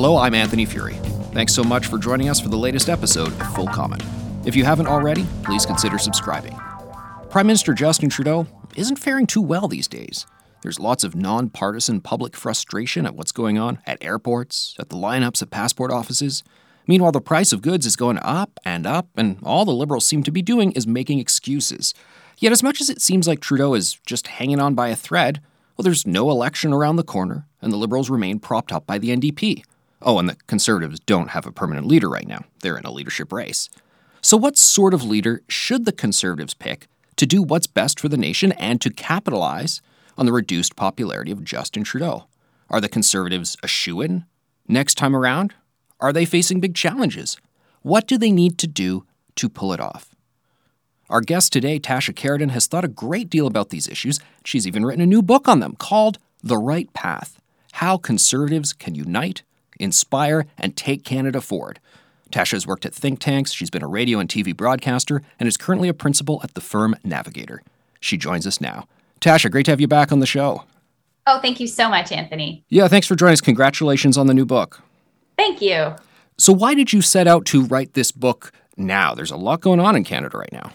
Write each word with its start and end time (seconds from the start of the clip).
Hello, 0.00 0.16
I'm 0.16 0.32
Anthony 0.32 0.64
Furey. 0.64 0.94
Thanks 1.32 1.52
so 1.52 1.64
much 1.64 1.88
for 1.88 1.98
joining 1.98 2.28
us 2.28 2.38
for 2.38 2.48
the 2.48 2.56
latest 2.56 2.88
episode 2.88 3.32
of 3.32 3.54
Full 3.56 3.66
Comment. 3.66 4.00
If 4.44 4.54
you 4.54 4.64
haven't 4.64 4.86
already, 4.86 5.26
please 5.42 5.66
consider 5.66 5.98
subscribing. 5.98 6.56
Prime 7.30 7.48
Minister 7.48 7.74
Justin 7.74 8.08
Trudeau 8.08 8.46
isn't 8.76 9.00
faring 9.00 9.26
too 9.26 9.42
well 9.42 9.66
these 9.66 9.88
days. 9.88 10.24
There's 10.62 10.78
lots 10.78 11.02
of 11.02 11.16
nonpartisan 11.16 12.00
public 12.00 12.36
frustration 12.36 13.06
at 13.06 13.16
what's 13.16 13.32
going 13.32 13.58
on 13.58 13.80
at 13.88 13.98
airports, 14.00 14.76
at 14.78 14.88
the 14.88 14.94
lineups 14.94 15.42
at 15.42 15.50
passport 15.50 15.90
offices. 15.90 16.44
Meanwhile, 16.86 17.10
the 17.10 17.20
price 17.20 17.52
of 17.52 17.60
goods 17.60 17.84
is 17.84 17.96
going 17.96 18.20
up 18.22 18.60
and 18.64 18.86
up, 18.86 19.08
and 19.16 19.38
all 19.42 19.64
the 19.64 19.72
Liberals 19.72 20.06
seem 20.06 20.22
to 20.22 20.30
be 20.30 20.42
doing 20.42 20.70
is 20.72 20.86
making 20.86 21.18
excuses. 21.18 21.92
Yet, 22.38 22.52
as 22.52 22.62
much 22.62 22.80
as 22.80 22.88
it 22.88 23.02
seems 23.02 23.26
like 23.26 23.40
Trudeau 23.40 23.74
is 23.74 23.94
just 24.06 24.28
hanging 24.28 24.60
on 24.60 24.76
by 24.76 24.90
a 24.90 24.96
thread, 24.96 25.40
well, 25.76 25.82
there's 25.82 26.06
no 26.06 26.30
election 26.30 26.72
around 26.72 26.94
the 26.94 27.02
corner, 27.02 27.48
and 27.60 27.72
the 27.72 27.76
Liberals 27.76 28.08
remain 28.10 28.38
propped 28.38 28.70
up 28.70 28.86
by 28.86 28.98
the 28.98 29.10
NDP. 29.10 29.64
Oh, 30.00 30.18
and 30.18 30.28
the 30.28 30.36
Conservatives 30.46 31.00
don't 31.00 31.30
have 31.30 31.46
a 31.46 31.52
permanent 31.52 31.86
leader 31.86 32.08
right 32.08 32.26
now. 32.26 32.44
They're 32.60 32.78
in 32.78 32.84
a 32.84 32.92
leadership 32.92 33.32
race. 33.32 33.68
So, 34.20 34.36
what 34.36 34.56
sort 34.56 34.94
of 34.94 35.02
leader 35.02 35.42
should 35.48 35.84
the 35.84 35.92
Conservatives 35.92 36.54
pick 36.54 36.86
to 37.16 37.26
do 37.26 37.42
what's 37.42 37.66
best 37.66 37.98
for 37.98 38.08
the 38.08 38.16
nation 38.16 38.52
and 38.52 38.80
to 38.80 38.90
capitalize 38.90 39.80
on 40.16 40.26
the 40.26 40.32
reduced 40.32 40.76
popularity 40.76 41.32
of 41.32 41.44
Justin 41.44 41.84
Trudeau? 41.84 42.26
Are 42.70 42.80
the 42.80 42.88
Conservatives 42.88 43.56
a 43.62 43.68
shoe 43.68 44.00
in 44.00 44.24
next 44.68 44.96
time 44.96 45.16
around? 45.16 45.54
Are 46.00 46.12
they 46.12 46.24
facing 46.24 46.60
big 46.60 46.74
challenges? 46.74 47.36
What 47.82 48.06
do 48.06 48.18
they 48.18 48.30
need 48.30 48.58
to 48.58 48.66
do 48.66 49.04
to 49.36 49.48
pull 49.48 49.72
it 49.72 49.80
off? 49.80 50.14
Our 51.08 51.22
guest 51.22 51.52
today, 51.52 51.80
Tasha 51.80 52.12
Kheiriddin, 52.12 52.50
has 52.50 52.66
thought 52.66 52.84
a 52.84 52.88
great 52.88 53.30
deal 53.30 53.46
about 53.46 53.70
these 53.70 53.88
issues. 53.88 54.20
She's 54.44 54.66
even 54.66 54.84
written 54.84 55.00
a 55.00 55.06
new 55.06 55.22
book 55.22 55.48
on 55.48 55.60
them 55.60 55.74
called 55.76 56.18
The 56.42 56.58
Right 56.58 56.92
Path 56.92 57.40
How 57.72 57.96
Conservatives 57.96 58.74
Can 58.74 58.94
Unite, 58.94 59.42
Inspire, 59.78 60.46
and 60.56 60.76
Take 60.76 61.04
Canada 61.04 61.40
Forward. 61.40 61.80
Tasha 62.30 62.52
has 62.52 62.66
worked 62.66 62.84
at 62.84 62.94
think 62.94 63.20
tanks, 63.20 63.52
she's 63.52 63.70
been 63.70 63.82
a 63.82 63.88
radio 63.88 64.18
and 64.18 64.28
TV 64.28 64.54
broadcaster, 64.54 65.22
and 65.40 65.48
is 65.48 65.56
currently 65.56 65.88
a 65.88 65.94
principal 65.94 66.40
at 66.42 66.54
the 66.54 66.60
firm 66.60 66.94
Navigator. 67.02 67.62
She 68.00 68.16
joins 68.16 68.46
us 68.46 68.60
now. 68.60 68.86
Tasha, 69.20 69.50
great 69.50 69.64
to 69.64 69.72
have 69.72 69.80
you 69.80 69.88
back 69.88 70.12
on 70.12 70.20
the 70.20 70.26
show. 70.26 70.64
Oh, 71.26 71.40
thank 71.40 71.60
you 71.60 71.66
so 71.66 71.88
much, 71.88 72.12
Anthony. 72.12 72.64
Yeah, 72.68 72.88
thanks 72.88 73.06
for 73.06 73.14
joining 73.14 73.34
us. 73.34 73.40
Congratulations 73.40 74.16
on 74.16 74.26
the 74.26 74.34
new 74.34 74.46
book. 74.46 74.80
Thank 75.36 75.60
you. 75.60 75.94
So, 76.38 76.52
why 76.52 76.74
did 76.74 76.92
you 76.92 77.02
set 77.02 77.26
out 77.26 77.44
to 77.46 77.64
write 77.64 77.94
this 77.94 78.12
book 78.12 78.52
now? 78.76 79.14
There's 79.14 79.30
a 79.30 79.36
lot 79.36 79.60
going 79.60 79.80
on 79.80 79.96
in 79.96 80.04
Canada 80.04 80.38
right 80.38 80.52
now. 80.52 80.72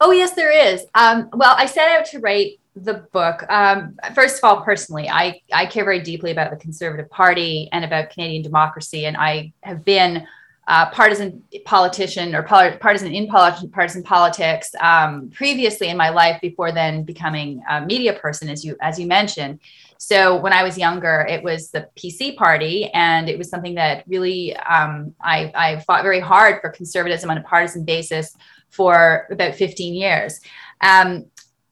Oh, 0.00 0.12
yes, 0.12 0.32
there 0.32 0.52
is. 0.52 0.86
Um, 0.94 1.28
well, 1.32 1.54
I 1.58 1.66
set 1.66 1.90
out 1.90 2.06
to 2.06 2.20
write 2.20 2.60
the 2.76 3.06
book. 3.12 3.44
Um, 3.48 3.96
first 4.14 4.38
of 4.38 4.44
all, 4.44 4.62
personally, 4.62 5.08
I, 5.08 5.40
I 5.52 5.66
care 5.66 5.84
very 5.84 6.00
deeply 6.00 6.30
about 6.30 6.50
the 6.50 6.56
Conservative 6.56 7.08
Party 7.10 7.68
and 7.72 7.84
about 7.84 8.10
Canadian 8.10 8.42
democracy. 8.42 9.06
And 9.06 9.16
I 9.16 9.52
have 9.62 9.84
been 9.84 10.26
a 10.68 10.86
partisan 10.92 11.42
politician 11.64 12.34
or 12.34 12.42
partisan 12.42 13.14
in 13.14 13.28
partisan 13.28 14.02
politics 14.02 14.74
um, 14.80 15.30
previously 15.30 15.88
in 15.88 15.96
my 15.96 16.08
life 16.08 16.40
before 16.40 16.72
then 16.72 17.04
becoming 17.04 17.62
a 17.70 17.80
media 17.80 18.12
person, 18.14 18.48
as 18.48 18.64
you 18.64 18.76
as 18.80 18.98
you 18.98 19.06
mentioned. 19.06 19.60
So 19.98 20.36
when 20.36 20.52
I 20.52 20.62
was 20.62 20.76
younger, 20.76 21.24
it 21.28 21.42
was 21.42 21.70
the 21.70 21.88
PC 21.96 22.36
party, 22.36 22.90
and 22.92 23.28
it 23.28 23.38
was 23.38 23.48
something 23.48 23.76
that 23.76 24.04
really 24.06 24.56
um, 24.56 25.14
I, 25.20 25.52
I 25.54 25.80
fought 25.80 26.02
very 26.02 26.20
hard 26.20 26.60
for 26.60 26.70
conservatism 26.70 27.30
on 27.30 27.38
a 27.38 27.42
partisan 27.42 27.84
basis 27.84 28.36
for 28.68 29.26
about 29.30 29.54
15 29.54 29.94
years. 29.94 30.40
Um, 30.80 31.26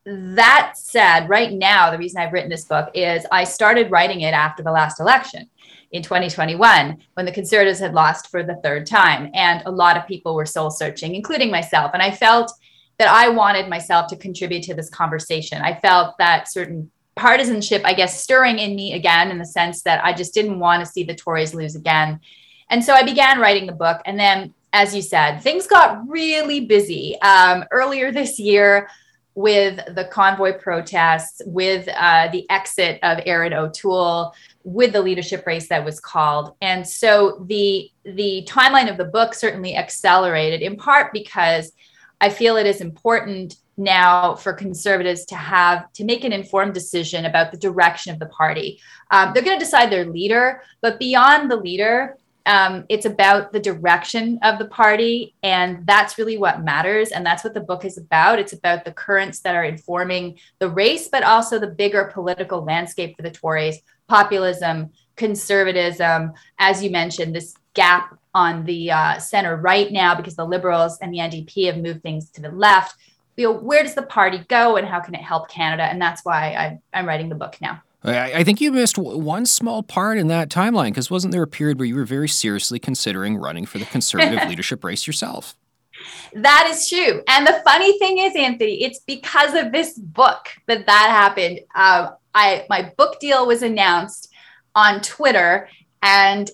that 0.06 0.74
said, 0.76 1.28
right 1.28 1.52
now, 1.52 1.90
the 1.90 1.98
reason 1.98 2.20
I've 2.20 2.32
written 2.32 2.50
this 2.50 2.64
book 2.64 2.90
is 2.94 3.26
I 3.32 3.44
started 3.44 3.90
writing 3.90 4.20
it 4.20 4.34
after 4.34 4.62
the 4.62 4.72
last 4.72 5.00
election 5.00 5.48
in 5.92 6.02
2021 6.02 6.98
when 7.14 7.26
the 7.26 7.32
conservatives 7.32 7.78
had 7.78 7.94
lost 7.94 8.30
for 8.30 8.42
the 8.42 8.56
third 8.56 8.86
time. 8.86 9.30
And 9.32 9.62
a 9.64 9.70
lot 9.70 9.96
of 9.96 10.06
people 10.06 10.34
were 10.34 10.44
soul 10.44 10.70
searching, 10.70 11.14
including 11.14 11.50
myself. 11.50 11.92
And 11.94 12.02
I 12.02 12.10
felt 12.10 12.52
that 12.98 13.08
I 13.08 13.28
wanted 13.28 13.68
myself 13.68 14.08
to 14.08 14.16
contribute 14.16 14.62
to 14.64 14.74
this 14.74 14.90
conversation. 14.90 15.62
I 15.62 15.74
felt 15.74 16.18
that 16.18 16.50
certain 16.50 16.90
partisanship, 17.16 17.82
I 17.84 17.94
guess, 17.94 18.22
stirring 18.22 18.58
in 18.58 18.76
me 18.76 18.92
again 18.92 19.30
in 19.30 19.38
the 19.38 19.46
sense 19.46 19.82
that 19.82 20.04
I 20.04 20.12
just 20.12 20.34
didn't 20.34 20.58
want 20.58 20.84
to 20.84 20.90
see 20.90 21.04
the 21.04 21.14
Tories 21.14 21.54
lose 21.54 21.76
again. 21.76 22.20
And 22.70 22.84
so 22.84 22.92
I 22.92 23.04
began 23.04 23.40
writing 23.40 23.66
the 23.66 23.72
book. 23.72 24.00
And 24.04 24.18
then 24.18 24.52
as 24.74 24.94
you 24.94 25.00
said, 25.00 25.38
things 25.38 25.68
got 25.68 26.06
really 26.08 26.66
busy. 26.66 27.16
Um, 27.22 27.64
earlier 27.70 28.10
this 28.10 28.40
year, 28.40 28.88
with 29.34 29.80
the 29.94 30.04
convoy 30.06 30.52
protests, 30.52 31.42
with 31.46 31.88
uh, 31.88 32.28
the 32.30 32.48
exit 32.50 32.98
of 33.02 33.20
Erin 33.26 33.52
O'Toole, 33.52 34.32
with 34.62 34.92
the 34.92 35.02
leadership 35.02 35.46
race 35.46 35.68
that 35.68 35.84
was 35.84 36.00
called, 36.00 36.54
and 36.60 36.86
so 36.86 37.44
the 37.46 37.90
the 38.04 38.46
timeline 38.48 38.90
of 38.90 38.96
the 38.96 39.04
book 39.04 39.34
certainly 39.34 39.76
accelerated 39.76 40.62
in 40.62 40.76
part 40.76 41.12
because 41.12 41.72
I 42.20 42.30
feel 42.30 42.56
it 42.56 42.66
is 42.66 42.80
important 42.80 43.56
now 43.76 44.34
for 44.36 44.52
conservatives 44.52 45.24
to 45.26 45.34
have 45.34 45.92
to 45.94 46.04
make 46.04 46.24
an 46.24 46.32
informed 46.32 46.74
decision 46.74 47.24
about 47.24 47.50
the 47.50 47.58
direction 47.58 48.12
of 48.12 48.20
the 48.20 48.26
party. 48.26 48.80
Um, 49.10 49.32
they're 49.32 49.42
going 49.42 49.58
to 49.58 49.64
decide 49.64 49.90
their 49.90 50.06
leader, 50.06 50.62
but 50.80 50.98
beyond 50.98 51.50
the 51.50 51.56
leader, 51.56 52.16
um, 52.46 52.84
it's 52.88 53.06
about 53.06 53.52
the 53.52 53.60
direction 53.60 54.38
of 54.42 54.58
the 54.58 54.66
party 54.66 55.34
and 55.42 55.86
that's 55.86 56.18
really 56.18 56.36
what 56.36 56.62
matters 56.62 57.10
and 57.10 57.24
that's 57.24 57.42
what 57.42 57.54
the 57.54 57.60
book 57.60 57.84
is 57.84 57.96
about. 57.96 58.38
It's 58.38 58.52
about 58.52 58.84
the 58.84 58.92
currents 58.92 59.40
that 59.40 59.54
are 59.54 59.64
informing 59.64 60.38
the 60.58 60.68
race 60.68 61.08
but 61.08 61.22
also 61.22 61.58
the 61.58 61.68
bigger 61.68 62.10
political 62.12 62.62
landscape 62.62 63.16
for 63.16 63.22
the 63.22 63.30
tories 63.30 63.78
populism 64.08 64.90
conservatism. 65.16 66.32
As 66.58 66.82
you 66.82 66.90
mentioned 66.90 67.34
this 67.34 67.54
gap 67.72 68.18
on 68.34 68.64
the 68.64 68.90
uh, 68.90 69.18
center 69.18 69.56
right 69.56 69.90
now 69.90 70.14
because 70.14 70.36
the 70.36 70.44
liberals 70.44 70.98
and 70.98 71.14
the 71.14 71.18
ndp 71.18 71.66
have 71.66 71.78
moved 71.78 72.02
things 72.02 72.30
to 72.30 72.40
the 72.40 72.50
left. 72.50 72.96
You 73.36 73.46
know, 73.46 73.58
where 73.58 73.82
does 73.82 73.94
the 73.94 74.02
party 74.02 74.44
go 74.48 74.76
and 74.76 74.86
how 74.86 75.00
can 75.00 75.14
it 75.14 75.22
help 75.22 75.48
canada? 75.48 75.84
And 75.84 76.00
that's 76.00 76.24
why 76.24 76.54
I, 76.54 76.78
i'm 76.92 77.06
writing 77.06 77.28
the 77.28 77.36
book 77.36 77.56
now 77.60 77.82
I, 78.04 78.44
think 78.44 78.60
you 78.60 78.70
missed 78.70 78.98
one 78.98 79.46
small 79.46 79.82
part 79.82 80.18
in 80.18 80.28
that 80.28 80.50
timeline 80.50 80.88
because 80.88 81.10
wasn't 81.10 81.32
there 81.32 81.42
a 81.42 81.46
period 81.46 81.78
where 81.78 81.86
you 81.86 81.94
were 81.94 82.04
very 82.04 82.28
seriously 82.28 82.78
considering 82.78 83.38
running 83.38 83.64
for 83.64 83.78
the 83.78 83.86
conservative 83.86 84.40
leadership 84.48 84.84
race 84.84 85.06
yourself? 85.06 85.56
That 86.34 86.68
is 86.70 86.88
true. 86.88 87.22
And 87.28 87.46
the 87.46 87.62
funny 87.64 87.98
thing 87.98 88.18
is, 88.18 88.34
Anthony, 88.36 88.82
it's 88.82 89.00
because 89.00 89.54
of 89.54 89.72
this 89.72 89.98
book 89.98 90.48
that 90.66 90.86
that 90.86 91.08
happened. 91.10 91.60
Uh, 91.74 92.10
I 92.34 92.66
my 92.68 92.92
book 92.96 93.20
deal 93.20 93.46
was 93.46 93.62
announced 93.62 94.30
on 94.74 95.00
Twitter, 95.00 95.68
and 96.02 96.50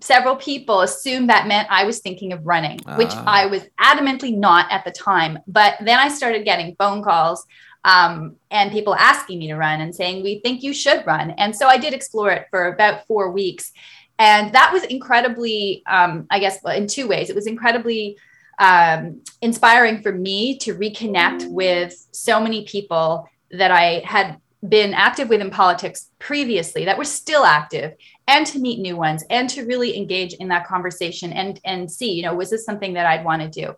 several 0.00 0.36
people 0.36 0.80
assumed 0.80 1.30
that 1.30 1.46
meant 1.46 1.68
I 1.70 1.84
was 1.84 2.00
thinking 2.00 2.32
of 2.32 2.44
running, 2.44 2.80
which 2.96 3.12
ah. 3.12 3.24
I 3.26 3.46
was 3.46 3.62
adamantly 3.80 4.36
not 4.36 4.70
at 4.70 4.84
the 4.84 4.90
time. 4.90 5.38
But 5.46 5.76
then 5.80 5.98
I 5.98 6.08
started 6.08 6.44
getting 6.44 6.74
phone 6.76 7.02
calls 7.02 7.46
um, 7.84 8.36
and 8.50 8.70
people 8.70 8.94
asking 8.94 9.38
me 9.38 9.48
to 9.48 9.56
run 9.56 9.80
and 9.80 9.94
saying, 9.94 10.22
We 10.22 10.40
think 10.40 10.62
you 10.62 10.72
should 10.72 11.06
run. 11.06 11.32
And 11.32 11.54
so 11.54 11.66
I 11.66 11.78
did 11.78 11.94
explore 11.94 12.30
it 12.30 12.46
for 12.50 12.68
about 12.68 13.06
four 13.06 13.30
weeks. 13.30 13.72
And 14.18 14.52
that 14.52 14.72
was 14.72 14.84
incredibly, 14.84 15.82
um, 15.86 16.26
I 16.30 16.38
guess, 16.38 16.58
in 16.64 16.86
two 16.86 17.08
ways. 17.08 17.28
It 17.28 17.34
was 17.34 17.46
incredibly 17.46 18.16
um, 18.58 19.22
inspiring 19.40 20.02
for 20.02 20.12
me 20.12 20.58
to 20.58 20.74
reconnect 20.74 21.50
with 21.50 22.06
so 22.12 22.40
many 22.40 22.64
people 22.64 23.28
that 23.50 23.70
I 23.70 24.02
had 24.04 24.38
been 24.68 24.94
active 24.94 25.28
with 25.28 25.40
in 25.40 25.50
politics 25.50 26.10
previously 26.20 26.84
that 26.84 26.96
were 26.96 27.04
still 27.04 27.44
active 27.44 27.94
and 28.28 28.46
to 28.46 28.60
meet 28.60 28.78
new 28.78 28.96
ones 28.96 29.24
and 29.28 29.50
to 29.50 29.64
really 29.64 29.96
engage 29.96 30.34
in 30.34 30.46
that 30.48 30.66
conversation 30.68 31.32
and 31.32 31.60
and 31.64 31.90
see 31.90 32.12
you 32.12 32.22
know 32.22 32.32
was 32.32 32.50
this 32.50 32.64
something 32.64 32.92
that 32.92 33.04
i'd 33.06 33.24
want 33.24 33.42
to 33.42 33.48
do 33.48 33.74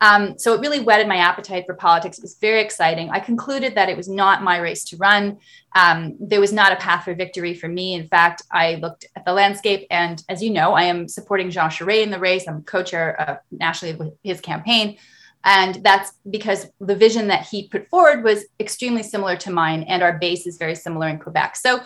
um, 0.00 0.38
so 0.38 0.52
it 0.52 0.60
really 0.60 0.80
whetted 0.80 1.08
my 1.08 1.16
appetite 1.16 1.64
for 1.66 1.74
politics. 1.74 2.18
It 2.18 2.22
was 2.22 2.36
very 2.38 2.60
exciting. 2.60 3.10
I 3.10 3.20
concluded 3.20 3.74
that 3.74 3.88
it 3.88 3.96
was 3.96 4.08
not 4.08 4.42
my 4.42 4.58
race 4.58 4.84
to 4.86 4.96
run. 4.96 5.38
Um, 5.74 6.16
there 6.20 6.40
was 6.40 6.52
not 6.52 6.72
a 6.72 6.76
path 6.76 7.04
for 7.04 7.14
victory 7.14 7.54
for 7.54 7.68
me. 7.68 7.94
In 7.94 8.06
fact, 8.06 8.42
I 8.50 8.74
looked 8.74 9.06
at 9.16 9.24
the 9.24 9.32
landscape, 9.32 9.86
and 9.90 10.22
as 10.28 10.42
you 10.42 10.50
know, 10.50 10.72
I 10.74 10.84
am 10.84 11.08
supporting 11.08 11.50
Jean 11.50 11.70
Charest 11.70 12.02
in 12.02 12.10
the 12.10 12.18
race. 12.18 12.46
I'm 12.46 12.62
co-chair 12.62 13.20
uh, 13.20 13.36
nationally 13.50 13.94
with 13.94 14.12
his 14.22 14.40
campaign. 14.40 14.98
And 15.44 15.76
that's 15.76 16.12
because 16.28 16.66
the 16.80 16.96
vision 16.96 17.28
that 17.28 17.46
he 17.46 17.68
put 17.68 17.88
forward 17.88 18.24
was 18.24 18.46
extremely 18.58 19.02
similar 19.02 19.36
to 19.36 19.50
mine, 19.50 19.84
and 19.84 20.02
our 20.02 20.18
base 20.18 20.46
is 20.46 20.58
very 20.58 20.74
similar 20.74 21.08
in 21.08 21.18
Quebec. 21.18 21.56
So 21.56 21.80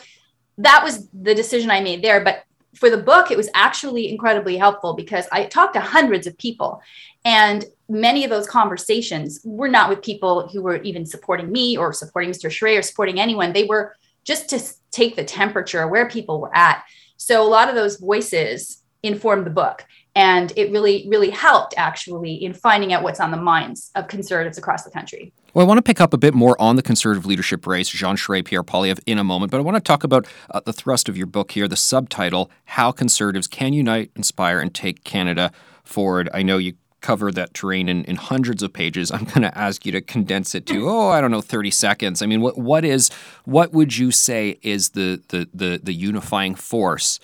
that 0.58 0.82
was 0.82 1.08
the 1.10 1.34
decision 1.34 1.70
I 1.70 1.80
made 1.80 2.02
there. 2.02 2.24
But 2.24 2.44
for 2.74 2.88
the 2.88 2.96
book, 2.96 3.30
it 3.30 3.36
was 3.36 3.50
actually 3.54 4.08
incredibly 4.08 4.56
helpful 4.56 4.94
because 4.94 5.26
I 5.30 5.44
talked 5.44 5.74
to 5.74 5.80
hundreds 5.80 6.26
of 6.26 6.38
people. 6.38 6.80
And 7.24 7.64
many 7.90 8.24
of 8.24 8.30
those 8.30 8.46
conversations 8.46 9.40
were 9.44 9.68
not 9.68 9.88
with 9.88 10.00
people 10.00 10.48
who 10.48 10.62
were 10.62 10.76
even 10.82 11.04
supporting 11.04 11.50
me 11.50 11.76
or 11.76 11.92
supporting 11.92 12.30
Mr. 12.30 12.48
Charest 12.48 12.78
or 12.78 12.82
supporting 12.82 13.20
anyone. 13.20 13.52
They 13.52 13.64
were 13.64 13.96
just 14.24 14.48
to 14.50 14.62
take 14.92 15.16
the 15.16 15.24
temperature 15.24 15.86
where 15.88 16.08
people 16.08 16.40
were 16.40 16.56
at. 16.56 16.84
So 17.16 17.42
a 17.42 17.48
lot 17.48 17.68
of 17.68 17.74
those 17.74 17.96
voices 17.96 18.82
informed 19.02 19.44
the 19.44 19.50
book. 19.50 19.84
And 20.14 20.52
it 20.56 20.72
really, 20.72 21.06
really 21.08 21.30
helped 21.30 21.74
actually 21.76 22.34
in 22.34 22.52
finding 22.52 22.92
out 22.92 23.02
what's 23.02 23.20
on 23.20 23.30
the 23.30 23.36
minds 23.36 23.90
of 23.94 24.08
conservatives 24.08 24.58
across 24.58 24.82
the 24.82 24.90
country. 24.90 25.32
Well, 25.54 25.64
I 25.64 25.68
want 25.68 25.78
to 25.78 25.82
pick 25.82 26.00
up 26.00 26.12
a 26.12 26.18
bit 26.18 26.34
more 26.34 26.60
on 26.60 26.76
the 26.76 26.82
conservative 26.82 27.26
leadership 27.26 27.66
race, 27.66 27.88
Jean 27.88 28.16
Charest, 28.16 28.46
Pierre 28.46 28.62
Poilievre, 28.62 29.00
in 29.06 29.18
a 29.18 29.24
moment, 29.24 29.50
but 29.50 29.58
I 29.58 29.62
want 29.62 29.76
to 29.76 29.80
talk 29.80 30.04
about 30.04 30.26
uh, 30.50 30.60
the 30.64 30.72
thrust 30.72 31.08
of 31.08 31.16
your 31.16 31.26
book 31.26 31.52
here, 31.52 31.66
the 31.68 31.76
subtitle, 31.76 32.50
How 32.64 32.92
Conservatives 32.92 33.46
Can 33.46 33.72
Unite, 33.72 34.10
Inspire, 34.16 34.60
and 34.60 34.74
Take 34.74 35.04
Canada 35.04 35.52
Forward. 35.84 36.28
I 36.34 36.42
know 36.42 36.58
you 36.58 36.74
cover 37.00 37.32
that 37.32 37.54
terrain 37.54 37.88
in, 37.88 38.04
in 38.04 38.16
hundreds 38.16 38.62
of 38.62 38.72
pages. 38.72 39.10
I'm 39.10 39.24
going 39.24 39.42
to 39.42 39.56
ask 39.56 39.84
you 39.86 39.92
to 39.92 40.00
condense 40.00 40.54
it 40.54 40.66
to, 40.66 40.88
oh, 40.88 41.08
I 41.08 41.20
don't 41.20 41.30
know, 41.30 41.40
30 41.40 41.70
seconds. 41.70 42.22
I 42.22 42.26
mean, 42.26 42.40
what 42.40 42.58
what 42.58 42.84
is 42.84 43.10
what 43.44 43.72
would 43.72 43.96
you 43.96 44.10
say 44.10 44.58
is 44.62 44.90
the 44.90 45.22
the 45.28 45.48
the, 45.52 45.80
the 45.82 45.94
unifying 45.94 46.54
force 46.54 47.20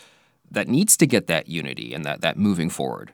that 0.50 0.68
needs 0.68 0.96
to 0.98 1.06
get 1.06 1.26
that 1.26 1.48
unity 1.48 1.94
and 1.94 2.04
that 2.04 2.20
that 2.20 2.36
moving 2.36 2.70
forward? 2.70 3.12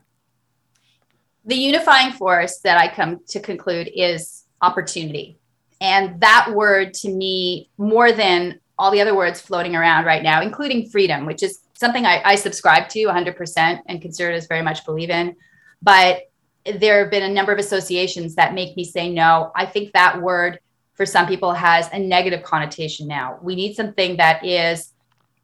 The 1.45 1.55
unifying 1.55 2.13
force 2.13 2.59
that 2.59 2.77
I 2.77 2.93
come 2.93 3.19
to 3.27 3.39
conclude 3.39 3.89
is 3.93 4.45
opportunity. 4.61 5.37
And 5.81 6.21
that 6.21 6.53
word 6.53 6.93
to 6.95 7.09
me, 7.09 7.69
more 7.77 8.13
than 8.13 8.59
all 8.79 8.91
the 8.91 9.01
other 9.01 9.15
words 9.15 9.41
floating 9.41 9.75
around 9.75 10.05
right 10.05 10.23
now, 10.23 10.41
including 10.41 10.89
freedom, 10.89 11.25
which 11.25 11.43
is 11.43 11.59
something 11.73 12.05
I, 12.05 12.21
I 12.23 12.35
subscribe 12.35 12.87
to 12.89 12.99
100% 12.99 13.79
and 13.87 14.01
conservatives 14.01 14.47
very 14.47 14.61
much 14.61 14.85
believe 14.85 15.09
in. 15.09 15.35
But 15.81 16.31
there 16.65 16.99
have 16.99 17.11
been 17.11 17.23
a 17.23 17.33
number 17.33 17.51
of 17.51 17.59
associations 17.59 18.35
that 18.35 18.53
make 18.53 18.75
me 18.77 18.83
say 18.83 19.09
no. 19.09 19.51
I 19.55 19.65
think 19.65 19.93
that 19.93 20.21
word 20.21 20.59
for 20.93 21.05
some 21.05 21.27
people 21.27 21.53
has 21.53 21.89
a 21.91 21.99
negative 21.99 22.43
connotation 22.43 23.07
now. 23.07 23.39
We 23.41 23.55
need 23.55 23.75
something 23.75 24.17
that 24.17 24.45
is 24.45 24.93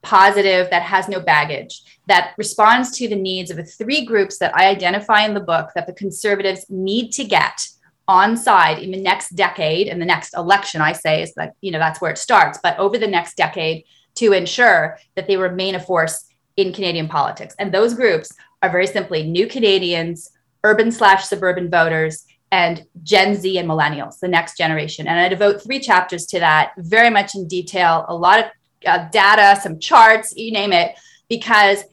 positive, 0.02 0.70
that 0.70 0.82
has 0.82 1.08
no 1.08 1.20
baggage, 1.20 1.82
that 2.06 2.32
responds 2.38 2.96
to 2.98 3.08
the 3.08 3.16
needs 3.16 3.50
of 3.50 3.56
the 3.56 3.64
three 3.64 4.04
groups 4.04 4.38
that 4.38 4.56
I 4.56 4.68
identify 4.68 5.24
in 5.24 5.34
the 5.34 5.40
book 5.40 5.70
that 5.74 5.86
the 5.86 5.92
conservatives 5.92 6.66
need 6.70 7.10
to 7.12 7.24
get 7.24 7.68
on 8.08 8.36
side 8.36 8.78
in 8.78 8.90
the 8.90 9.00
next 9.00 9.36
decade 9.36 9.86
and 9.86 10.00
the 10.00 10.06
next 10.06 10.34
election, 10.36 10.80
I 10.80 10.92
say 10.92 11.22
is 11.22 11.34
that, 11.34 11.54
you 11.60 11.70
know, 11.70 11.78
that's 11.78 12.00
where 12.00 12.10
it 12.10 12.18
starts, 12.18 12.58
but 12.62 12.78
over 12.78 12.98
the 12.98 13.06
next 13.06 13.36
decade 13.36 13.84
to 14.16 14.32
ensure 14.32 14.98
that 15.14 15.26
they 15.26 15.36
remain 15.36 15.74
a 15.74 15.80
force 15.80 16.26
in 16.56 16.72
Canadian 16.72 17.08
politics. 17.08 17.54
And 17.58 17.72
those 17.72 17.94
groups 17.94 18.32
are 18.62 18.70
very 18.70 18.86
simply 18.86 19.22
new 19.22 19.46
Canadians 19.46 20.30
urban 20.64 20.92
slash 20.92 21.24
suburban 21.26 21.70
voters, 21.70 22.26
and 22.52 22.84
Gen 23.02 23.36
Z 23.36 23.58
and 23.58 23.68
millennials, 23.68 24.18
the 24.18 24.28
next 24.28 24.56
generation. 24.58 25.06
And 25.06 25.20
I 25.20 25.28
devote 25.28 25.62
three 25.62 25.78
chapters 25.78 26.26
to 26.26 26.40
that, 26.40 26.72
very 26.78 27.10
much 27.10 27.34
in 27.34 27.46
detail, 27.46 28.04
a 28.08 28.14
lot 28.14 28.40
of 28.40 28.44
uh, 28.86 29.08
data, 29.10 29.60
some 29.60 29.78
charts, 29.78 30.34
you 30.36 30.52
name 30.52 30.72
it, 30.72 30.98
because 31.28 31.84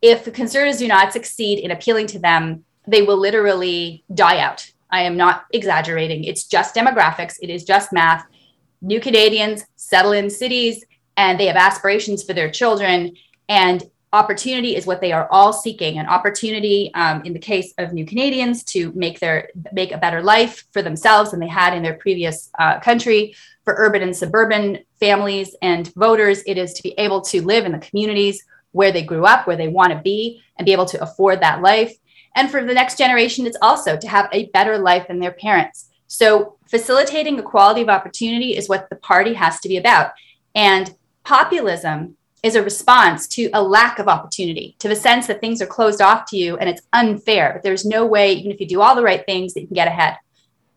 if 0.00 0.24
the 0.24 0.30
conservatives 0.30 0.78
do 0.78 0.86
not 0.86 1.12
succeed 1.12 1.58
in 1.58 1.72
appealing 1.72 2.06
to 2.08 2.18
them, 2.18 2.64
they 2.86 3.02
will 3.02 3.16
literally 3.18 4.04
die 4.14 4.38
out. 4.38 4.70
I 4.90 5.02
am 5.02 5.16
not 5.16 5.44
exaggerating. 5.52 6.24
It's 6.24 6.44
just 6.44 6.74
demographics, 6.74 7.36
it 7.42 7.50
is 7.50 7.64
just 7.64 7.92
math. 7.92 8.24
New 8.80 9.00
Canadians 9.00 9.64
settle 9.74 10.12
in 10.12 10.30
cities 10.30 10.84
and 11.16 11.38
they 11.38 11.46
have 11.46 11.56
aspirations 11.56 12.22
for 12.22 12.32
their 12.32 12.50
children. 12.50 13.16
And 13.48 13.82
opportunity 14.12 14.74
is 14.74 14.86
what 14.86 15.00
they 15.00 15.12
are 15.12 15.28
all 15.30 15.52
seeking 15.52 15.98
an 15.98 16.06
opportunity 16.06 16.90
um, 16.94 17.22
in 17.24 17.32
the 17.32 17.38
case 17.38 17.74
of 17.78 17.92
new 17.92 18.06
canadians 18.06 18.64
to 18.64 18.90
make 18.92 19.20
their 19.20 19.50
make 19.72 19.92
a 19.92 19.98
better 19.98 20.22
life 20.22 20.64
for 20.72 20.82
themselves 20.82 21.30
than 21.30 21.40
they 21.40 21.48
had 21.48 21.74
in 21.74 21.82
their 21.82 21.94
previous 21.94 22.50
uh, 22.58 22.80
country. 22.80 23.34
For 23.64 23.74
urban 23.76 24.02
and 24.02 24.16
suburban 24.16 24.78
families 24.98 25.54
and 25.60 25.92
voters 25.94 26.42
it 26.46 26.56
is 26.56 26.72
to 26.74 26.82
be 26.82 26.94
able 26.96 27.20
to 27.22 27.44
live 27.44 27.66
in 27.66 27.72
the 27.72 27.78
communities 27.78 28.42
where 28.72 28.92
they 28.92 29.02
grew 29.02 29.26
up 29.26 29.46
where 29.46 29.56
they 29.56 29.68
want 29.68 29.92
to 29.92 29.98
be 29.98 30.42
and 30.56 30.64
be 30.64 30.72
able 30.72 30.86
to 30.86 31.02
afford 31.02 31.40
that 31.40 31.60
life. 31.60 31.94
And 32.34 32.50
for 32.50 32.64
the 32.64 32.74
next 32.74 32.96
generation 32.96 33.46
it's 33.46 33.58
also 33.60 33.96
to 33.96 34.08
have 34.08 34.28
a 34.32 34.46
better 34.46 34.78
life 34.78 35.08
than 35.08 35.18
their 35.18 35.32
parents. 35.32 35.90
So 36.06 36.56
facilitating 36.70 37.38
equality 37.38 37.82
of 37.82 37.90
opportunity 37.90 38.56
is 38.56 38.68
what 38.70 38.88
the 38.88 38.96
party 38.96 39.34
has 39.34 39.60
to 39.60 39.68
be 39.68 39.76
about. 39.76 40.12
And 40.54 40.94
populism 41.24 42.16
is 42.42 42.54
a 42.54 42.62
response 42.62 43.26
to 43.26 43.50
a 43.52 43.62
lack 43.62 43.98
of 43.98 44.08
opportunity, 44.08 44.76
to 44.78 44.88
the 44.88 44.94
sense 44.94 45.26
that 45.26 45.40
things 45.40 45.60
are 45.60 45.66
closed 45.66 46.00
off 46.00 46.24
to 46.26 46.36
you 46.36 46.56
and 46.56 46.68
it's 46.68 46.82
unfair. 46.92 47.60
There's 47.64 47.84
no 47.84 48.06
way, 48.06 48.32
even 48.32 48.52
if 48.52 48.60
you 48.60 48.66
do 48.66 48.80
all 48.80 48.94
the 48.94 49.02
right 49.02 49.24
things, 49.26 49.54
that 49.54 49.60
you 49.60 49.66
can 49.66 49.74
get 49.74 49.88
ahead. 49.88 50.16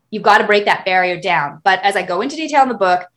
You've 0.10 0.24
got 0.24 0.40
to 0.40 0.48
break 0.48 0.66
that 0.66 0.86
barrier 0.86 1.22
down. 1.22 1.62
But 1.64 1.80
as 1.84 1.96
I 1.96 2.04
go 2.04 2.22
into 2.22 2.36
detail 2.36 2.64
in 2.64 2.70
the 2.70 2.76
book, 2.76 3.08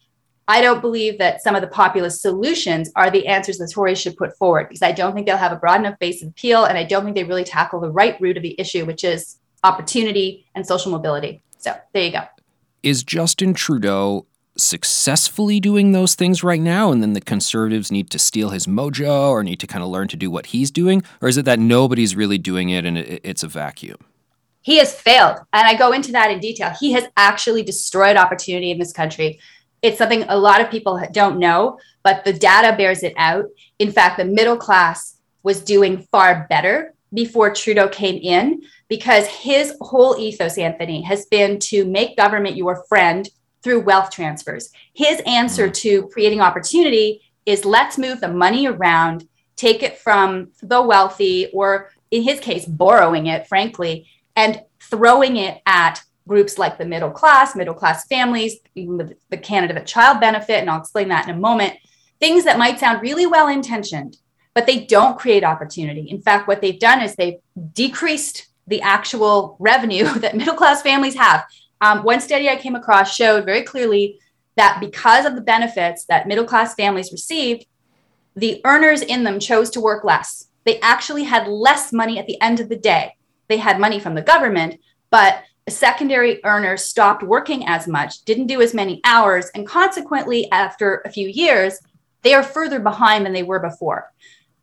I 0.46 0.60
don't 0.60 0.82
believe 0.82 1.18
that 1.18 1.42
some 1.42 1.54
of 1.54 1.62
the 1.62 1.68
populist 1.68 2.20
solutions 2.20 2.90
are 2.96 3.10
the 3.10 3.26
answers 3.26 3.56
the 3.56 3.66
Tories 3.66 3.98
should 3.98 4.16
put 4.16 4.36
forward 4.36 4.68
because 4.68 4.82
I 4.82 4.92
don't 4.92 5.14
think 5.14 5.26
they'll 5.26 5.38
have 5.38 5.52
a 5.52 5.56
broad 5.56 5.80
enough 5.80 5.98
base 5.98 6.22
of 6.22 6.28
appeal. 6.28 6.64
And 6.64 6.76
I 6.76 6.84
don't 6.84 7.02
think 7.02 7.16
they 7.16 7.24
really 7.24 7.44
tackle 7.44 7.80
the 7.80 7.90
right 7.90 8.20
root 8.20 8.36
of 8.36 8.42
the 8.42 8.54
issue, 8.60 8.84
which 8.84 9.04
is 9.04 9.38
opportunity 9.64 10.46
and 10.54 10.66
social 10.66 10.92
mobility. 10.92 11.42
So 11.58 11.74
there 11.94 12.04
you 12.04 12.12
go. 12.12 12.24
Is 12.82 13.02
Justin 13.02 13.54
Trudeau 13.54 14.26
successfully 14.56 15.58
doing 15.58 15.92
those 15.92 16.14
things 16.14 16.44
right 16.44 16.60
now 16.60 16.92
and 16.92 17.02
then 17.02 17.12
the 17.12 17.20
conservatives 17.20 17.90
need 17.90 18.10
to 18.10 18.18
steal 18.18 18.50
his 18.50 18.66
mojo 18.66 19.30
or 19.30 19.42
need 19.42 19.60
to 19.60 19.66
kind 19.66 19.82
of 19.82 19.90
learn 19.90 20.08
to 20.08 20.16
do 20.16 20.30
what 20.30 20.46
he's 20.46 20.70
doing? 20.70 21.02
Or 21.20 21.28
is 21.28 21.36
it 21.36 21.44
that 21.44 21.58
nobody's 21.58 22.14
really 22.14 22.38
doing 22.38 22.70
it 22.70 22.84
and 22.84 22.96
it's 22.98 23.42
a 23.42 23.48
vacuum? 23.48 23.98
He 24.62 24.78
has 24.78 24.94
failed 24.94 25.38
and 25.52 25.66
i 25.66 25.74
go 25.74 25.92
into 25.92 26.12
that 26.12 26.30
in 26.30 26.38
detail. 26.38 26.72
He 26.78 26.92
has 26.92 27.04
actually 27.16 27.62
destroyed 27.62 28.16
opportunity 28.16 28.70
in 28.70 28.78
this 28.78 28.92
country. 28.92 29.40
It's 29.82 29.98
something 29.98 30.22
a 30.28 30.36
lot 30.36 30.60
of 30.60 30.70
people 30.70 31.00
don't 31.12 31.38
know 31.38 31.78
but 32.02 32.24
the 32.24 32.32
data 32.32 32.76
bears 32.76 33.02
it 33.02 33.14
out. 33.16 33.46
In 33.78 33.90
fact 33.90 34.18
the 34.18 34.24
middle 34.24 34.56
class 34.56 35.16
was 35.42 35.60
doing 35.62 36.06
far 36.10 36.46
better 36.48 36.94
before 37.12 37.52
trudeau 37.52 37.88
came 37.88 38.20
in 38.22 38.62
because 38.88 39.26
his 39.26 39.74
whole 39.80 40.16
ethos 40.18 40.58
anthony 40.58 41.02
has 41.02 41.26
been 41.26 41.58
to 41.58 41.84
make 41.84 42.16
government 42.16 42.56
your 42.56 42.84
friend 42.88 43.28
through 43.64 43.80
wealth 43.80 44.10
transfers. 44.10 44.70
His 44.92 45.20
answer 45.26 45.64
mm-hmm. 45.64 45.72
to 45.72 46.08
creating 46.08 46.40
opportunity 46.40 47.22
is 47.46 47.64
let's 47.64 47.98
move 47.98 48.20
the 48.20 48.28
money 48.28 48.68
around, 48.68 49.26
take 49.56 49.82
it 49.82 49.98
from 49.98 50.52
the 50.62 50.82
wealthy, 50.82 51.48
or 51.52 51.90
in 52.10 52.22
his 52.22 52.38
case, 52.38 52.66
borrowing 52.66 53.26
it, 53.26 53.48
frankly, 53.48 54.06
and 54.36 54.62
throwing 54.80 55.36
it 55.36 55.60
at 55.66 56.02
groups 56.28 56.58
like 56.58 56.78
the 56.78 56.84
middle 56.84 57.10
class, 57.10 57.56
middle 57.56 57.74
class 57.74 58.06
families, 58.06 58.56
even 58.74 59.14
the 59.30 59.36
Canada 59.36 59.82
Child 59.82 60.20
Benefit, 60.20 60.60
and 60.60 60.70
I'll 60.70 60.80
explain 60.80 61.08
that 61.08 61.28
in 61.28 61.34
a 61.34 61.38
moment. 61.38 61.74
Things 62.20 62.44
that 62.44 62.58
might 62.58 62.78
sound 62.78 63.02
really 63.02 63.26
well 63.26 63.48
intentioned, 63.48 64.16
but 64.54 64.66
they 64.66 64.84
don't 64.86 65.18
create 65.18 65.44
opportunity. 65.44 66.08
In 66.08 66.20
fact, 66.20 66.48
what 66.48 66.60
they've 66.60 66.78
done 66.78 67.02
is 67.02 67.14
they've 67.14 67.40
decreased 67.72 68.46
the 68.66 68.80
actual 68.80 69.56
revenue 69.58 70.04
that 70.20 70.36
middle 70.36 70.54
class 70.54 70.82
families 70.82 71.16
have 71.16 71.44
um, 71.80 72.02
one 72.02 72.20
study 72.20 72.48
I 72.48 72.56
came 72.56 72.74
across 72.74 73.14
showed 73.14 73.44
very 73.44 73.62
clearly 73.62 74.18
that 74.56 74.78
because 74.80 75.24
of 75.26 75.34
the 75.34 75.40
benefits 75.40 76.04
that 76.06 76.28
middle 76.28 76.44
class 76.44 76.74
families 76.74 77.12
received, 77.12 77.66
the 78.36 78.60
earners 78.64 79.02
in 79.02 79.24
them 79.24 79.38
chose 79.38 79.70
to 79.70 79.80
work 79.80 80.04
less. 80.04 80.48
They 80.64 80.80
actually 80.80 81.24
had 81.24 81.46
less 81.46 81.92
money 81.92 82.18
at 82.18 82.26
the 82.26 82.40
end 82.40 82.60
of 82.60 82.68
the 82.68 82.76
day. 82.76 83.16
They 83.48 83.58
had 83.58 83.78
money 83.78 84.00
from 84.00 84.14
the 84.14 84.22
government, 84.22 84.80
but 85.10 85.42
a 85.66 85.70
secondary 85.70 86.44
earners 86.44 86.84
stopped 86.84 87.22
working 87.22 87.66
as 87.66 87.86
much, 87.86 88.22
didn't 88.24 88.48
do 88.48 88.60
as 88.60 88.74
many 88.74 89.00
hours, 89.04 89.50
and 89.54 89.66
consequently, 89.66 90.50
after 90.52 91.02
a 91.04 91.10
few 91.10 91.28
years, 91.28 91.78
they 92.22 92.34
are 92.34 92.42
further 92.42 92.80
behind 92.80 93.24
than 93.24 93.32
they 93.32 93.42
were 93.42 93.60
before. 93.60 94.12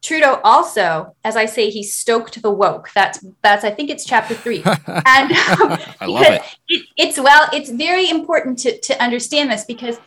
Trudeau 0.01 0.41
also, 0.43 1.15
as 1.23 1.35
I 1.35 1.45
say, 1.45 1.69
he 1.69 1.83
stoked 1.83 2.41
the 2.41 2.49
woke. 2.49 2.89
That's 2.95 3.23
that's 3.43 3.63
I 3.63 3.71
think 3.71 3.89
it's 3.91 4.03
chapter 4.03 4.33
three, 4.33 4.63
and 4.65 5.31
um, 5.31 5.77
I 5.99 6.05
love 6.07 6.25
it. 6.25 6.41
it. 6.67 6.85
It's 6.97 7.19
well, 7.19 7.47
it's 7.53 7.69
very 7.69 8.09
important 8.09 8.57
to 8.59 8.79
to 8.79 9.03
understand 9.03 9.51
this 9.51 9.63
because 9.65 9.99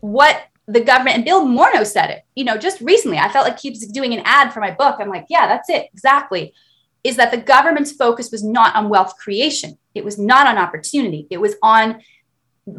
what 0.00 0.44
the 0.68 0.80
government 0.80 1.16
and 1.16 1.24
Bill 1.24 1.44
Morneau 1.44 1.84
said 1.84 2.10
it. 2.10 2.22
You 2.36 2.44
know, 2.44 2.56
just 2.56 2.80
recently, 2.80 3.18
I 3.18 3.28
felt 3.28 3.46
like 3.46 3.58
he 3.58 3.70
was 3.70 3.80
doing 3.86 4.14
an 4.14 4.22
ad 4.24 4.52
for 4.52 4.60
my 4.60 4.70
book. 4.70 4.96
I'm 5.00 5.08
like, 5.08 5.26
yeah, 5.28 5.48
that's 5.48 5.68
it 5.68 5.88
exactly. 5.92 6.54
Is 7.02 7.16
that 7.16 7.30
the 7.30 7.38
government's 7.38 7.92
focus 7.92 8.30
was 8.30 8.44
not 8.44 8.76
on 8.76 8.88
wealth 8.88 9.16
creation? 9.16 9.78
It 9.94 10.04
was 10.04 10.18
not 10.18 10.46
on 10.46 10.58
opportunity. 10.58 11.26
It 11.30 11.40
was 11.40 11.56
on 11.62 12.02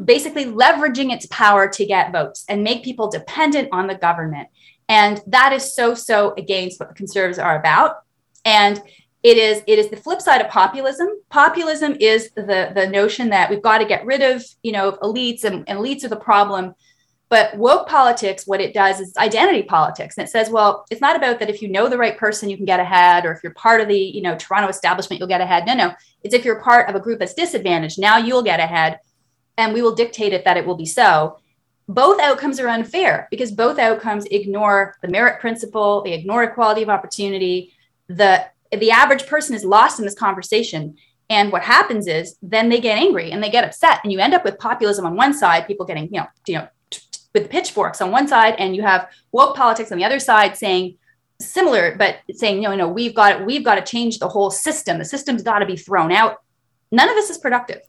basically 0.05 0.45
leveraging 0.45 1.11
its 1.11 1.25
power 1.25 1.67
to 1.67 1.85
get 1.85 2.11
votes 2.13 2.45
and 2.47 2.63
make 2.63 2.83
people 2.83 3.09
dependent 3.09 3.69
on 3.71 3.87
the 3.87 3.95
government 3.95 4.47
and 4.91 5.21
that 5.27 5.53
is 5.53 5.73
so, 5.73 5.93
so 5.93 6.33
against 6.37 6.77
what 6.77 6.89
the 6.89 6.95
conservatives 6.95 7.39
are 7.39 7.57
about. 7.57 8.03
And 8.43 8.81
it 9.23 9.37
is 9.37 9.63
it 9.65 9.79
is 9.79 9.89
the 9.89 9.95
flip 9.95 10.19
side 10.19 10.41
of 10.41 10.49
populism. 10.49 11.07
Populism 11.29 11.95
is 11.99 12.31
the 12.31 12.71
the 12.75 12.87
notion 12.87 13.29
that 13.29 13.49
we've 13.49 13.61
got 13.61 13.77
to 13.77 13.85
get 13.85 14.05
rid 14.05 14.21
of, 14.21 14.43
you 14.63 14.73
know, 14.73 14.93
elites 15.03 15.45
and, 15.45 15.63
and 15.69 15.79
elites 15.79 16.03
are 16.03 16.09
the 16.09 16.17
problem. 16.17 16.75
But 17.29 17.55
woke 17.55 17.87
politics, 17.87 18.45
what 18.45 18.59
it 18.59 18.73
does 18.73 18.99
is 18.99 19.15
identity 19.15 19.63
politics. 19.63 20.17
And 20.17 20.27
it 20.27 20.31
says, 20.31 20.49
well, 20.49 20.85
it's 20.91 20.99
not 20.99 21.15
about 21.15 21.39
that 21.39 21.49
if 21.49 21.61
you 21.61 21.69
know 21.69 21.87
the 21.87 21.97
right 21.97 22.17
person, 22.17 22.49
you 22.49 22.57
can 22.57 22.65
get 22.65 22.81
ahead, 22.81 23.25
or 23.25 23.31
if 23.31 23.39
you're 23.41 23.53
part 23.53 23.79
of 23.79 23.87
the, 23.87 23.97
you 23.97 24.21
know, 24.21 24.35
Toronto 24.35 24.67
establishment, 24.67 25.19
you'll 25.19 25.29
get 25.29 25.39
ahead. 25.39 25.65
No, 25.65 25.73
no. 25.73 25.93
It's 26.23 26.35
if 26.35 26.43
you're 26.43 26.59
part 26.61 26.89
of 26.89 26.95
a 26.95 26.99
group 26.99 27.19
that's 27.19 27.33
disadvantaged, 27.33 27.97
now 27.97 28.17
you'll 28.17 28.43
get 28.43 28.59
ahead. 28.59 28.99
And 29.57 29.73
we 29.73 29.81
will 29.81 29.95
dictate 29.95 30.33
it 30.33 30.43
that 30.43 30.57
it 30.57 30.65
will 30.65 30.75
be 30.75 30.85
so 30.85 31.37
both 31.93 32.19
outcomes 32.19 32.59
are 32.59 32.67
unfair 32.67 33.27
because 33.31 33.51
both 33.51 33.79
outcomes 33.79 34.25
ignore 34.25 34.95
the 35.01 35.07
merit 35.07 35.39
principle, 35.39 36.01
they 36.03 36.13
ignore 36.13 36.43
equality 36.43 36.81
of 36.81 36.89
opportunity. 36.89 37.73
The 38.07 38.45
the 38.71 38.91
average 38.91 39.27
person 39.27 39.55
is 39.55 39.65
lost 39.65 39.99
in 39.99 40.05
this 40.05 40.15
conversation. 40.15 40.95
And 41.29 41.51
what 41.51 41.61
happens 41.61 42.07
is 42.07 42.35
then 42.41 42.69
they 42.69 42.79
get 42.79 42.97
angry 42.97 43.31
and 43.31 43.43
they 43.43 43.49
get 43.49 43.63
upset, 43.63 43.99
and 44.03 44.11
you 44.11 44.19
end 44.19 44.33
up 44.33 44.43
with 44.43 44.59
populism 44.59 45.05
on 45.05 45.15
one 45.15 45.33
side, 45.33 45.67
people 45.67 45.85
getting, 45.85 46.05
you 46.13 46.19
know, 46.19 46.27
you 46.47 46.55
know, 46.55 46.67
with 47.33 47.49
pitchforks 47.49 48.01
on 48.01 48.11
one 48.11 48.27
side, 48.27 48.55
and 48.57 48.75
you 48.75 48.81
have 48.81 49.09
woke 49.31 49.55
politics 49.55 49.91
on 49.91 49.97
the 49.97 50.03
other 50.03 50.19
side 50.19 50.57
saying 50.57 50.97
similar, 51.39 51.95
but 51.95 52.17
saying, 52.33 52.61
no, 52.61 52.75
no, 52.75 52.87
we've 52.87 53.15
got 53.15 53.45
we've 53.45 53.63
got 53.63 53.75
to 53.75 53.81
change 53.81 54.19
the 54.19 54.27
whole 54.27 54.51
system. 54.51 54.97
The 54.97 55.05
system's 55.05 55.43
got 55.43 55.59
to 55.59 55.65
be 55.65 55.77
thrown 55.77 56.11
out. 56.11 56.37
None 56.91 57.09
of 57.09 57.15
this 57.15 57.29
is 57.29 57.37
productive. 57.37 57.81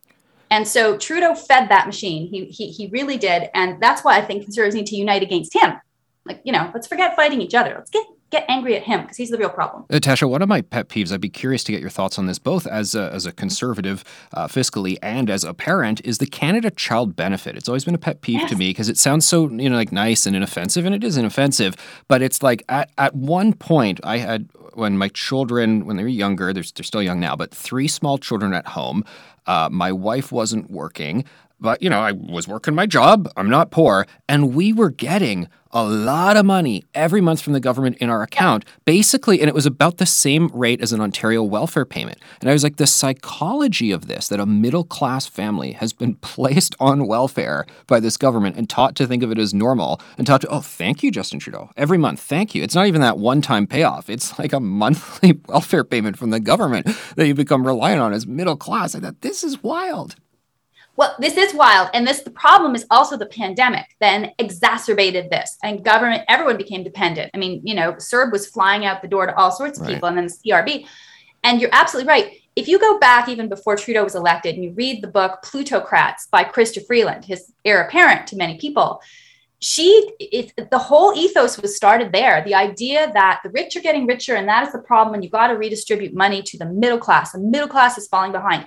And 0.53 0.69
so 0.69 0.99
Trudeau 0.99 1.35
fed 1.35 1.71
that 1.71 1.87
machine. 1.87 2.29
He, 2.29 2.45
he, 2.45 2.71
he 2.71 2.89
really 2.89 3.17
did. 3.17 3.49
And 3.55 3.83
that's 3.83 4.05
why 4.05 4.19
I 4.19 4.21
think 4.21 4.43
conservatives 4.43 4.75
need 4.75 4.87
to 4.89 4.97
unite 4.97 5.23
against 5.23 5.55
him. 5.55 5.81
Like, 6.27 6.43
you 6.45 6.53
know, 6.53 6.71
let's 6.75 6.87
forget 6.87 7.17
fighting 7.17 7.41
each 7.41 7.55
other. 7.55 7.75
Let's 7.75 7.91
get 7.91 8.05
get 8.31 8.45
angry 8.49 8.75
at 8.75 8.83
him 8.83 9.03
because 9.03 9.19
he's 9.19 9.29
the 9.29 9.37
real 9.37 9.51
problem. 9.51 9.85
Natasha, 9.91 10.27
one 10.27 10.41
of 10.41 10.49
my 10.49 10.63
pet 10.63 10.89
peeves, 10.89 11.13
I'd 11.13 11.21
be 11.21 11.29
curious 11.29 11.63
to 11.65 11.73
get 11.73 11.83
your 11.83 11.91
thoughts 11.91 12.19
on 12.19 12.27
this, 12.27 12.39
both 12.39 12.67
as 12.67 12.95
a, 12.95 13.13
as 13.13 13.27
a 13.27 13.33
conservative 13.33 14.05
uh, 14.33 14.49
fiscally 14.49 14.97
and 15.03 15.29
as 15.29 15.45
a 15.45 15.53
parent, 15.53 16.01
is 16.03 16.17
the 16.17 16.27
Canada 16.27 16.71
Child 16.71 17.15
Benefit. 17.15 17.57
It's 17.57 17.69
always 17.69 17.85
been 17.85 17.95
a 17.95 17.99
pet 17.99 18.23
peeve 18.23 18.41
yes. 18.41 18.51
to 18.51 18.57
me 18.57 18.71
because 18.71 18.89
it 18.89 18.97
sounds 18.97 19.27
so 19.27 19.51
you 19.51 19.69
know 19.71 19.77
like 19.77 19.93
nice 19.93 20.27
and 20.27 20.37
inoffensive, 20.37 20.85
and 20.85 20.95
it 20.95 21.05
is 21.05 21.17
inoffensive. 21.17 21.77
But 22.09 22.21
it's 22.21 22.43
like 22.43 22.63
at 22.69 22.91
at 22.99 23.15
one 23.15 23.55
point, 23.55 24.01
I 24.05 24.19
had 24.19 24.49
when 24.75 24.97
my 24.97 25.09
children 25.09 25.87
when 25.87 25.97
they 25.97 26.03
were 26.03 26.09
younger, 26.09 26.53
they're, 26.53 26.65
they're 26.75 26.85
still 26.85 27.03
young 27.03 27.21
now, 27.21 27.37
but 27.37 27.55
three 27.55 27.89
small 27.89 28.19
children 28.19 28.55
at 28.55 28.67
home. 28.67 29.05
Uh, 29.47 29.69
my 29.71 29.91
wife 29.93 30.31
wasn't 30.33 30.71
working 30.71 31.25
but 31.63 31.81
you 31.81 31.89
know, 31.89 32.01
I 32.01 32.13
was 32.13 32.47
working 32.47 32.75
my 32.75 32.87
job. 32.87 33.31
I'm 33.37 33.49
not 33.49 33.71
poor, 33.71 34.07
and 34.29 34.55
we 34.55 34.73
were 34.73 34.91
getting 34.91 35.49
a 35.73 35.83
lot 35.83 36.37
of 36.37 36.45
money 36.45 36.85
every 36.93 37.21
month 37.21 37.41
from 37.41 37.55
the 37.55 37.61
government 37.61 37.97
in 37.97 38.11
our 38.11 38.23
account, 38.23 38.65
basically, 38.85 39.41
and 39.41 39.49
it 39.49 39.55
was 39.55 39.65
about 39.65 39.97
the 39.97 40.05
same 40.05 40.49
rate 40.49 40.83
as 40.83 40.93
an 40.93 41.01
Ontario 41.01 41.43
welfare 41.43 41.87
payment. 41.87 42.19
And 42.41 42.51
I 42.51 42.53
was 42.53 42.63
like, 42.63 42.77
the 42.77 42.87
psychology 42.87 43.91
of 43.91 44.07
this 44.07 44.29
that 44.29 44.41
a 44.41 44.45
middle 44.45 44.85
class 44.85 45.27
family 45.27 45.73
has 45.73 45.93
been 45.93 46.15
placed 46.21 46.75
on 46.79 47.07
welfare 47.07 47.65
by 47.87 48.01
this 48.01 48.19
government 48.19 48.57
and 48.57 48.69
taught 48.69 48.95
to 48.97 49.07
think 49.07 49.23
of 49.23 49.31
it 49.31 49.39
as 49.39 49.55
normal 49.55 50.01
and 50.19 50.27
taught 50.27 50.43
to, 50.43 50.49
oh, 50.49 50.61
thank 50.61 51.03
you, 51.03 51.11
Justin 51.11 51.39
Trudeau, 51.39 51.71
every 51.77 51.99
month, 51.99 52.21
thank 52.21 52.55
you. 52.55 52.63
It's 52.63 52.75
not 52.75 52.87
even 52.87 53.01
that 53.01 53.19
one 53.19 53.41
time 53.41 53.67
payoff, 53.67 54.11
it's 54.11 54.39
like 54.39 54.53
a 54.53 54.61
monthly 54.83 55.41
welfare 55.49 55.85
payment 55.85 56.19
from 56.19 56.31
the 56.31 56.41
government 56.41 56.87
that 57.17 57.27
you 57.27 57.35
become 57.35 57.67
reliant 57.67 58.01
on 58.01 58.13
as 58.13 58.27
middle 58.27 58.57
class. 58.57 58.95
I 58.95 59.01
thought, 59.01 59.23
this 59.23 59.43
is 59.43 59.63
wild. 59.63 60.17
Well, 60.97 61.17
this 61.19 61.37
is 61.37 61.55
wild. 61.55 61.89
And 61.95 62.07
this 62.07 62.21
the 62.21 62.31
problem 62.31 62.75
is 62.75 62.87
also 62.91 63.17
the 63.17 63.27
pandemic 63.27 63.87
then 64.01 64.33
exacerbated 64.39 65.31
this. 65.31 65.57
And 65.63 65.85
government, 65.85 66.25
everyone 66.29 66.59
became 66.59 66.85
dependent. 66.85 67.31
I 67.35 67.39
mean, 67.39 67.63
you 67.65 67.75
know, 67.75 67.95
CERB 67.95 68.31
was 68.31 68.47
flying 68.47 68.85
out 68.85 69.01
the 69.01 69.09
door 69.09 69.27
to 69.27 69.35
all 69.37 69.51
sorts 69.51 69.79
of 69.79 69.87
right. 69.87 69.95
people 69.95 70.09
and 70.09 70.19
then 70.19 70.27
the 70.27 70.51
CRB. 70.51 70.87
And 71.45 71.61
you're 71.61 71.71
absolutely 71.73 72.09
right. 72.09 72.39
If 72.55 72.69
you 72.69 72.79
go 72.79 72.99
back 72.99 73.29
even 73.29 73.49
before 73.49 73.77
Trudeau 73.77 74.05
was 74.05 74.15
elected 74.15 74.55
and 74.55 74.63
you 74.63 74.73
read 74.73 75.03
the 75.03 75.09
book 75.09 75.41
Plutocrats 75.43 76.29
by 76.31 76.45
Chrystia 76.45 76.87
Freeland, 76.87 77.25
his 77.25 77.51
heir 77.65 77.83
apparent 77.83 78.27
to 78.29 78.37
many 78.37 78.59
people, 78.59 79.01
she 79.63 80.11
it, 80.19 80.53
the 80.71 80.79
whole 80.79 81.15
ethos 81.15 81.57
was 81.57 81.77
started 81.77 82.11
there 82.11 82.43
the 82.45 82.53
idea 82.53 83.09
that 83.15 83.41
the 83.45 83.51
rich 83.51 83.77
are 83.77 83.81
getting 83.81 84.07
richer 84.07 84.35
and 84.35 84.49
that 84.49 84.67
is 84.67 84.73
the 84.73 84.79
problem 84.81 85.15
and 85.15 85.23
you've 85.23 85.33
got 85.33 85.47
to 85.47 85.55
redistribute 85.55 86.13
money 86.13 86.43
to 86.43 86.59
the 86.59 86.67
middle 86.67 86.99
class 86.99 87.31
the 87.31 87.39
middle 87.39 87.69
class 87.69 87.97
is 87.97 88.09
falling 88.09 88.33
behind 88.33 88.67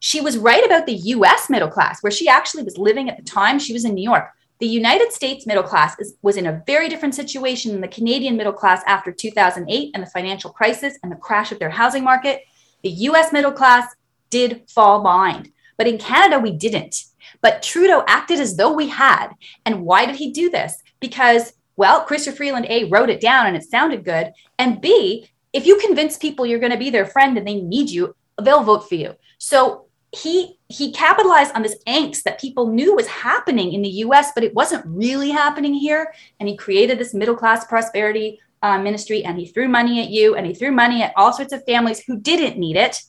she 0.00 0.20
was 0.20 0.38
right 0.38 0.64
about 0.64 0.86
the 0.86 0.94
US 0.94 1.50
middle 1.50 1.68
class, 1.68 2.02
where 2.02 2.10
she 2.10 2.28
actually 2.28 2.62
was 2.62 2.78
living 2.78 3.08
at 3.08 3.16
the 3.16 3.22
time. 3.22 3.58
She 3.58 3.72
was 3.72 3.84
in 3.84 3.94
New 3.94 4.02
York. 4.02 4.30
The 4.60 4.66
United 4.66 5.12
States 5.12 5.46
middle 5.46 5.62
class 5.62 5.96
is, 6.00 6.16
was 6.22 6.36
in 6.36 6.46
a 6.46 6.62
very 6.66 6.88
different 6.88 7.14
situation 7.14 7.72
than 7.72 7.80
the 7.80 7.88
Canadian 7.88 8.36
middle 8.36 8.52
class 8.52 8.82
after 8.86 9.12
2008 9.12 9.90
and 9.94 10.02
the 10.02 10.10
financial 10.10 10.50
crisis 10.50 10.98
and 11.02 11.12
the 11.12 11.16
crash 11.16 11.52
of 11.52 11.60
their 11.60 11.70
housing 11.70 12.02
market. 12.02 12.42
The 12.82 12.90
US 12.90 13.32
middle 13.32 13.52
class 13.52 13.94
did 14.30 14.62
fall 14.68 15.02
behind, 15.02 15.52
but 15.76 15.86
in 15.86 15.98
Canada, 15.98 16.40
we 16.40 16.52
didn't. 16.52 17.04
But 17.40 17.62
Trudeau 17.62 18.04
acted 18.08 18.40
as 18.40 18.56
though 18.56 18.72
we 18.72 18.88
had. 18.88 19.28
And 19.64 19.82
why 19.82 20.06
did 20.06 20.16
he 20.16 20.32
do 20.32 20.50
this? 20.50 20.82
Because, 20.98 21.52
well, 21.76 22.04
Chrystia 22.04 22.36
Freeland 22.36 22.66
A 22.68 22.84
wrote 22.84 23.10
it 23.10 23.20
down 23.20 23.46
and 23.46 23.56
it 23.56 23.62
sounded 23.62 24.04
good. 24.04 24.32
And 24.58 24.80
B, 24.80 25.28
if 25.52 25.66
you 25.66 25.78
convince 25.78 26.16
people 26.16 26.46
you're 26.46 26.58
going 26.58 26.72
to 26.72 26.78
be 26.78 26.90
their 26.90 27.06
friend 27.06 27.38
and 27.38 27.46
they 27.46 27.60
need 27.60 27.90
you, 27.90 28.14
they'll 28.42 28.64
vote 28.64 28.88
for 28.88 28.96
you. 28.96 29.14
So 29.38 29.87
he 30.12 30.58
he 30.68 30.92
capitalized 30.92 31.54
on 31.54 31.62
this 31.62 31.76
angst 31.86 32.22
that 32.22 32.40
people 32.40 32.68
knew 32.68 32.94
was 32.94 33.06
happening 33.06 33.72
in 33.72 33.82
the 33.82 33.88
US, 33.88 34.32
but 34.34 34.44
it 34.44 34.54
wasn't 34.54 34.84
really 34.86 35.30
happening 35.30 35.74
here. 35.74 36.12
And 36.40 36.48
he 36.48 36.56
created 36.56 36.98
this 36.98 37.14
middle 37.14 37.36
class 37.36 37.66
prosperity 37.66 38.40
uh, 38.62 38.78
ministry 38.78 39.24
and 39.24 39.38
he 39.38 39.46
threw 39.46 39.68
money 39.68 40.02
at 40.02 40.10
you 40.10 40.34
and 40.34 40.46
he 40.46 40.54
threw 40.54 40.72
money 40.72 41.02
at 41.02 41.12
all 41.16 41.32
sorts 41.32 41.52
of 41.52 41.64
families 41.64 42.00
who 42.00 42.18
didn't 42.18 42.58
need 42.58 42.76
it. 42.76 43.02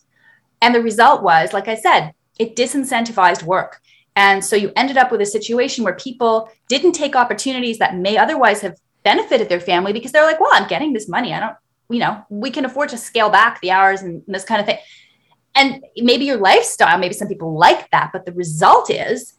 And 0.61 0.75
the 0.75 0.81
result 0.81 1.23
was, 1.23 1.53
like 1.53 1.67
I 1.67 1.75
said, 1.75 2.11
it 2.37 2.55
disincentivized 2.55 3.43
work. 3.43 3.81
And 4.15 4.43
so 4.43 4.55
you 4.55 4.71
ended 4.75 4.97
up 4.97 5.11
with 5.11 5.21
a 5.21 5.25
situation 5.25 5.83
where 5.83 5.95
people 5.95 6.49
didn't 6.67 6.91
take 6.91 7.15
opportunities 7.15 7.77
that 7.79 7.95
may 7.95 8.17
otherwise 8.17 8.61
have 8.61 8.77
benefited 9.03 9.47
their 9.47 9.61
family 9.61 9.93
because 9.93 10.11
they're 10.11 10.25
like, 10.25 10.41
well, 10.41 10.51
I'm 10.53 10.67
getting 10.67 10.91
this 10.91 11.07
money. 11.07 11.33
I 11.33 11.39
don't, 11.39 11.55
you 11.89 11.99
know, 11.99 12.23
we 12.29 12.51
can 12.51 12.65
afford 12.65 12.89
to 12.89 12.97
scale 12.97 13.29
back 13.29 13.61
the 13.61 13.71
hours 13.71 14.01
and 14.01 14.21
this 14.27 14.43
kind 14.43 14.59
of 14.59 14.67
thing 14.67 14.79
and 15.55 15.83
maybe 15.97 16.25
your 16.25 16.37
lifestyle, 16.37 16.97
maybe 16.97 17.13
some 17.13 17.27
people 17.27 17.57
like 17.57 17.89
that, 17.91 18.11
but 18.13 18.25
the 18.25 18.31
result 18.31 18.89
is 18.89 19.33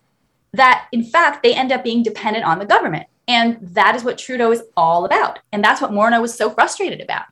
that 0.52 0.88
in 0.92 1.04
fact 1.04 1.42
they 1.42 1.54
end 1.54 1.72
up 1.72 1.84
being 1.84 2.02
dependent 2.02 2.44
on 2.44 2.58
the 2.58 2.66
government. 2.66 3.06
And 3.28 3.58
that 3.60 3.94
is 3.94 4.02
what 4.02 4.18
Trudeau 4.18 4.50
is 4.50 4.62
all 4.76 5.04
about. 5.04 5.38
And 5.52 5.62
that's 5.62 5.80
what 5.80 5.92
Morneau 5.92 6.20
was 6.20 6.34
so 6.34 6.50
frustrated 6.50 7.00
about. 7.00 7.26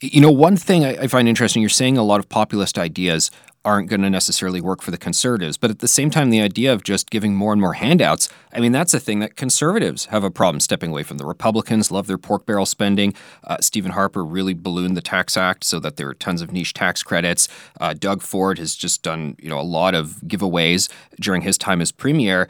You 0.00 0.20
know, 0.20 0.32
one 0.32 0.56
thing 0.56 0.84
I, 0.84 1.06
find 1.06 1.28
interesting, 1.28 1.62
you're 1.62 1.68
saying 1.68 1.96
a 1.96 2.02
lot 2.02 2.18
of 2.18 2.28
populist 2.28 2.76
ideas 2.76 3.30
aren't 3.64 3.88
going 3.88 4.02
to 4.02 4.10
necessarily 4.10 4.60
work 4.60 4.82
for 4.82 4.90
the 4.90 4.98
conservatives. 4.98 5.56
But 5.56 5.70
at 5.70 5.78
the 5.78 5.88
same 5.88 6.10
time, 6.10 6.30
the 6.30 6.40
idea 6.40 6.72
of 6.72 6.82
just 6.82 7.10
giving 7.10 7.34
more 7.34 7.52
and 7.52 7.60
more 7.60 7.74
handouts, 7.74 8.28
I 8.52 8.60
mean, 8.60 8.72
that's 8.72 8.92
a 8.94 9.00
thing 9.00 9.20
that 9.20 9.36
conservatives 9.36 10.06
have 10.06 10.24
a 10.24 10.30
problem 10.30 10.60
stepping 10.60 10.90
away 10.90 11.02
from. 11.04 11.18
The 11.18 11.26
Republicans 11.26 11.90
love 11.90 12.06
their 12.06 12.18
pork 12.18 12.44
barrel 12.44 12.66
spending. 12.66 13.14
Uh, 13.44 13.58
Stephen 13.60 13.92
Harper 13.92 14.24
really 14.24 14.54
ballooned 14.54 14.96
the 14.96 15.02
tax 15.02 15.36
act 15.36 15.64
so 15.64 15.78
that 15.80 15.96
there 15.96 16.08
are 16.08 16.14
tons 16.14 16.42
of 16.42 16.52
niche 16.52 16.74
tax 16.74 17.02
credits. 17.02 17.48
Uh, 17.80 17.94
Doug 17.94 18.22
Ford 18.22 18.58
has 18.58 18.74
just 18.74 19.02
done, 19.02 19.36
you 19.38 19.48
know, 19.48 19.60
a 19.60 19.62
lot 19.62 19.94
of 19.94 20.20
giveaways 20.26 20.90
during 21.20 21.42
his 21.42 21.56
time 21.56 21.80
as 21.80 21.92
premier. 21.92 22.48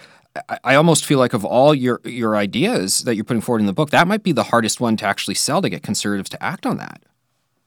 I 0.65 0.77
almost 0.77 1.05
feel 1.05 1.19
like 1.19 1.35
of 1.35 1.45
all 1.45 1.75
your 1.75 2.01
your 2.05 2.37
ideas 2.37 3.05
that 3.05 3.17
you're 3.17 3.25
putting 3.25 3.43
forward 3.43 3.61
in 3.61 3.67
the 3.67 3.75
book, 3.75 3.91
that 3.91 4.09
might 4.09 4.23
be 4.23 4.33
the 4.33 4.45
hardest 4.45 4.81
one 4.81 4.97
to 4.97 5.05
actually 5.05 5.35
sell 5.35 5.61
to 5.61 5.69
get 5.69 5.83
conservatives 5.83 6.31
to 6.31 6.43
act 6.43 6.65
on 6.65 6.79
that. 6.79 7.03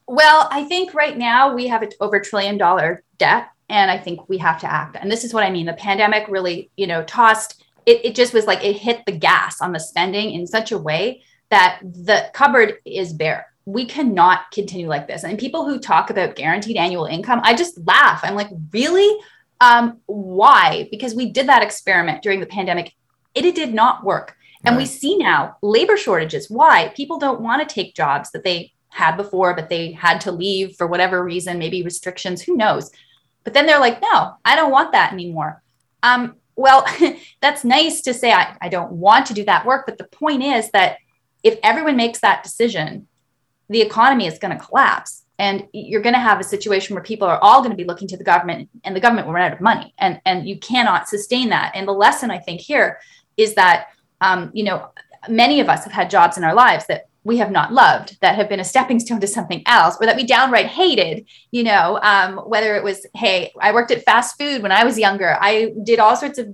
Well, 0.07 0.47
I 0.51 0.65
think 0.65 0.93
right 0.93 1.17
now 1.17 1.53
we 1.53 1.67
have 1.67 1.81
an 1.81 1.89
over 2.00 2.19
trillion 2.19 2.57
dollar 2.57 3.03
debt, 3.17 3.50
and 3.69 3.89
I 3.89 3.97
think 3.97 4.29
we 4.29 4.38
have 4.38 4.59
to 4.62 4.71
act. 4.71 4.97
And 5.00 5.12
this 5.12 5.24
is 5.24 5.33
what 5.33 5.43
I 5.43 5.50
mean. 5.50 5.65
The 5.65 5.74
pandemic 5.74 6.27
really, 6.27 6.69
you 6.75 6.88
know, 6.88 7.03
tossed 7.03 7.63
it, 7.85 8.03
it 8.03 8.15
just 8.15 8.33
was 8.33 8.45
like 8.45 8.63
it 8.63 8.74
hit 8.74 9.05
the 9.05 9.12
gas 9.12 9.62
on 9.62 9.71
the 9.71 9.79
spending 9.79 10.31
in 10.31 10.47
such 10.47 10.71
a 10.71 10.77
way 10.77 11.24
that 11.50 11.79
the 11.83 12.29
cupboard 12.33 12.75
is 12.85 13.13
bare. 13.13 13.47
We 13.65 13.85
cannot 13.85 14.51
continue 14.51 14.88
like 14.88 15.07
this. 15.07 15.24
And 15.24 15.39
people 15.39 15.65
who 15.65 15.79
talk 15.79 16.09
about 16.09 16.35
guaranteed 16.35 16.77
annual 16.77 17.05
income, 17.05 17.41
I 17.43 17.55
just 17.55 17.79
laugh. 17.88 18.21
I'm 18.24 18.35
like, 18.35 18.50
really? 18.71 19.19
Um, 19.62 20.00
why? 20.05 20.88
Because 20.91 21.15
we 21.15 21.31
did 21.31 21.47
that 21.47 21.63
experiment 21.63 22.21
during 22.21 22.39
the 22.39 22.45
pandemic. 22.45 22.93
It, 23.33 23.45
it 23.45 23.55
did 23.55 23.74
not 23.74 24.03
work. 24.03 24.35
And 24.63 24.75
right. 24.75 24.81
we 24.81 24.85
see 24.85 25.17
now 25.17 25.57
labor 25.62 25.97
shortages. 25.97 26.50
Why? 26.50 26.91
People 26.95 27.19
don't 27.19 27.41
want 27.41 27.67
to 27.67 27.74
take 27.74 27.95
jobs 27.95 28.31
that 28.31 28.43
they 28.43 28.74
had 28.96 29.18
before, 29.18 29.54
but 29.54 29.68
they 29.68 29.92
had 29.92 30.22
to 30.22 30.32
leave 30.32 30.78
for 30.78 30.88
whatever 30.88 31.22
reason, 31.22 31.60
maybe 31.60 31.84
restrictions, 31.84 32.42
who 32.42 32.56
knows. 32.56 32.90
But 33.44 33.54
then 33.54 33.66
they're 33.66 33.80
like, 33.80 34.02
no, 34.02 34.36
I 34.46 34.56
don't 34.56 34.72
want 34.72 34.94
that 34.94 35.12
anymore. 35.12 35.62
Um, 36.02 36.36
well, 36.56 36.86
that's 37.42 37.66
nice 37.66 38.00
to 38.04 38.14
say, 38.14 38.32
I, 38.32 38.56
I 38.62 38.70
don't 38.70 38.94
want 38.94 39.25
to 39.25 39.34
do 39.34 39.44
that 39.46 39.66
work. 39.66 39.86
But 39.86 39.98
the 39.98 40.06
point 40.06 40.44
is 40.44 40.72
that 40.72 40.98
if 41.44 41.60
everyone 41.62 41.98
makes 41.98 42.20
that 42.20 42.42
decision, 42.42 43.08
the 43.68 43.82
economy 43.82 44.28
is 44.28 44.40
going 44.40 44.58
to 44.58 44.64
collapse. 44.64 45.24
And 45.38 45.68
you're 45.74 46.02
going 46.02 46.16
to 46.16 46.20
have 46.20 46.40
a 46.40 46.46
situation 46.46 46.96
where 46.96 47.04
people 47.04 47.28
are 47.28 47.40
all 47.40 47.60
going 47.60 47.72
to 47.72 47.75
be 47.75 47.84
looking 47.84 48.08
to 48.08 48.18
the 48.18 48.24
government 48.24 48.70
and 48.86 48.96
the 48.96 49.02
government 49.02 49.28
will 49.28 49.34
run 49.34 49.52
out 49.52 49.54
of 49.54 49.60
money. 49.60 49.94
And, 49.98 50.22
and 50.25 50.48
you 50.48 50.58
cannot 50.58 51.10
sustain 51.10 51.50
that. 51.50 51.74
And 51.75 51.86
the 51.86 51.92
lesson 51.92 52.32
I 52.32 52.40
think 52.40 52.62
here 52.62 53.00
is 53.36 53.56
that, 53.56 53.88
um, 54.22 54.52
you 54.54 54.64
know, 54.64 54.88
many 55.28 55.60
of 55.60 55.68
us 55.68 55.84
have 55.84 55.92
had 55.92 56.10
jobs 56.10 56.38
in 56.38 56.46
our 56.46 56.54
lives 56.54 56.88
that 56.88 57.10
we 57.25 57.38
have 57.38 57.51
not 57.51 57.74
loved 57.74 58.17
that 58.22 58.36
have 58.36 58.48
been 58.48 58.62
a 58.62 58.63
stepping 58.63 59.00
stone 59.00 59.20
to 59.20 59.27
something 59.27 59.62
else 59.65 59.98
or 60.00 60.05
that 60.05 60.15
we 60.15 60.24
downright 60.24 60.67
hated 60.67 61.25
you 61.51 61.63
know 61.63 62.00
um, 62.01 62.38
whether 62.38 62.75
it 62.75 62.84
was 62.84 63.05
hey 63.15 63.51
i 63.60 63.74
worked 63.74 63.91
at 63.91 64.03
fast 64.03 64.38
food 64.38 64.62
when 64.62 64.72
i 64.72 64.86
was 64.86 64.98
younger 64.98 65.38
i 65.41 65.74
did 65.84 66.00
all 66.00 66.15
sorts 66.15 66.39
of 66.39 66.48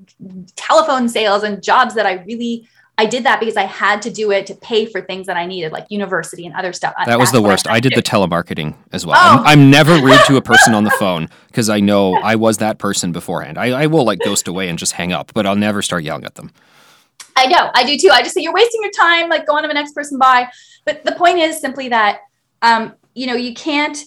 telephone 0.56 1.08
sales 1.08 1.44
and 1.44 1.62
jobs 1.62 1.94
that 1.94 2.08
i 2.08 2.14
really 2.24 2.68
I 2.98 3.06
did 3.06 3.24
that 3.24 3.40
because 3.40 3.58
I 3.58 3.64
had 3.64 4.02
to 4.04 4.12
do 4.12 4.32
it 4.32 4.46
to 4.46 4.54
pay 4.54 4.86
for 4.86 5.02
things 5.02 5.26
that 5.26 5.36
I 5.36 5.48
needed, 5.48 5.72
like 5.72 5.88
university 5.90 6.46
and 6.46 6.54
other 6.56 6.72
stuff. 6.72 6.94
That 7.08 7.18
was 7.18 7.32
the 7.32 7.42
worst. 7.42 7.68
I, 7.68 7.76
I 7.76 7.80
did 7.80 7.96
the 7.96 8.04
telemarketing 8.04 8.76
as 8.92 9.08
well. 9.08 9.18
Oh. 9.18 9.40
I'm, 9.40 9.48
I'm, 9.48 9.72
never 9.72 9.94
rude 10.00 10.20
to 10.28 10.36
a 10.36 10.42
person 10.42 10.76
on 10.76 10.84
the 10.84 10.92
phone 11.00 11.28
because 11.48 11.68
I 11.68 11.80
know 11.80 12.14
I 12.16 12.36
was 12.36 12.58
that 12.58 12.78
person 12.78 13.12
beforehand. 13.12 13.58
I, 13.58 13.84
I 13.84 13.88
will 13.88 14.04
like 14.04 14.20
ghost 14.20 14.48
away 14.48 14.70
and 14.70 14.78
just 14.78 14.92
hang 14.92 15.14
up, 15.14 15.32
but 15.34 15.48
I'll 15.48 15.56
never 15.56 15.82
start 15.82 16.04
yelling 16.04 16.26
at 16.26 16.36
them. 16.36 16.52
I 17.36 17.48
know, 17.48 17.72
I 17.74 17.84
do 17.84 17.98
too. 17.98 18.10
I 18.12 18.22
just 18.22 18.34
say 18.36 18.42
you're 18.42 18.54
wasting 18.54 18.82
your 18.82 18.92
time, 18.92 19.30
like 19.30 19.48
going 19.48 19.64
to 19.64 19.68
the 19.68 19.74
next 19.74 19.94
person 19.94 20.18
by. 20.18 20.48
But 20.86 21.04
the 21.04 21.14
point 21.14 21.40
is 21.40 21.60
simply 21.60 21.90
that, 21.90 22.20
um, 22.62 22.96
you 23.14 23.28
know, 23.28 23.36
you 23.36 23.54
can't 23.54 23.98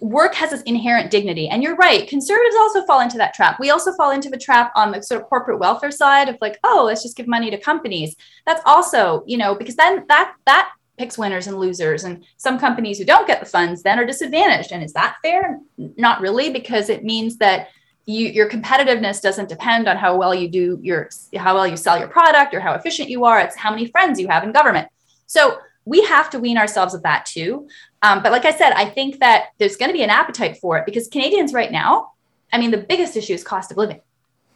work 0.00 0.34
has 0.34 0.50
this 0.50 0.62
inherent 0.62 1.10
dignity. 1.10 1.48
And 1.48 1.62
you're 1.62 1.76
right, 1.76 2.06
conservatives 2.06 2.56
also 2.56 2.84
fall 2.84 3.00
into 3.00 3.16
that 3.16 3.32
trap. 3.32 3.58
We 3.58 3.70
also 3.70 3.92
fall 3.94 4.10
into 4.10 4.28
the 4.28 4.36
trap 4.36 4.72
on 4.76 4.92
the 4.92 5.02
sort 5.02 5.22
of 5.22 5.28
corporate 5.28 5.58
welfare 5.58 5.90
side 5.90 6.28
of 6.28 6.36
like, 6.40 6.58
oh, 6.64 6.84
let's 6.86 7.02
just 7.02 7.16
give 7.16 7.26
money 7.26 7.50
to 7.50 7.58
companies. 7.58 8.14
That's 8.46 8.62
also, 8.66 9.24
you 9.26 9.38
know, 9.38 9.54
because 9.54 9.76
then 9.76 10.04
that 10.08 10.34
that 10.46 10.70
picks 10.98 11.16
winners 11.16 11.46
and 11.46 11.58
losers. 11.58 12.04
And 12.04 12.24
some 12.36 12.58
companies 12.58 12.98
who 12.98 13.06
don't 13.06 13.26
get 13.26 13.40
the 13.40 13.46
funds 13.46 13.82
then 13.82 13.98
are 13.98 14.04
disadvantaged. 14.04 14.70
And 14.70 14.82
is 14.82 14.92
that 14.92 15.16
fair? 15.22 15.58
Not 15.78 16.20
really, 16.20 16.50
because 16.50 16.90
it 16.90 17.02
means 17.02 17.38
that 17.38 17.68
you, 18.06 18.28
your 18.28 18.48
competitiveness 18.48 19.20
doesn't 19.20 19.48
depend 19.48 19.88
on 19.88 19.96
how 19.96 20.16
well 20.16 20.34
you 20.34 20.48
do 20.48 20.78
your 20.82 21.10
how 21.36 21.54
well 21.54 21.66
you 21.66 21.76
sell 21.76 21.98
your 21.98 22.08
product 22.08 22.54
or 22.54 22.60
how 22.60 22.74
efficient 22.74 23.08
you 23.08 23.24
are. 23.24 23.40
It's 23.40 23.56
how 23.56 23.70
many 23.70 23.86
friends 23.86 24.18
you 24.18 24.28
have 24.28 24.42
in 24.42 24.52
government. 24.52 24.88
So 25.26 25.58
we 25.84 26.02
have 26.04 26.30
to 26.30 26.38
wean 26.38 26.58
ourselves 26.58 26.94
of 26.94 27.02
that 27.02 27.26
too. 27.26 27.68
Um, 28.02 28.22
but 28.22 28.32
like 28.32 28.44
I 28.44 28.52
said, 28.52 28.72
I 28.72 28.86
think 28.86 29.18
that 29.20 29.48
there's 29.58 29.76
going 29.76 29.90
to 29.90 29.96
be 29.96 30.02
an 30.02 30.10
appetite 30.10 30.58
for 30.58 30.78
it 30.78 30.86
because 30.86 31.08
Canadians 31.08 31.52
right 31.52 31.70
now, 31.70 32.12
I 32.52 32.58
mean, 32.58 32.70
the 32.70 32.78
biggest 32.78 33.16
issue 33.16 33.34
is 33.34 33.44
cost 33.44 33.70
of 33.70 33.76
living. 33.76 34.00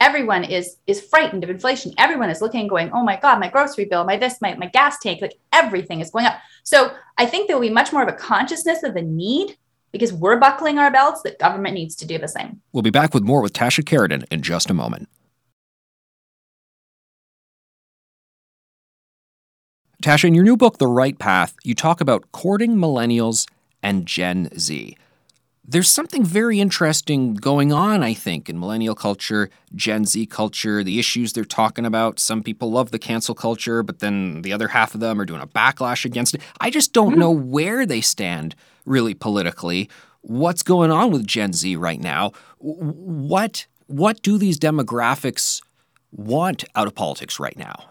Everyone 0.00 0.44
is 0.44 0.76
is 0.86 1.00
frightened 1.00 1.44
of 1.44 1.50
inflation. 1.50 1.94
Everyone 1.96 2.28
is 2.28 2.40
looking, 2.40 2.66
going, 2.66 2.90
"Oh 2.92 3.04
my 3.04 3.16
God, 3.16 3.38
my 3.38 3.48
grocery 3.48 3.84
bill, 3.84 4.04
my 4.04 4.16
this, 4.16 4.40
my 4.40 4.54
my 4.56 4.66
gas 4.66 4.98
tank, 4.98 5.20
like 5.22 5.34
everything 5.52 6.00
is 6.00 6.10
going 6.10 6.26
up." 6.26 6.38
So 6.64 6.92
I 7.16 7.26
think 7.26 7.46
there 7.46 7.56
will 7.56 7.68
be 7.68 7.70
much 7.70 7.92
more 7.92 8.02
of 8.02 8.08
a 8.08 8.12
consciousness 8.12 8.82
of 8.82 8.94
the 8.94 9.02
need 9.02 9.56
because 9.94 10.12
we're 10.12 10.40
buckling 10.40 10.76
our 10.76 10.90
belts 10.90 11.22
that 11.22 11.38
government 11.38 11.72
needs 11.72 11.94
to 11.94 12.04
do 12.04 12.18
the 12.18 12.26
same. 12.26 12.60
We'll 12.72 12.82
be 12.82 12.90
back 12.90 13.14
with 13.14 13.22
more 13.22 13.40
with 13.40 13.52
Tasha 13.52 13.84
Kheiriddin 13.84 14.24
in 14.28 14.42
just 14.42 14.68
a 14.68 14.74
moment. 14.74 15.08
Tasha, 20.02 20.24
in 20.24 20.34
your 20.34 20.42
new 20.42 20.56
book, 20.56 20.78
The 20.78 20.88
Right 20.88 21.16
Path, 21.16 21.54
you 21.62 21.76
talk 21.76 22.00
about 22.00 22.32
courting 22.32 22.74
millennials 22.74 23.48
and 23.84 24.04
Gen 24.04 24.50
Z. 24.58 24.96
There's 25.66 25.88
something 25.88 26.24
very 26.24 26.60
interesting 26.60 27.34
going 27.34 27.72
on, 27.72 28.02
I 28.02 28.12
think, 28.12 28.50
in 28.50 28.60
millennial 28.60 28.94
culture, 28.94 29.48
Gen 29.74 30.04
Z 30.04 30.26
culture, 30.26 30.84
the 30.84 30.98
issues 30.98 31.32
they're 31.32 31.44
talking 31.44 31.86
about. 31.86 32.18
Some 32.18 32.42
people 32.42 32.70
love 32.70 32.90
the 32.90 32.98
cancel 32.98 33.34
culture, 33.34 33.82
but 33.82 34.00
then 34.00 34.42
the 34.42 34.52
other 34.52 34.68
half 34.68 34.94
of 34.94 35.00
them 35.00 35.18
are 35.18 35.24
doing 35.24 35.40
a 35.40 35.46
backlash 35.46 36.04
against 36.04 36.34
it. 36.34 36.42
I 36.60 36.68
just 36.68 36.92
don't 36.92 37.12
mm-hmm. 37.12 37.20
know 37.20 37.30
where 37.30 37.86
they 37.86 38.02
stand 38.02 38.54
really 38.84 39.14
politically. 39.14 39.88
What's 40.20 40.62
going 40.62 40.90
on 40.90 41.10
with 41.10 41.26
Gen 41.26 41.54
Z 41.54 41.76
right 41.76 42.00
now? 42.00 42.32
What 42.58 43.66
what 43.86 44.22
do 44.22 44.38
these 44.38 44.58
demographics 44.58 45.62
want 46.12 46.64
out 46.74 46.86
of 46.86 46.94
politics 46.94 47.40
right 47.40 47.56
now? 47.58 47.90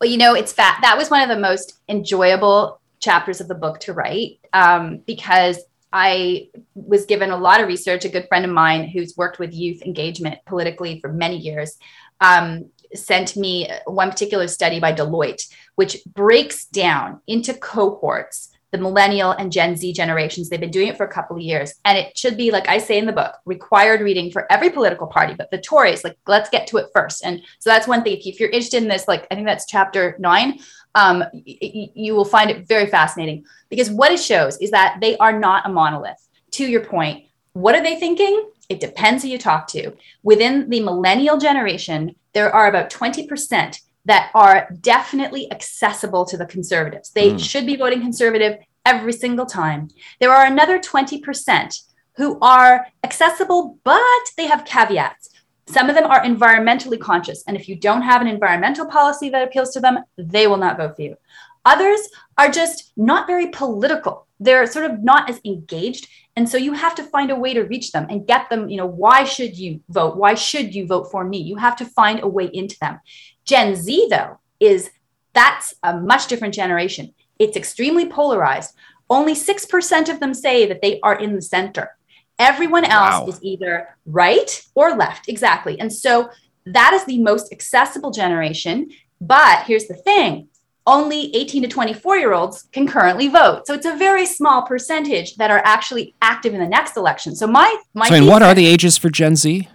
Well, 0.00 0.10
you 0.10 0.16
know, 0.16 0.34
it's 0.34 0.52
fat. 0.52 0.78
That 0.82 0.96
was 0.96 1.10
one 1.10 1.20
of 1.22 1.28
the 1.28 1.40
most 1.40 1.78
enjoyable 1.88 2.80
chapters 3.00 3.40
of 3.40 3.48
the 3.48 3.54
book 3.54 3.80
to 3.80 3.92
write 3.92 4.38
um, 4.52 4.98
because 5.06 5.58
I 5.92 6.48
was 6.74 7.06
given 7.06 7.30
a 7.30 7.36
lot 7.36 7.60
of 7.60 7.68
research. 7.68 8.04
A 8.04 8.08
good 8.08 8.28
friend 8.28 8.44
of 8.44 8.50
mine 8.50 8.88
who's 8.88 9.16
worked 9.16 9.38
with 9.38 9.52
youth 9.54 9.82
engagement 9.82 10.38
politically 10.46 11.00
for 11.00 11.12
many 11.12 11.36
years 11.36 11.78
um, 12.20 12.70
sent 12.94 13.36
me 13.36 13.68
one 13.86 14.10
particular 14.10 14.48
study 14.48 14.80
by 14.80 14.92
Deloitte, 14.92 15.52
which 15.76 15.98
breaks 16.04 16.66
down 16.66 17.20
into 17.26 17.54
cohorts 17.54 18.50
the 18.72 18.78
millennial 18.78 19.32
and 19.32 19.50
Gen 19.50 19.76
Z 19.76 19.92
generations. 19.92 20.48
They've 20.48 20.60
been 20.60 20.70
doing 20.70 20.88
it 20.88 20.96
for 20.96 21.04
a 21.04 21.12
couple 21.12 21.36
of 21.36 21.42
years. 21.42 21.74
And 21.84 21.98
it 21.98 22.16
should 22.16 22.36
be, 22.36 22.50
like 22.50 22.68
I 22.68 22.78
say 22.78 22.98
in 22.98 23.06
the 23.06 23.12
book, 23.12 23.34
required 23.44 24.00
reading 24.00 24.30
for 24.30 24.50
every 24.50 24.70
political 24.70 25.06
party. 25.06 25.34
But 25.34 25.50
the 25.50 25.58
Tories, 25.58 26.04
like, 26.04 26.16
let's 26.26 26.50
get 26.50 26.66
to 26.68 26.76
it 26.76 26.86
first. 26.94 27.24
And 27.24 27.42
so 27.58 27.70
that's 27.70 27.88
one 27.88 28.04
thing. 28.04 28.20
If 28.24 28.38
you're 28.38 28.48
interested 28.48 28.82
in 28.82 28.88
this, 28.88 29.08
like, 29.08 29.26
I 29.30 29.34
think 29.34 29.46
that's 29.46 29.66
chapter 29.66 30.16
nine, 30.20 30.60
um, 30.94 31.24
y- 31.32 31.90
you 31.94 32.14
will 32.14 32.24
find 32.24 32.50
it 32.50 32.66
very 32.66 32.86
fascinating 32.86 33.44
because 33.68 33.90
what 33.90 34.12
it 34.12 34.20
shows 34.20 34.56
is 34.58 34.70
that 34.70 34.98
they 35.00 35.16
are 35.18 35.38
not 35.38 35.66
a 35.66 35.68
monolith. 35.68 36.28
To 36.52 36.64
your 36.64 36.84
point, 36.84 37.26
what 37.52 37.74
are 37.74 37.82
they 37.82 37.96
thinking? 37.96 38.50
It 38.68 38.80
depends 38.80 39.22
who 39.22 39.28
you 39.28 39.38
talk 39.38 39.66
to. 39.68 39.92
Within 40.22 40.68
the 40.68 40.80
millennial 40.80 41.38
generation, 41.38 42.14
there 42.32 42.54
are 42.54 42.68
about 42.68 42.90
20% 42.90 43.80
that 44.04 44.30
are 44.34 44.68
definitely 44.80 45.50
accessible 45.52 46.24
to 46.26 46.36
the 46.36 46.46
conservatives. 46.46 47.10
They 47.10 47.32
mm. 47.32 47.40
should 47.40 47.66
be 47.66 47.76
voting 47.76 48.00
conservative 48.00 48.58
every 48.84 49.12
single 49.12 49.46
time. 49.46 49.88
There 50.20 50.32
are 50.32 50.46
another 50.46 50.78
20% 50.78 51.82
who 52.16 52.38
are 52.40 52.86
accessible, 53.04 53.78
but 53.84 54.22
they 54.36 54.46
have 54.46 54.64
caveats. 54.64 55.29
Some 55.70 55.88
of 55.88 55.94
them 55.94 56.06
are 56.06 56.22
environmentally 56.22 56.98
conscious. 56.98 57.44
And 57.46 57.56
if 57.56 57.68
you 57.68 57.76
don't 57.76 58.02
have 58.02 58.20
an 58.20 58.26
environmental 58.26 58.86
policy 58.86 59.30
that 59.30 59.46
appeals 59.46 59.70
to 59.74 59.80
them, 59.80 60.00
they 60.16 60.48
will 60.48 60.56
not 60.56 60.76
vote 60.76 60.96
for 60.96 61.02
you. 61.02 61.16
Others 61.64 62.00
are 62.38 62.50
just 62.50 62.92
not 62.96 63.28
very 63.28 63.48
political. 63.48 64.26
They're 64.40 64.66
sort 64.66 64.90
of 64.90 65.04
not 65.04 65.30
as 65.30 65.40
engaged. 65.44 66.08
And 66.34 66.48
so 66.48 66.56
you 66.56 66.72
have 66.72 66.94
to 66.96 67.04
find 67.04 67.30
a 67.30 67.36
way 67.36 67.54
to 67.54 67.62
reach 67.62 67.92
them 67.92 68.06
and 68.10 68.26
get 68.26 68.50
them, 68.50 68.68
you 68.68 68.78
know, 68.78 68.86
why 68.86 69.22
should 69.24 69.56
you 69.56 69.80
vote? 69.88 70.16
Why 70.16 70.34
should 70.34 70.74
you 70.74 70.86
vote 70.86 71.10
for 71.10 71.24
me? 71.24 71.38
You 71.38 71.56
have 71.56 71.76
to 71.76 71.84
find 71.84 72.20
a 72.20 72.28
way 72.28 72.46
into 72.46 72.76
them. 72.80 72.98
Gen 73.44 73.76
Z, 73.76 74.08
though, 74.10 74.38
is 74.58 74.90
that's 75.34 75.74
a 75.82 75.96
much 75.96 76.26
different 76.26 76.54
generation. 76.54 77.14
It's 77.38 77.56
extremely 77.56 78.06
polarized. 78.06 78.74
Only 79.08 79.34
6% 79.34 80.08
of 80.08 80.18
them 80.18 80.34
say 80.34 80.66
that 80.66 80.82
they 80.82 80.98
are 81.02 81.18
in 81.18 81.34
the 81.34 81.42
center. 81.42 81.96
Everyone 82.40 82.84
else 82.84 83.20
wow. 83.20 83.26
is 83.28 83.38
either 83.42 83.96
right 84.06 84.62
or 84.74 84.96
left. 84.96 85.28
Exactly. 85.28 85.78
And 85.78 85.92
so 85.92 86.30
that 86.66 86.92
is 86.94 87.04
the 87.04 87.18
most 87.18 87.52
accessible 87.52 88.10
generation. 88.10 88.90
But 89.20 89.64
here's 89.66 89.86
the 89.86 89.94
thing 89.94 90.48
only 90.86 91.34
18 91.36 91.62
to 91.62 91.68
24 91.68 92.16
year 92.16 92.32
olds 92.32 92.64
can 92.72 92.86
currently 92.86 93.28
vote. 93.28 93.66
So 93.66 93.74
it's 93.74 93.86
a 93.86 93.96
very 93.96 94.26
small 94.26 94.62
percentage 94.62 95.36
that 95.36 95.50
are 95.50 95.62
actually 95.64 96.14
active 96.22 96.54
in 96.54 96.60
the 96.60 96.66
next 96.66 96.96
election. 96.96 97.36
So 97.36 97.46
my 97.46 97.76
my 97.94 98.08
So 98.08 98.24
what 98.24 98.42
are 98.42 98.54
the 98.54 98.66
ages 98.66 98.96
for 98.96 99.10
Gen 99.10 99.36
Z? 99.36 99.68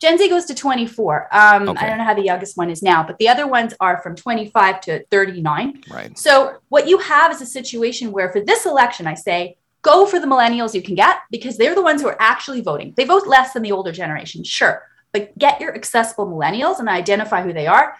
Gen 0.00 0.16
Z 0.16 0.28
goes 0.28 0.46
to 0.46 0.54
24. 0.54 1.28
Um, 1.30 1.68
okay. 1.68 1.84
I 1.84 1.88
don't 1.88 1.98
know 1.98 2.04
how 2.04 2.14
the 2.14 2.24
youngest 2.24 2.56
one 2.56 2.70
is 2.70 2.82
now, 2.82 3.02
but 3.02 3.18
the 3.18 3.28
other 3.28 3.46
ones 3.46 3.74
are 3.80 4.00
from 4.02 4.16
25 4.16 4.80
to 4.82 5.04
39. 5.10 5.82
Right. 5.90 6.18
So 6.18 6.56
what 6.70 6.88
you 6.88 6.98
have 6.98 7.30
is 7.32 7.42
a 7.42 7.46
situation 7.46 8.10
where 8.10 8.32
for 8.32 8.40
this 8.40 8.64
election, 8.64 9.06
I 9.06 9.14
say, 9.14 9.58
go 9.82 10.06
for 10.06 10.20
the 10.20 10.26
millennials 10.26 10.74
you 10.74 10.82
can 10.82 10.94
get 10.94 11.18
because 11.30 11.56
they're 11.56 11.74
the 11.74 11.82
ones 11.82 12.02
who 12.02 12.08
are 12.08 12.20
actually 12.20 12.60
voting. 12.60 12.92
They 12.96 13.04
vote 13.04 13.26
less 13.26 13.52
than 13.52 13.62
the 13.62 13.72
older 13.72 13.92
generation, 13.92 14.44
sure, 14.44 14.82
but 15.12 15.36
get 15.38 15.60
your 15.60 15.74
accessible 15.74 16.26
millennials 16.26 16.78
and 16.78 16.88
identify 16.88 17.42
who 17.42 17.52
they 17.52 17.66
are. 17.66 17.96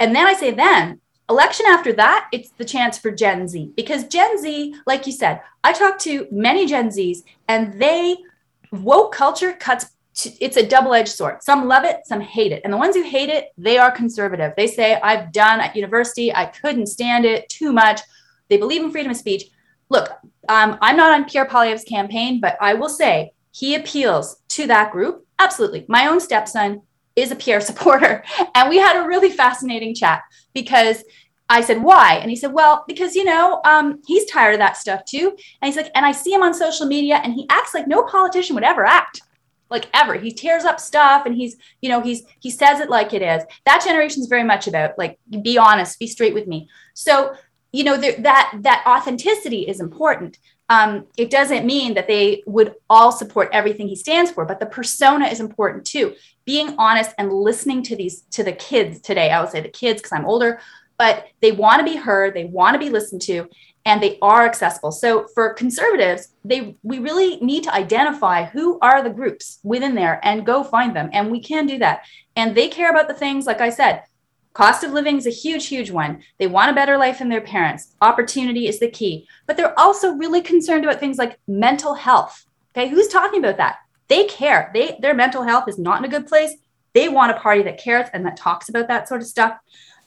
And 0.00 0.14
then 0.14 0.26
I 0.26 0.34
say, 0.34 0.50
then 0.52 1.00
election 1.28 1.66
after 1.66 1.92
that, 1.94 2.28
it's 2.32 2.50
the 2.50 2.64
chance 2.64 2.98
for 2.98 3.10
Gen 3.10 3.48
Z 3.48 3.72
because 3.76 4.08
Gen 4.08 4.38
Z, 4.38 4.74
like 4.86 5.06
you 5.06 5.12
said, 5.12 5.42
I 5.62 5.72
talked 5.72 6.00
to 6.02 6.26
many 6.30 6.66
Gen 6.66 6.88
Zs 6.88 7.18
and 7.48 7.80
they 7.80 8.16
woke 8.72 9.12
culture 9.12 9.52
cuts 9.52 9.86
it's 10.40 10.56
a 10.56 10.66
double-edged 10.66 11.08
sword. 11.08 11.42
Some 11.42 11.68
love 11.68 11.84
it, 11.84 12.00
some 12.04 12.20
hate 12.20 12.50
it. 12.50 12.62
And 12.64 12.72
the 12.72 12.76
ones 12.76 12.96
who 12.96 13.02
hate 13.02 13.28
it, 13.28 13.52
they 13.56 13.78
are 13.78 13.90
conservative. 13.90 14.52
They 14.56 14.66
say, 14.66 14.96
I've 14.96 15.32
done 15.32 15.60
at 15.60 15.76
university, 15.76 16.34
I 16.34 16.46
couldn't 16.46 16.86
stand 16.86 17.24
it 17.24 17.48
too 17.48 17.72
much. 17.72 18.00
They 18.48 18.56
believe 18.56 18.82
in 18.82 18.90
freedom 18.90 19.12
of 19.12 19.16
speech. 19.16 19.44
Look, 19.88 20.10
um, 20.48 20.78
I'm 20.80 20.96
not 20.96 21.12
on 21.12 21.28
Pierre 21.28 21.46
Poilievre's 21.46 21.84
campaign, 21.84 22.40
but 22.40 22.56
I 22.60 22.74
will 22.74 22.88
say 22.88 23.32
he 23.52 23.74
appeals 23.74 24.42
to 24.48 24.66
that 24.66 24.92
group. 24.92 25.26
Absolutely. 25.38 25.84
My 25.88 26.06
own 26.06 26.20
stepson 26.20 26.82
is 27.16 27.30
a 27.30 27.36
Pierre 27.36 27.60
supporter. 27.70 28.24
And 28.54 28.68
we 28.68 28.78
had 28.78 29.02
a 29.02 29.06
really 29.06 29.30
fascinating 29.30 29.94
chat 29.94 30.22
because 30.54 31.04
I 31.50 31.62
said, 31.62 31.82
why? 31.82 32.16
And 32.16 32.30
he 32.30 32.36
said, 32.36 32.52
well, 32.52 32.84
because, 32.86 33.14
you 33.14 33.24
know, 33.24 33.60
um, 33.64 34.02
he's 34.06 34.30
tired 34.30 34.52
of 34.52 34.58
that 34.58 34.76
stuff 34.76 35.04
too. 35.06 35.36
And 35.62 35.68
he's 35.68 35.76
like, 35.76 35.90
and 35.94 36.04
I 36.04 36.12
see 36.12 36.32
him 36.32 36.42
on 36.42 36.52
social 36.52 36.86
media 36.86 37.20
and 37.24 37.32
he 37.32 37.46
acts 37.48 37.72
like 37.72 37.88
no 37.88 38.02
politician 38.02 38.54
would 38.54 38.64
ever 38.64 38.84
act 38.84 39.22
like 39.70 39.88
ever. 39.94 40.14
He 40.14 40.30
tears 40.30 40.64
up 40.64 40.80
stuff 40.80 41.26
and 41.26 41.34
he's, 41.34 41.56
you 41.80 41.88
know, 41.88 42.00
he's 42.00 42.22
he 42.40 42.50
says 42.50 42.80
it 42.80 42.90
like 42.90 43.12
it 43.12 43.22
is. 43.22 43.44
That 43.66 43.84
generation 43.84 44.22
is 44.22 44.28
very 44.28 44.44
much 44.44 44.66
about 44.66 44.98
like 44.98 45.18
be 45.42 45.58
honest, 45.58 45.98
be 45.98 46.06
straight 46.06 46.34
with 46.34 46.46
me. 46.46 46.68
So, 46.94 47.34
you 47.72 47.84
know, 47.84 47.96
there, 47.96 48.16
that 48.20 48.58
that 48.60 48.84
authenticity 48.86 49.68
is 49.68 49.80
important. 49.80 50.38
Um, 50.70 51.06
it 51.16 51.30
doesn't 51.30 51.66
mean 51.66 51.94
that 51.94 52.06
they 52.06 52.42
would 52.46 52.74
all 52.90 53.10
support 53.10 53.48
everything 53.52 53.88
he 53.88 53.96
stands 53.96 54.30
for, 54.30 54.44
but 54.44 54.60
the 54.60 54.66
persona 54.66 55.26
is 55.26 55.40
important 55.40 55.84
too. 55.84 56.14
Being 56.44 56.74
honest 56.78 57.12
and 57.18 57.32
listening 57.32 57.82
to 57.84 57.96
these 57.96 58.22
to 58.32 58.42
the 58.42 58.52
kids 58.52 59.00
today. 59.00 59.30
I 59.30 59.40
would 59.40 59.50
say 59.50 59.60
the 59.60 59.68
kids 59.68 60.00
because 60.00 60.12
I'm 60.12 60.26
older, 60.26 60.60
but 60.98 61.28
they 61.40 61.52
want 61.52 61.78
to 61.80 61.84
be 61.84 61.96
heard, 61.96 62.34
they 62.34 62.46
want 62.46 62.74
to 62.74 62.78
be 62.78 62.90
listened 62.90 63.22
to, 63.22 63.48
and 63.84 64.02
they 64.02 64.18
are 64.20 64.44
accessible. 64.44 64.92
So 64.92 65.26
for 65.34 65.54
conservatives, 65.54 66.28
they 66.44 66.76
we 66.82 66.98
really 66.98 67.36
need 67.40 67.64
to 67.64 67.74
identify 67.74 68.44
who 68.44 68.78
are 68.80 69.02
the 69.02 69.10
groups 69.10 69.58
within 69.62 69.94
there 69.94 70.20
and 70.22 70.44
go 70.44 70.64
find 70.64 70.94
them. 70.94 71.08
And 71.12 71.30
we 71.30 71.40
can 71.40 71.66
do 71.66 71.78
that. 71.78 72.04
And 72.36 72.54
they 72.54 72.68
care 72.68 72.90
about 72.90 73.08
the 73.08 73.14
things 73.14 73.46
like 73.46 73.60
I 73.60 73.70
said, 73.70 74.04
cost 74.58 74.82
of 74.82 74.92
living 74.92 75.16
is 75.16 75.26
a 75.26 75.30
huge 75.30 75.68
huge 75.68 75.90
one. 75.92 76.20
They 76.38 76.48
want 76.48 76.72
a 76.72 76.74
better 76.74 76.98
life 76.98 77.20
than 77.20 77.28
their 77.28 77.40
parents. 77.40 77.94
Opportunity 78.00 78.66
is 78.66 78.80
the 78.80 78.90
key. 78.90 79.28
But 79.46 79.56
they're 79.56 79.78
also 79.78 80.14
really 80.14 80.42
concerned 80.42 80.84
about 80.84 80.98
things 80.98 81.16
like 81.16 81.38
mental 81.46 81.94
health. 81.94 82.44
Okay? 82.72 82.88
Who's 82.88 83.06
talking 83.06 83.38
about 83.38 83.58
that? 83.58 83.76
They 84.08 84.24
care. 84.24 84.72
They 84.74 84.98
their 85.00 85.14
mental 85.14 85.44
health 85.44 85.68
is 85.68 85.78
not 85.78 86.00
in 86.00 86.04
a 86.06 86.14
good 86.14 86.26
place. 86.26 86.54
They 86.92 87.08
want 87.08 87.30
a 87.30 87.38
party 87.38 87.62
that 87.62 87.78
cares 87.78 88.08
and 88.12 88.26
that 88.26 88.36
talks 88.36 88.68
about 88.68 88.88
that 88.88 89.06
sort 89.06 89.20
of 89.20 89.28
stuff. 89.28 89.56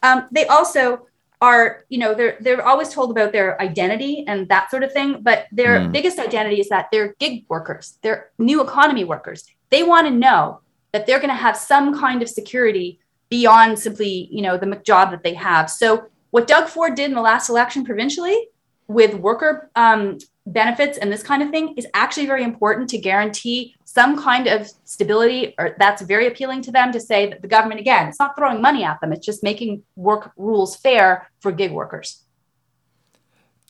Um, 0.03 0.27
they 0.31 0.45
also 0.47 1.07
are 1.41 1.85
you 1.87 1.97
know 1.97 2.13
they're 2.13 2.37
they're 2.41 2.67
always 2.67 2.89
told 2.89 3.09
about 3.09 3.31
their 3.31 3.59
identity 3.61 4.25
and 4.27 4.49
that 4.49 4.69
sort 4.69 4.83
of 4.83 4.91
thing 4.91 5.21
but 5.23 5.47
their 5.51 5.79
mm. 5.79 5.91
biggest 5.91 6.19
identity 6.19 6.59
is 6.59 6.69
that 6.69 6.87
they're 6.91 7.15
gig 7.19 7.45
workers 7.49 7.97
they're 8.03 8.29
new 8.37 8.61
economy 8.61 9.03
workers 9.03 9.43
they 9.71 9.81
want 9.81 10.05
to 10.05 10.13
know 10.13 10.61
that 10.91 11.07
they're 11.07 11.23
going 11.23 11.35
to 11.37 11.43
have 11.47 11.57
some 11.57 11.99
kind 11.99 12.21
of 12.21 12.29
security 12.29 12.99
beyond 13.31 13.79
simply 13.79 14.27
you 14.29 14.43
know 14.43 14.57
the 14.57 14.79
job 14.85 15.09
that 15.09 15.23
they 15.23 15.33
have. 15.33 15.71
So 15.71 16.05
what 16.29 16.47
doug 16.47 16.67
ford 16.67 16.93
did 16.95 17.09
in 17.09 17.15
the 17.15 17.21
last 17.21 17.49
election 17.49 17.83
provincially 17.83 18.49
with 18.87 19.15
worker 19.15 19.71
um, 19.75 20.19
benefits 20.45 20.97
and 20.97 21.11
this 21.11 21.23
kind 21.23 21.41
of 21.41 21.49
thing 21.49 21.73
is 21.77 21.87
actually 21.93 22.25
very 22.25 22.43
important 22.43 22.89
to 22.89 22.97
guarantee 22.97 23.75
some 23.85 24.21
kind 24.21 24.47
of 24.47 24.69
stability 24.83 25.55
or 25.57 25.75
that's 25.79 26.01
very 26.01 26.27
appealing 26.27 26.61
to 26.61 26.71
them 26.71 26.91
to 26.91 26.99
say 26.99 27.29
that 27.29 27.41
the 27.41 27.47
government 27.47 27.79
again 27.79 28.07
it's 28.07 28.19
not 28.19 28.35
throwing 28.37 28.61
money 28.61 28.83
at 28.83 28.99
them. 29.01 29.11
It's 29.13 29.25
just 29.25 29.41
making 29.41 29.81
work 29.95 30.31
rules 30.37 30.75
fair 30.75 31.29
for 31.39 31.51
gig 31.51 31.71
workers 31.71 32.23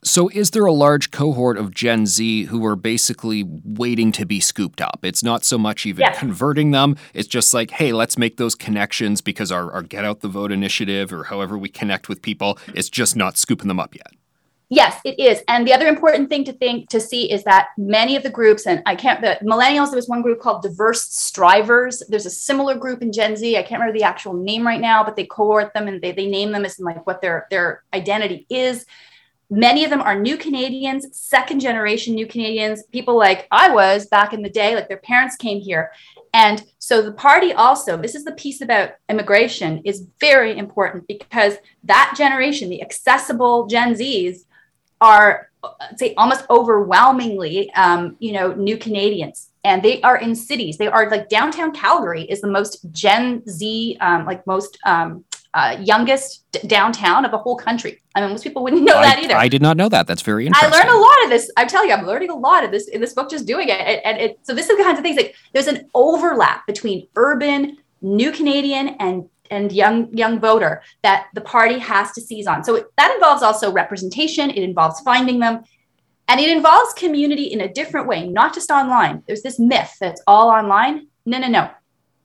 so 0.03 0.29
is 0.29 0.51
there 0.51 0.65
a 0.65 0.71
large 0.71 1.11
cohort 1.11 1.57
of 1.57 1.73
gen 1.73 2.05
z 2.05 2.45
who 2.45 2.65
are 2.65 2.75
basically 2.75 3.43
waiting 3.63 4.11
to 4.11 4.25
be 4.25 4.39
scooped 4.39 4.81
up 4.81 4.99
it's 5.03 5.23
not 5.23 5.43
so 5.45 5.57
much 5.57 5.85
even 5.85 6.01
yes. 6.01 6.17
converting 6.17 6.71
them 6.71 6.95
it's 7.13 7.27
just 7.27 7.53
like 7.53 7.71
hey 7.71 7.91
let's 7.91 8.17
make 8.17 8.37
those 8.37 8.55
connections 8.55 9.21
because 9.21 9.51
our, 9.51 9.71
our 9.71 9.81
get 9.81 10.05
out 10.05 10.21
the 10.21 10.27
vote 10.27 10.51
initiative 10.51 11.13
or 11.13 11.25
however 11.25 11.57
we 11.57 11.69
connect 11.69 12.09
with 12.09 12.21
people 12.21 12.57
is 12.73 12.89
just 12.89 13.15
not 13.15 13.37
scooping 13.37 13.67
them 13.67 13.79
up 13.79 13.95
yet 13.95 14.13
Yes, 14.73 15.01
it 15.03 15.19
is. 15.19 15.43
And 15.49 15.67
the 15.67 15.73
other 15.73 15.87
important 15.89 16.29
thing 16.29 16.45
to 16.45 16.53
think 16.53 16.87
to 16.91 17.01
see 17.01 17.29
is 17.29 17.43
that 17.43 17.67
many 17.77 18.15
of 18.15 18.23
the 18.23 18.29
groups, 18.29 18.65
and 18.65 18.81
I 18.85 18.95
can't, 18.95 19.19
the 19.19 19.37
millennials, 19.43 19.87
there 19.87 19.97
was 19.97 20.07
one 20.07 20.21
group 20.21 20.39
called 20.39 20.61
Diverse 20.61 21.03
Strivers. 21.09 22.01
There's 22.07 22.25
a 22.25 22.29
similar 22.29 22.75
group 22.75 23.01
in 23.01 23.11
Gen 23.11 23.35
Z. 23.35 23.57
I 23.57 23.63
can't 23.63 23.81
remember 23.81 23.99
the 23.99 24.05
actual 24.05 24.31
name 24.31 24.65
right 24.65 24.79
now, 24.79 25.03
but 25.03 25.17
they 25.17 25.25
cohort 25.25 25.73
them 25.73 25.89
and 25.89 26.01
they, 26.01 26.13
they 26.13 26.25
name 26.25 26.53
them 26.53 26.63
as 26.63 26.79
like 26.79 27.05
what 27.05 27.21
their, 27.21 27.47
their 27.51 27.83
identity 27.93 28.45
is. 28.49 28.85
Many 29.53 29.83
of 29.83 29.89
them 29.89 30.01
are 30.01 30.17
new 30.17 30.37
Canadians, 30.37 31.07
second 31.11 31.59
generation 31.59 32.15
new 32.15 32.25
Canadians, 32.25 32.83
people 32.93 33.17
like 33.17 33.47
I 33.51 33.69
was 33.69 34.05
back 34.05 34.31
in 34.31 34.41
the 34.41 34.49
day, 34.49 34.75
like 34.75 34.87
their 34.87 34.97
parents 34.97 35.35
came 35.35 35.59
here. 35.59 35.91
And 36.33 36.63
so 36.79 37.01
the 37.01 37.11
party 37.11 37.51
also, 37.51 37.97
this 37.97 38.15
is 38.15 38.23
the 38.23 38.31
piece 38.31 38.61
about 38.61 38.91
immigration, 39.09 39.81
is 39.83 40.07
very 40.21 40.57
important 40.57 41.05
because 41.05 41.57
that 41.83 42.15
generation, 42.17 42.69
the 42.69 42.81
accessible 42.81 43.67
Gen 43.67 43.93
Zs, 43.93 44.45
are 45.01 45.49
say 45.97 46.13
almost 46.15 46.45
overwhelmingly 46.49 47.71
um, 47.73 48.15
you 48.19 48.31
know 48.31 48.53
new 48.53 48.77
canadians 48.77 49.49
and 49.63 49.83
they 49.83 50.01
are 50.01 50.17
in 50.17 50.33
cities 50.35 50.77
they 50.77 50.87
are 50.87 51.09
like 51.09 51.29
downtown 51.29 51.71
calgary 51.71 52.23
is 52.23 52.41
the 52.41 52.47
most 52.47 52.79
gen 52.91 53.47
z 53.47 53.97
um, 54.01 54.25
like 54.25 54.45
most 54.47 54.79
um, 54.85 55.23
uh, 55.53 55.75
youngest 55.81 56.45
d- 56.51 56.59
downtown 56.67 57.25
of 57.25 57.31
the 57.31 57.37
whole 57.37 57.55
country 57.55 58.01
i 58.15 58.21
mean 58.21 58.29
most 58.29 58.43
people 58.43 58.63
wouldn't 58.63 58.83
know 58.89 58.97
I, 58.97 59.05
that 59.05 59.19
either 59.19 59.35
i 59.35 59.47
did 59.47 59.61
not 59.61 59.77
know 59.77 59.89
that 59.89 60.07
that's 60.07 60.21
very 60.21 60.45
interesting 60.45 60.71
i 60.71 60.75
learned 60.75 60.89
a 60.89 60.97
lot 60.97 61.23
of 61.23 61.29
this 61.29 61.51
i'm 61.57 61.67
telling 61.67 61.89
you 61.89 61.95
i'm 61.95 62.05
learning 62.05 62.29
a 62.29 62.35
lot 62.35 62.63
of 62.63 62.71
this 62.71 62.87
in 62.87 63.01
this 63.01 63.13
book 63.13 63.29
just 63.29 63.45
doing 63.45 63.67
it 63.69 64.01
and, 64.05 64.17
it, 64.17 64.39
so 64.43 64.53
this 64.53 64.69
is 64.69 64.77
the 64.77 64.83
kinds 64.83 64.97
of 64.97 65.03
things 65.03 65.17
like 65.17 65.35
there's 65.53 65.67
an 65.67 65.89
overlap 65.93 66.65
between 66.67 67.07
urban 67.15 67.77
new 68.01 68.31
canadian 68.31 68.89
and 68.99 69.29
and 69.51 69.71
young 69.71 70.11
young 70.17 70.39
voter 70.39 70.81
that 71.03 71.27
the 71.35 71.41
party 71.41 71.77
has 71.77 72.11
to 72.13 72.21
seize 72.21 72.47
on. 72.47 72.63
So 72.63 72.75
it, 72.75 72.85
that 72.97 73.13
involves 73.13 73.43
also 73.43 73.71
representation. 73.71 74.49
It 74.49 74.63
involves 74.63 75.01
finding 75.01 75.39
them, 75.39 75.63
and 76.27 76.39
it 76.39 76.49
involves 76.49 76.93
community 76.93 77.43
in 77.43 77.61
a 77.61 77.71
different 77.71 78.07
way, 78.07 78.27
not 78.27 78.53
just 78.53 78.71
online. 78.71 79.21
There's 79.27 79.43
this 79.43 79.59
myth 79.59 79.95
that 79.99 80.13
it's 80.13 80.23
all 80.25 80.49
online. 80.49 81.07
No, 81.25 81.37
no, 81.37 81.47
no. 81.47 81.69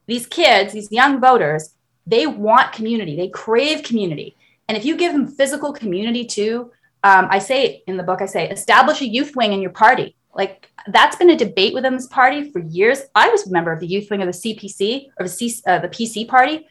These 0.06 0.26
kids, 0.26 0.72
these 0.72 0.90
young 0.92 1.20
voters, 1.20 1.74
they 2.06 2.26
want 2.26 2.72
community. 2.72 3.16
They 3.16 3.28
crave 3.28 3.82
community, 3.82 4.36
and 4.68 4.76
if 4.76 4.84
you 4.84 4.96
give 4.96 5.12
them 5.12 5.28
physical 5.28 5.72
community 5.72 6.24
too, 6.24 6.72
um, 7.04 7.28
I 7.30 7.38
say 7.38 7.82
in 7.86 7.96
the 7.96 8.02
book, 8.02 8.22
I 8.22 8.26
say 8.26 8.48
establish 8.48 9.00
a 9.00 9.08
youth 9.08 9.36
wing 9.36 9.52
in 9.52 9.60
your 9.60 9.70
party. 9.70 10.16
Like 10.34 10.70
that's 10.88 11.16
been 11.16 11.30
a 11.30 11.36
debate 11.36 11.72
within 11.72 11.94
this 11.94 12.08
party 12.08 12.50
for 12.50 12.58
years. 12.58 13.02
I 13.14 13.28
was 13.30 13.46
a 13.46 13.50
member 13.50 13.72
of 13.72 13.80
the 13.80 13.86
youth 13.86 14.10
wing 14.10 14.22
of 14.22 14.26
the 14.26 14.32
CPC 14.32 15.08
or 15.18 15.24
the, 15.24 15.28
C, 15.28 15.54
uh, 15.66 15.78
the 15.78 15.88
PC 15.88 16.28
party 16.28 16.66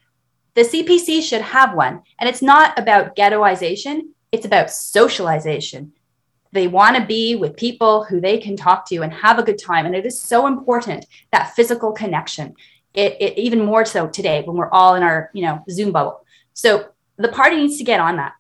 the 0.56 0.62
CPC 0.62 1.22
should 1.22 1.42
have 1.42 1.76
one. 1.76 2.02
And 2.18 2.28
it's 2.28 2.42
not 2.42 2.80
about 2.80 3.16
ghettoization, 3.16 4.08
it's 4.32 4.46
about 4.46 4.72
socialization. 4.72 5.92
They 6.54 6.68
want 6.68 6.96
to 6.96 7.06
be 7.06 7.36
with 7.36 7.58
people 7.58 8.06
who 8.06 8.22
they 8.22 8.38
can 8.38 8.56
talk 8.56 8.88
to 8.88 9.02
and 9.02 9.12
have 9.12 9.38
a 9.38 9.44
good 9.44 9.58
time. 9.58 9.86
And 9.86 9.94
it 9.94 10.06
is 10.06 10.20
so 10.20 10.48
important 10.48 11.06
that 11.34 11.54
physical 11.56 11.92
connection. 11.92 12.56
It, 12.96 13.18
it 13.20 13.38
even 13.38 13.64
more 13.64 13.86
so 13.86 14.08
today 14.08 14.44
when 14.44 14.56
we're 14.56 14.72
all 14.72 14.96
in 14.96 15.04
our, 15.04 15.30
you 15.34 15.44
know, 15.44 15.64
Zoom 15.70 15.92
bubble. 15.92 16.26
So 16.54 16.88
the 17.18 17.28
party 17.30 17.58
needs 17.58 17.78
to 17.78 17.84
get 17.84 18.00
on 18.00 18.18
that. 18.18 18.34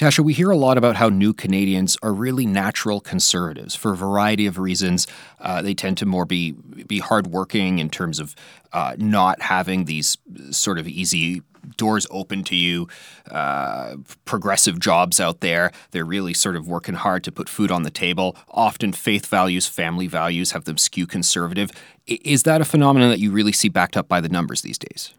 Tasha, 0.00 0.20
we 0.20 0.32
hear 0.32 0.48
a 0.48 0.56
lot 0.56 0.78
about 0.78 0.96
how 0.96 1.10
new 1.10 1.34
Canadians 1.34 1.94
are 2.02 2.14
really 2.14 2.46
natural 2.46 3.02
conservatives 3.02 3.76
for 3.76 3.92
a 3.92 3.96
variety 3.96 4.46
of 4.46 4.58
reasons. 4.58 5.06
Uh, 5.38 5.60
they 5.60 5.74
tend 5.74 5.98
to 5.98 6.06
more 6.06 6.24
be 6.24 6.52
be 6.52 7.00
hardworking 7.00 7.78
in 7.78 7.90
terms 7.90 8.18
of 8.18 8.34
uh, 8.72 8.96
not 8.96 9.42
having 9.42 9.84
these 9.84 10.16
sort 10.52 10.78
of 10.78 10.88
easy 10.88 11.42
doors 11.76 12.06
open 12.10 12.44
to 12.44 12.56
you, 12.56 12.88
uh, 13.30 13.96
progressive 14.24 14.80
jobs 14.80 15.20
out 15.20 15.40
there. 15.40 15.70
They're 15.90 16.06
really 16.06 16.32
sort 16.32 16.56
of 16.56 16.66
working 16.66 16.94
hard 16.94 17.22
to 17.24 17.30
put 17.30 17.50
food 17.50 17.70
on 17.70 17.82
the 17.82 17.90
table. 17.90 18.36
Often, 18.48 18.94
faith 18.94 19.26
values, 19.26 19.66
family 19.66 20.06
values 20.06 20.52
have 20.52 20.64
them 20.64 20.78
skew 20.78 21.06
conservative. 21.06 21.70
Is 22.06 22.44
that 22.44 22.62
a 22.62 22.64
phenomenon 22.64 23.10
that 23.10 23.18
you 23.18 23.30
really 23.30 23.52
see 23.52 23.68
backed 23.68 23.98
up 23.98 24.08
by 24.08 24.22
the 24.22 24.30
numbers 24.30 24.62
these 24.62 24.78
days? 24.78 25.12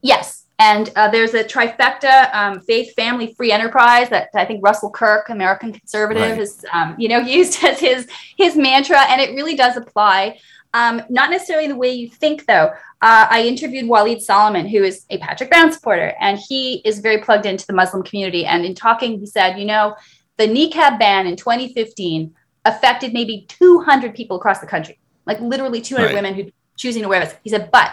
Yes, 0.00 0.41
and 0.62 0.90
uh, 0.94 1.08
there's 1.10 1.34
a 1.34 1.42
trifecta 1.42 2.32
um, 2.32 2.60
faith, 2.60 2.94
family, 2.94 3.34
free 3.34 3.50
enterprise 3.50 4.08
that 4.10 4.28
I 4.34 4.44
think 4.44 4.64
Russell 4.64 4.90
Kirk, 4.90 5.28
American 5.28 5.72
conservative, 5.72 6.22
right. 6.22 6.38
has 6.38 6.64
um, 6.72 6.94
you 6.98 7.08
know 7.08 7.18
used 7.38 7.64
as 7.64 7.80
his 7.80 8.06
his 8.36 8.56
mantra, 8.56 9.00
and 9.08 9.20
it 9.20 9.34
really 9.34 9.56
does 9.56 9.76
apply. 9.76 10.38
Um, 10.74 11.02
not 11.10 11.30
necessarily 11.30 11.68
the 11.68 11.76
way 11.76 11.90
you 11.90 12.08
think, 12.08 12.46
though. 12.46 12.70
Uh, 13.02 13.26
I 13.28 13.42
interviewed 13.42 13.84
Walied 13.84 14.24
Soliman, 14.24 14.70
who 14.70 14.82
is 14.84 15.04
a 15.10 15.18
Patrick 15.18 15.50
Brown 15.50 15.70
supporter, 15.72 16.14
and 16.20 16.38
he 16.38 16.76
is 16.84 17.00
very 17.00 17.18
plugged 17.18 17.44
into 17.44 17.66
the 17.66 17.74
Muslim 17.74 18.02
community. 18.02 18.46
And 18.46 18.64
in 18.64 18.74
talking, 18.74 19.18
he 19.18 19.26
said, 19.26 19.58
you 19.58 19.66
know, 19.66 19.96
the 20.38 20.46
niqab 20.46 20.98
ban 20.98 21.26
in 21.26 21.36
2015 21.36 22.34
affected 22.64 23.12
maybe 23.12 23.44
200 23.48 24.14
people 24.14 24.36
across 24.36 24.60
the 24.60 24.66
country, 24.66 24.98
like 25.26 25.40
literally 25.40 25.80
200 25.82 26.06
right. 26.06 26.14
women 26.14 26.34
who 26.34 26.50
choosing 26.76 27.02
to 27.02 27.08
wear 27.08 27.20
this. 27.20 27.34
He 27.42 27.50
said, 27.50 27.70
but 27.70 27.92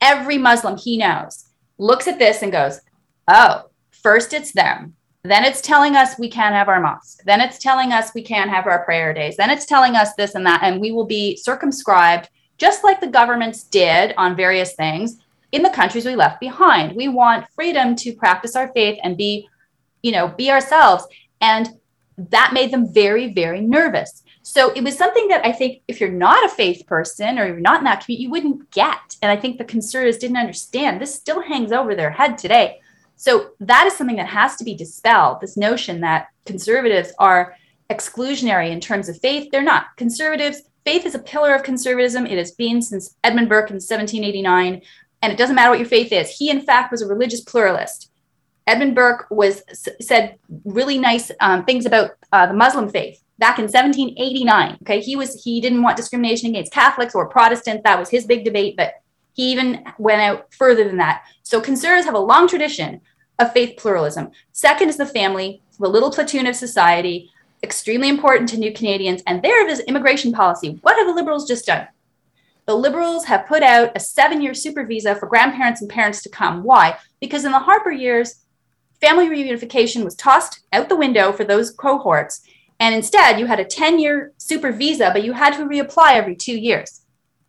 every 0.00 0.38
Muslim 0.38 0.78
he 0.78 0.96
knows 0.96 1.45
looks 1.78 2.08
at 2.08 2.18
this 2.18 2.42
and 2.42 2.52
goes, 2.52 2.80
oh, 3.28 3.70
first 3.90 4.32
it's 4.32 4.52
them. 4.52 4.94
Then 5.24 5.44
it's 5.44 5.60
telling 5.60 5.96
us 5.96 6.18
we 6.18 6.30
can't 6.30 6.54
have 6.54 6.68
our 6.68 6.80
mosque. 6.80 7.22
Then 7.24 7.40
it's 7.40 7.58
telling 7.58 7.92
us 7.92 8.14
we 8.14 8.22
can't 8.22 8.50
have 8.50 8.66
our 8.66 8.84
prayer 8.84 9.12
days. 9.12 9.36
Then 9.36 9.50
it's 9.50 9.66
telling 9.66 9.96
us 9.96 10.14
this 10.14 10.36
and 10.36 10.46
that. 10.46 10.62
And 10.62 10.80
we 10.80 10.92
will 10.92 11.06
be 11.06 11.36
circumscribed, 11.36 12.28
just 12.58 12.84
like 12.84 13.00
the 13.00 13.08
governments 13.08 13.64
did 13.64 14.14
on 14.16 14.36
various 14.36 14.74
things 14.74 15.18
in 15.52 15.62
the 15.62 15.70
countries 15.70 16.06
we 16.06 16.14
left 16.14 16.38
behind. 16.38 16.94
We 16.94 17.08
want 17.08 17.46
freedom 17.54 17.96
to 17.96 18.14
practice 18.14 18.54
our 18.54 18.72
faith 18.72 19.00
and 19.02 19.16
be, 19.16 19.48
you 20.02 20.12
know, 20.12 20.28
be 20.28 20.50
ourselves. 20.50 21.04
And 21.40 21.70
that 22.18 22.52
made 22.52 22.70
them 22.72 22.92
very, 22.92 23.32
very 23.32 23.60
nervous. 23.60 24.22
So 24.42 24.70
it 24.72 24.84
was 24.84 24.96
something 24.96 25.28
that 25.28 25.44
I 25.44 25.52
think 25.52 25.82
if 25.88 26.00
you're 26.00 26.08
not 26.08 26.44
a 26.44 26.54
faith 26.54 26.86
person 26.86 27.38
or 27.38 27.46
you're 27.46 27.58
not 27.58 27.80
in 27.80 27.84
that 27.84 28.04
community, 28.04 28.22
you 28.22 28.30
wouldn't 28.30 28.70
get. 28.70 29.16
And 29.20 29.30
I 29.30 29.36
think 29.36 29.58
the 29.58 29.64
conservatives 29.64 30.18
didn't 30.18 30.36
understand. 30.36 31.00
This 31.00 31.14
still 31.14 31.42
hangs 31.42 31.72
over 31.72 31.94
their 31.94 32.10
head 32.10 32.38
today. 32.38 32.80
So 33.16 33.50
that 33.60 33.86
is 33.86 33.94
something 33.94 34.16
that 34.16 34.28
has 34.28 34.56
to 34.56 34.64
be 34.64 34.74
dispelled. 34.74 35.40
This 35.40 35.56
notion 35.56 36.00
that 36.02 36.28
conservatives 36.44 37.12
are 37.18 37.56
exclusionary 37.90 38.70
in 38.70 38.80
terms 38.80 39.08
of 39.08 39.18
faith. 39.18 39.48
They're 39.50 39.62
not. 39.62 39.96
Conservatives, 39.96 40.62
faith 40.84 41.06
is 41.06 41.14
a 41.14 41.20
pillar 41.20 41.54
of 41.54 41.62
conservatism. 41.62 42.26
It 42.26 42.38
has 42.38 42.52
been 42.52 42.82
since 42.82 43.16
Edmund 43.24 43.48
Burke 43.48 43.70
in 43.70 43.76
1789. 43.76 44.82
And 45.22 45.32
it 45.32 45.38
doesn't 45.38 45.56
matter 45.56 45.70
what 45.70 45.80
your 45.80 45.88
faith 45.88 46.12
is. 46.12 46.30
He, 46.30 46.50
in 46.50 46.60
fact, 46.60 46.92
was 46.92 47.02
a 47.02 47.06
religious 47.06 47.40
pluralist. 47.40 48.10
Edmund 48.66 48.94
Burke 48.94 49.26
was 49.30 49.62
said 50.00 50.38
really 50.64 50.98
nice 50.98 51.30
um, 51.40 51.64
things 51.64 51.86
about 51.86 52.12
uh, 52.32 52.46
the 52.46 52.54
Muslim 52.54 52.88
faith 52.88 53.22
back 53.38 53.58
in 53.58 53.64
1789. 53.64 54.78
Okay, 54.82 55.00
he 55.00 55.16
was 55.16 55.42
he 55.42 55.60
didn't 55.60 55.82
want 55.82 55.96
discrimination 55.96 56.50
against 56.50 56.72
Catholics 56.72 57.14
or 57.14 57.28
Protestants. 57.28 57.82
That 57.84 57.98
was 57.98 58.10
his 58.10 58.26
big 58.26 58.44
debate, 58.44 58.76
but 58.76 58.94
he 59.34 59.52
even 59.52 59.84
went 59.98 60.22
out 60.22 60.52
further 60.54 60.84
than 60.84 60.96
that. 60.96 61.24
So 61.42 61.60
conservatives 61.60 62.06
have 62.06 62.14
a 62.14 62.18
long 62.18 62.48
tradition 62.48 63.00
of 63.38 63.52
faith 63.52 63.76
pluralism. 63.76 64.30
Second 64.52 64.88
is 64.88 64.96
the 64.96 65.06
family, 65.06 65.62
the 65.78 65.88
little 65.88 66.10
platoon 66.10 66.46
of 66.46 66.56
society, 66.56 67.30
extremely 67.62 68.08
important 68.08 68.48
to 68.48 68.56
new 68.56 68.72
Canadians. 68.72 69.22
And 69.26 69.42
there 69.42 69.68
is 69.68 69.80
immigration 69.80 70.32
policy. 70.32 70.78
What 70.82 70.96
have 70.96 71.06
the 71.06 71.14
Liberals 71.14 71.46
just 71.46 71.66
done? 71.66 71.86
The 72.64 72.74
Liberals 72.74 73.26
have 73.26 73.46
put 73.46 73.62
out 73.62 73.92
a 73.94 74.00
seven 74.00 74.40
year 74.40 74.54
super 74.54 74.84
visa 74.84 75.14
for 75.14 75.26
grandparents 75.28 75.82
and 75.82 75.90
parents 75.90 76.22
to 76.22 76.28
come. 76.30 76.64
Why? 76.64 76.98
Because 77.20 77.44
in 77.44 77.52
the 77.52 77.58
Harper 77.58 77.92
years, 77.92 78.45
family 79.00 79.28
reunification 79.28 80.04
was 80.04 80.14
tossed 80.14 80.60
out 80.72 80.88
the 80.88 80.96
window 80.96 81.32
for 81.32 81.44
those 81.44 81.70
cohorts 81.70 82.42
and 82.78 82.94
instead, 82.94 83.40
you 83.40 83.46
had 83.46 83.60
a 83.60 83.64
10 83.64 83.98
year 83.98 84.32
super 84.38 84.72
visa, 84.72 85.10
but 85.12 85.24
you 85.24 85.32
had 85.32 85.54
to 85.54 85.64
reapply 85.64 86.14
every 86.14 86.36
two 86.36 86.58
years. 86.58 87.02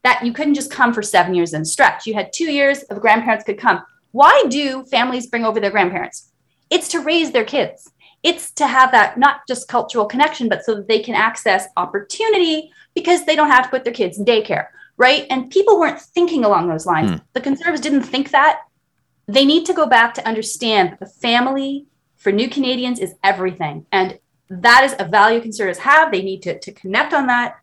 That 0.03 0.25
you 0.25 0.31
couldn't 0.31 0.53
just 0.53 0.71
come 0.71 0.93
for 0.93 1.01
seven 1.01 1.33
years 1.33 1.53
and 1.53 1.67
stretch. 1.67 2.05
You 2.05 2.13
had 2.13 2.31
two 2.31 2.51
years 2.51 2.83
of 2.83 3.01
grandparents 3.01 3.43
could 3.43 3.57
come. 3.57 3.83
Why 4.11 4.45
do 4.47 4.85
families 4.85 5.27
bring 5.27 5.43
over 5.43 5.59
their 5.59 5.71
grandparents? 5.71 6.31
It's 6.69 6.87
to 6.89 6.99
raise 6.99 7.31
their 7.31 7.43
kids. 7.43 7.91
It's 8.23 8.51
to 8.51 8.67
have 8.67 8.91
that 8.91 9.17
not 9.17 9.41
just 9.47 9.67
cultural 9.67 10.05
connection, 10.05 10.49
but 10.49 10.63
so 10.63 10.75
that 10.75 10.87
they 10.87 10.99
can 10.99 11.15
access 11.15 11.67
opportunity 11.77 12.71
because 12.95 13.25
they 13.25 13.35
don't 13.35 13.51
have 13.51 13.65
to 13.65 13.69
put 13.69 13.83
their 13.83 13.93
kids 13.93 14.17
in 14.17 14.25
daycare, 14.25 14.67
right? 14.95 15.25
And 15.29 15.51
people 15.51 15.79
weren't 15.79 16.01
thinking 16.01 16.45
along 16.45 16.67
those 16.67 16.85
lines. 16.85 17.11
Hmm. 17.11 17.17
The 17.33 17.41
conservatives 17.41 17.81
didn't 17.81 18.03
think 18.03 18.31
that. 18.31 18.61
They 19.27 19.45
need 19.45 19.65
to 19.65 19.73
go 19.73 19.85
back 19.85 20.13
to 20.15 20.27
understand 20.27 20.91
that 20.91 20.99
the 20.99 21.05
family 21.05 21.85
for 22.15 22.31
new 22.31 22.49
Canadians 22.49 22.99
is 22.99 23.15
everything. 23.23 23.85
And 23.91 24.19
that 24.49 24.83
is 24.83 24.95
a 24.99 25.05
value 25.05 25.41
conservatives 25.41 25.79
have. 25.79 26.11
They 26.11 26.21
need 26.21 26.41
to, 26.43 26.57
to 26.59 26.71
connect 26.71 27.13
on 27.13 27.27
that. 27.27 27.55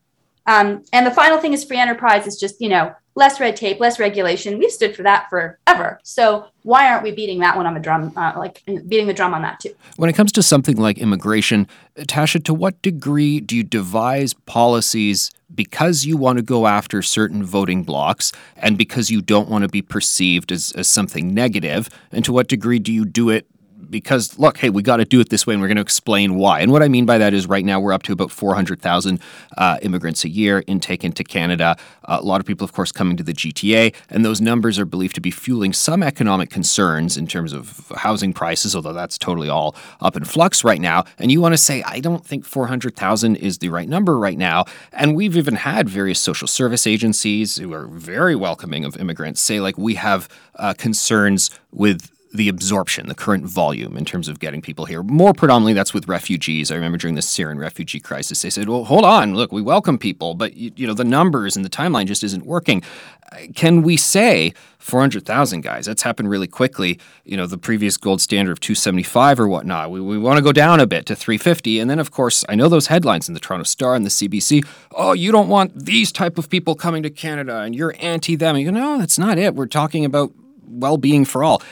Um, 0.47 0.85
and 0.93 1.07
the 1.07 1.11
final 1.11 1.39
thing 1.39 1.55
is 1.55 1.65
free 1.65 1.79
enterprise 1.79 2.27
is 2.27 2.39
just, 2.39 2.61
you 2.61 2.69
know, 2.69 2.95
less 3.15 3.39
red 3.39 3.57
tape, 3.57 3.81
less 3.81 3.99
regulation. 3.99 4.59
We've 4.59 4.71
stood 4.71 4.97
for 4.97 5.03
that 5.03 5.31
forever. 5.31 6.01
So 6.03 6.47
why 6.63 6.91
aren't 6.91 7.03
we 7.03 7.13
beating 7.13 7.41
that 7.41 7.57
one 7.57 7.67
on 7.67 7.75
the 7.75 7.81
drum, 7.81 8.13
uh, 8.17 8.33
like 8.37 8.63
beating 8.67 9.07
the 9.07 9.15
drum 9.15 9.35
on 9.35 9.43
that 9.43 9.61
too? 9.61 9.75
When 9.97 10.11
it 10.11 10.15
comes 10.15 10.33
to 10.33 10.43
something 10.43 10.77
like 10.77 10.99
immigration, 10.99 11.69
Tasha, 11.97 12.43
to 12.45 12.55
what 12.55 12.81
degree 12.83 13.41
do 13.41 13.57
you 13.57 13.63
devise 13.63 14.35
policies 14.35 15.31
because 15.55 16.05
you 16.05 16.17
want 16.17 16.39
to 16.39 16.43
go 16.43 16.67
after 16.67 17.01
certain 17.03 17.45
voting 17.45 17.85
blocks 17.85 18.33
and 18.57 18.77
because 18.77 19.11
you 19.11 19.23
don't 19.23 19.49
want 19.49 19.63
to 19.63 19.69
be 19.69 19.83
perceived 19.83 20.51
as, 20.51 20.73
as 20.73 20.89
something 20.89 21.33
negative? 21.33 21.89
And 22.11 22.25
to 22.25 22.33
what 22.33 22.49
degree 22.49 22.79
do 22.81 22.93
you 22.93 23.05
do 23.05 23.31
it 23.31 23.47
because 23.91 24.39
look, 24.39 24.59
hey, 24.59 24.71
we 24.71 24.83
got 24.83 24.99
to 24.99 25.05
do 25.05 25.21
it 25.21 25.29
this 25.29 25.47
way, 25.47 25.55
and 25.55 25.61
we're 25.61 25.69
going 25.69 25.77
to 25.77 25.83
explain 25.83 26.37
why. 26.37 26.61
And 26.61 26.73
what 26.73 26.83
I 26.83 26.89
mean 26.89 27.07
by 27.07 27.19
that 27.19 27.35
is, 27.35 27.47
right 27.47 27.65
now 27.65 27.81
we're 27.81 27.93
up 27.93 28.03
to 28.05 28.13
about 28.13 28.31
400,000 28.31 29.21
uh, 29.57 29.79
immigrants 29.83 30.25
a 30.25 30.29
year 30.29 30.63
intake 30.67 31.05
into 31.05 31.25
Canada. 31.25 31.77
Uh, 32.05 32.19
a 32.21 32.25
lot 32.25 32.41
of 32.41 32.47
people, 32.47 32.65
of 32.65 32.73
course, 32.73 32.93
coming 32.93 33.17
to 33.17 33.23
the 33.23 33.33
GTA, 33.33 33.95
and 34.11 34.25
those 34.25 34.41
numbers 34.41 34.79
are 34.79 34.85
believed 34.85 35.15
to 35.15 35.21
be 35.21 35.31
fueling 35.31 35.73
some 35.73 36.03
economic 36.03 36.51
concerns 36.51 37.17
in 37.17 37.27
terms 37.27 37.53
of 37.53 37.93
housing 37.97 38.33
prices, 38.33 38.75
although 38.75 38.93
that's 38.93 39.19
totally 39.19 39.49
all 39.49 39.75
up 40.01 40.17
in 40.17 40.25
flux 40.25 40.65
right 40.65 40.81
now. 40.81 41.05
And 41.19 41.31
you 41.31 41.41
want 41.41 41.55
to 41.55 41.59
say, 41.59 41.83
I 41.83 42.01
don't 42.01 42.25
think 42.25 42.45
400,000 42.45 43.37
is 43.37 43.59
the 43.59 43.69
right 43.69 43.89
number 43.89 44.19
right 44.19 44.39
now. 44.39 44.65
And 44.93 45.15
we've 45.15 45.37
even 45.37 45.57
had 45.57 45.89
various 45.89 46.21
social 46.21 46.49
service 46.49 46.87
agencies 46.87 47.57
who 47.57 47.73
are 47.73 47.87
very 47.87 48.37
welcoming 48.37 48.85
of 48.85 48.97
immigrants 48.97 49.41
say, 49.41 49.61
like, 49.61 49.79
we 49.79 49.95
have 49.95 50.29
uh, 50.57 50.75
concerns 50.75 51.51
with 51.73 52.14
the 52.35 52.49
absorption, 52.49 53.09
the 53.09 53.15
current 53.15 53.47
volume 53.47 53.97
in 53.97 54.05
terms 54.05 54.29
of 54.29 54.41
getting 54.41 54.61
people 54.61 54.87
here. 54.87 55.05
More 55.05 55.33
predominantly, 55.33 55.73
that's 55.73 55.95
with 55.95 56.09
refugees. 56.09 56.73
I 56.73 56.75
remember 56.75 56.99
during 56.99 57.15
the 57.15 57.23
Syrian 57.23 57.59
refugee 57.59 58.01
crisis, 58.01 58.43
they 58.43 58.51
said, 58.51 58.69
"Well, 58.69 58.85
hold 58.85 59.05
on, 59.05 59.35
look, 59.35 59.53
we 59.53 59.63
welcome 59.63 59.99
people, 59.99 60.35
but 60.35 60.57
you, 60.57 60.73
you 60.75 60.87
know 60.87 60.95
the 60.95 61.05
numbers 61.05 61.55
and 61.55 61.65
the 61.65 61.71
timeline 61.71 62.07
just 62.07 62.25
isn't 62.25 62.45
working." 62.45 62.83
Uh, 63.31 63.47
can 63.55 63.83
we 63.83 63.97
say 63.97 64.53
400,000 64.79 65.61
guys? 65.61 65.87
That's 65.87 66.03
happened 66.03 66.29
really 66.29 66.49
quickly. 66.49 66.99
You 67.25 67.37
know, 67.37 67.47
the 67.47 67.57
previous 67.57 67.97
gold 67.97 68.21
standard 68.21 68.51
of 68.51 68.59
275 68.59 69.39
or 69.39 69.47
whatnot. 69.47 69.93
We, 69.93 70.01
we 70.01 70.19
want 70.19 70.37
to 70.37 70.43
go 70.43 70.53
down 70.53 70.81
a 70.81 70.87
bit 70.87 71.07
to 71.07 71.15
350, 71.15 71.79
and 71.79 71.89
then 71.89 72.01
of 72.01 72.11
course, 72.11 72.45
I 72.49 72.57
know 72.57 72.69
those 72.69 72.89
headlines 72.89 73.29
in 73.29 73.35
the 73.35 73.41
Toronto 73.41 73.65
Star 73.65 73.95
and 73.95 74.05
the 74.05 74.11
CBC. 74.11 74.67
Oh, 74.91 75.13
you 75.13 75.31
don't 75.31 75.49
want 75.49 75.87
these 75.87 76.11
type 76.11 76.37
of 76.37 76.51
people 76.51 76.75
coming 76.75 77.05
to 77.05 77.11
Canada, 77.11 77.61
and 77.61 77.77
you're 77.77 77.95
anti 78.01 78.35
them. 78.35 78.57
You 78.57 78.73
know, 78.73 78.99
that's 78.99 79.21
not 79.21 79.39
it. 79.39 79.55
We're 79.55 79.67
talking 79.67 80.05
about 80.05 80.33
well-being 80.67 81.25
for 81.25 81.45
all. 81.45 81.63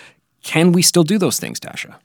Can 0.43 0.73
we 0.73 0.83
still 0.83 1.05
do 1.05 1.19
those 1.19 1.39
things, 1.39 1.61
Tasha? 1.61 1.97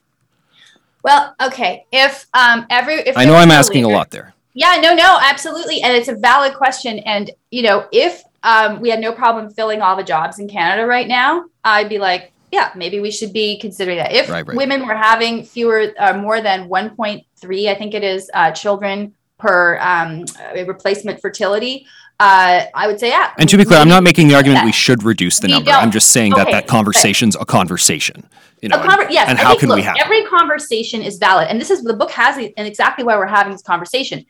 Well, 1.04 1.36
okay. 1.42 1.86
If 1.92 2.26
um, 2.34 2.66
every, 2.70 2.96
if 2.96 3.18
I 3.18 3.26
know 3.26 3.36
I'm 3.36 3.52
asking 3.52 3.84
leader, 3.84 3.94
a 3.94 3.98
lot 3.98 4.12
there. 4.12 4.34
Yeah, 4.54 4.80
no, 4.82 4.94
no, 4.94 5.20
absolutely, 5.22 5.82
and 5.82 5.94
it's 5.94 6.08
a 6.08 6.16
valid 6.16 6.56
question. 6.56 7.00
And 7.00 7.32
you 7.52 7.62
know, 7.64 7.88
if 7.92 8.24
um, 8.44 8.80
we 8.80 8.90
had 8.90 9.00
no 9.00 9.12
problem 9.12 9.50
filling 9.50 9.82
all 9.82 9.96
the 9.96 10.04
jobs 10.04 10.40
in 10.40 10.48
Canada 10.48 10.86
right 10.86 11.08
now, 11.08 11.46
I'd 11.64 11.90
be 11.90 11.98
like, 11.98 12.32
yeah, 12.52 12.72
maybe 12.76 13.00
we 13.00 13.12
should 13.12 13.34
be 13.34 13.60
considering 13.60 13.98
that. 13.98 14.12
If 14.12 14.30
right, 14.30 14.48
right. 14.48 14.58
women 14.58 14.88
were 14.88 14.96
having 14.96 15.44
fewer, 15.44 15.94
uh, 16.00 16.14
more 16.14 16.42
than 16.42 16.70
1.3, 16.70 17.68
I 17.68 17.76
think 17.76 17.94
it 17.94 18.04
is, 18.04 18.32
uh, 18.34 18.52
children 18.52 19.14
per 19.38 19.78
um, 19.80 20.26
replacement 20.66 21.22
fertility, 21.22 21.86
uh, 22.20 22.66
I 22.74 22.88
would 22.88 23.00
say, 23.00 23.10
yeah. 23.10 23.32
And 23.38 23.48
to 23.50 23.58
be 23.58 23.66
clear, 23.66 23.80
I'm 23.80 23.90
not 23.90 24.04
making 24.04 24.28
the 24.28 24.36
argument 24.36 24.62
that. 24.62 24.66
we 24.66 24.72
should 24.72 25.04
reduce 25.04 25.40
the 25.40 25.48
we 25.48 25.54
number. 25.54 25.72
Don't. 25.72 25.84
I'm 25.84 25.92
just 25.92 26.12
saying 26.12 26.34
okay, 26.34 26.46
that 26.46 26.52
that 26.52 26.68
conversation's 26.68 27.36
a 27.36 27.46
conversation. 27.46 28.28
You 28.62 28.70
know, 28.70 28.78
conver- 28.78 29.04
and, 29.04 29.12
yes, 29.12 29.30
and 29.30 29.38
how 29.38 29.50
think, 29.50 29.60
can 29.62 29.70
look, 29.70 29.76
we 29.76 29.84
have 29.84 29.98
every 30.04 30.26
conversation 30.26 31.04
is 31.04 31.20
valid, 31.20 31.48
and 31.50 31.62
this 31.62 31.70
is 31.70 31.84
the 31.84 31.94
book 31.94 32.10
has 32.12 32.38
and 32.38 32.68
exactly 32.68 33.04
why 33.04 33.16
we're 33.18 33.28
having 33.28 33.52
this 33.52 33.62
conversation. 33.62 34.26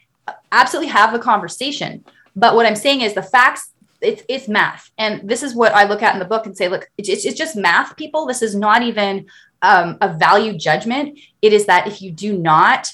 Absolutely 0.51 0.89
have 0.91 1.13
the 1.13 1.19
conversation, 1.19 2.03
but 2.35 2.55
what 2.55 2.65
I'm 2.65 2.75
saying 2.75 3.01
is 3.01 3.13
the 3.13 3.23
facts. 3.23 3.71
It's 4.01 4.21
it's 4.27 4.47
math, 4.49 4.91
and 4.97 5.27
this 5.27 5.41
is 5.41 5.55
what 5.55 5.73
I 5.73 5.85
look 5.85 6.03
at 6.03 6.13
in 6.13 6.19
the 6.19 6.25
book 6.25 6.45
and 6.45 6.55
say, 6.55 6.67
look, 6.67 6.87
it's, 6.97 7.09
it's 7.09 7.37
just 7.37 7.55
math, 7.55 7.95
people. 7.95 8.27
This 8.27 8.41
is 8.41 8.53
not 8.53 8.83
even 8.83 9.25
um, 9.63 9.97
a 10.01 10.13
value 10.13 10.55
judgment. 10.55 11.17
It 11.41 11.53
is 11.53 11.65
that 11.65 11.87
if 11.87 12.01
you 12.01 12.11
do 12.11 12.37
not 12.37 12.91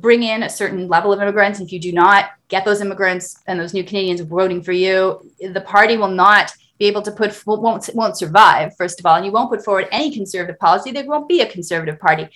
bring 0.00 0.22
in 0.22 0.42
a 0.42 0.50
certain 0.50 0.88
level 0.88 1.12
of 1.12 1.20
immigrants. 1.20 1.60
If 1.60 1.72
you 1.72 1.78
do 1.78 1.92
not 1.92 2.30
get 2.54 2.64
those 2.64 2.80
immigrants 2.80 3.26
and 3.46 3.58
those 3.58 3.74
new 3.74 3.84
Canadians 3.90 4.20
voting 4.20 4.62
for 4.62 4.72
you, 4.72 4.96
the 5.58 5.60
party 5.60 5.96
will 5.96 6.14
not 6.26 6.52
be 6.78 6.86
able 6.86 7.02
to 7.02 7.12
put 7.20 7.30
won't 7.46 7.88
won't 7.94 8.16
survive 8.22 8.76
first 8.76 8.98
of 9.00 9.06
all, 9.06 9.16
and 9.16 9.26
you 9.26 9.32
won't 9.32 9.50
put 9.50 9.64
forward 9.64 9.86
any 9.90 10.10
conservative 10.18 10.58
policy. 10.58 10.90
There 10.90 11.06
won't 11.12 11.28
be 11.28 11.40
a 11.40 11.54
conservative 11.56 11.98
party. 12.06 12.28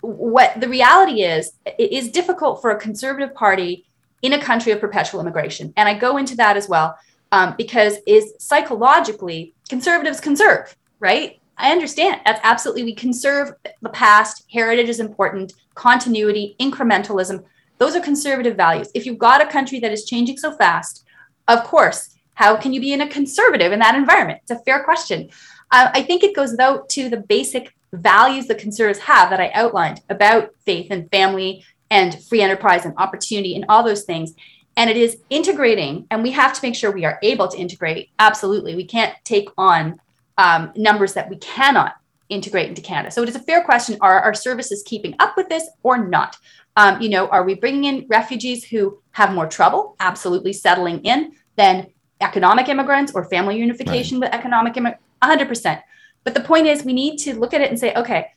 What 0.00 0.60
the 0.62 0.68
reality 0.68 1.22
is, 1.22 1.52
it 1.84 1.90
is 1.98 2.10
difficult 2.10 2.60
for 2.60 2.70
a 2.72 2.78
conservative 2.86 3.32
party 3.34 3.86
in 4.26 4.32
a 4.34 4.40
country 4.50 4.72
of 4.72 4.80
perpetual 4.80 5.20
immigration, 5.20 5.72
and 5.76 5.88
I 5.88 5.94
go 6.06 6.16
into 6.18 6.36
that 6.36 6.56
as 6.56 6.68
well 6.68 6.88
um, 7.32 7.54
because 7.56 7.94
is 8.06 8.34
psychologically 8.38 9.54
conservatives 9.68 10.20
conserve, 10.20 10.76
right? 11.00 11.40
I 11.56 11.72
understand. 11.72 12.20
That's 12.24 12.40
absolutely, 12.42 12.84
we 12.84 12.94
conserve 12.94 13.46
the 13.80 13.88
past. 13.90 14.44
Heritage 14.52 14.88
is 14.88 15.00
important, 15.00 15.54
continuity, 15.74 16.56
incrementalism. 16.58 17.44
Those 17.84 17.96
are 17.96 18.00
conservative 18.00 18.56
values. 18.56 18.90
If 18.94 19.04
you've 19.04 19.18
got 19.18 19.42
a 19.42 19.46
country 19.46 19.78
that 19.80 19.92
is 19.92 20.06
changing 20.06 20.38
so 20.38 20.56
fast, 20.56 21.04
of 21.48 21.64
course, 21.64 22.16
how 22.32 22.56
can 22.56 22.72
you 22.72 22.80
be 22.80 22.94
in 22.94 23.02
a 23.02 23.08
conservative 23.10 23.72
in 23.72 23.78
that 23.80 23.94
environment? 23.94 24.40
It's 24.40 24.52
a 24.52 24.64
fair 24.64 24.82
question. 24.82 25.28
Uh, 25.70 25.90
I 25.92 26.02
think 26.02 26.22
it 26.22 26.34
goes, 26.34 26.56
though, 26.56 26.86
to 26.88 27.10
the 27.10 27.18
basic 27.18 27.74
values 27.92 28.46
that 28.46 28.56
conservatives 28.56 29.04
have 29.04 29.28
that 29.28 29.38
I 29.38 29.50
outlined 29.52 30.00
about 30.08 30.54
faith 30.64 30.86
and 30.88 31.10
family 31.10 31.62
and 31.90 32.18
free 32.24 32.40
enterprise 32.40 32.86
and 32.86 32.94
opportunity 32.96 33.54
and 33.54 33.66
all 33.68 33.82
those 33.82 34.04
things. 34.04 34.32
And 34.78 34.88
it 34.88 34.96
is 34.96 35.18
integrating, 35.28 36.06
and 36.10 36.22
we 36.22 36.30
have 36.30 36.54
to 36.54 36.66
make 36.66 36.74
sure 36.74 36.90
we 36.90 37.04
are 37.04 37.18
able 37.22 37.48
to 37.48 37.58
integrate. 37.58 38.08
Absolutely. 38.18 38.76
We 38.76 38.86
can't 38.86 39.14
take 39.24 39.50
on 39.58 40.00
um, 40.38 40.72
numbers 40.74 41.12
that 41.12 41.28
we 41.28 41.36
cannot 41.36 41.96
integrate 42.30 42.70
into 42.70 42.80
Canada. 42.80 43.10
So 43.10 43.22
it 43.22 43.28
is 43.28 43.36
a 43.36 43.40
fair 43.40 43.62
question: 43.62 43.98
Are 44.00 44.20
our 44.20 44.32
services 44.32 44.82
keeping 44.86 45.14
up 45.18 45.36
with 45.36 45.50
this 45.50 45.68
or 45.82 45.98
not? 45.98 46.38
Um, 46.76 47.00
you 47.00 47.08
know, 47.08 47.28
are 47.28 47.44
we 47.44 47.54
bringing 47.54 47.84
in 47.84 48.06
refugees 48.08 48.64
who 48.64 49.00
have 49.12 49.32
more 49.32 49.46
trouble 49.46 49.96
absolutely 50.00 50.52
settling 50.52 51.00
in 51.04 51.32
than 51.56 51.88
economic 52.20 52.68
immigrants 52.68 53.12
or 53.14 53.24
family 53.24 53.58
unification 53.58 54.18
right. 54.18 54.30
with 54.30 54.38
economic 54.38 54.76
immigrants? 54.76 55.04
100%. 55.22 55.82
But 56.24 56.34
the 56.34 56.40
point 56.40 56.66
is, 56.66 56.84
we 56.84 56.92
need 56.92 57.18
to 57.18 57.38
look 57.38 57.54
at 57.54 57.60
it 57.60 57.70
and 57.70 57.78
say, 57.78 57.94
okay, 57.94 58.28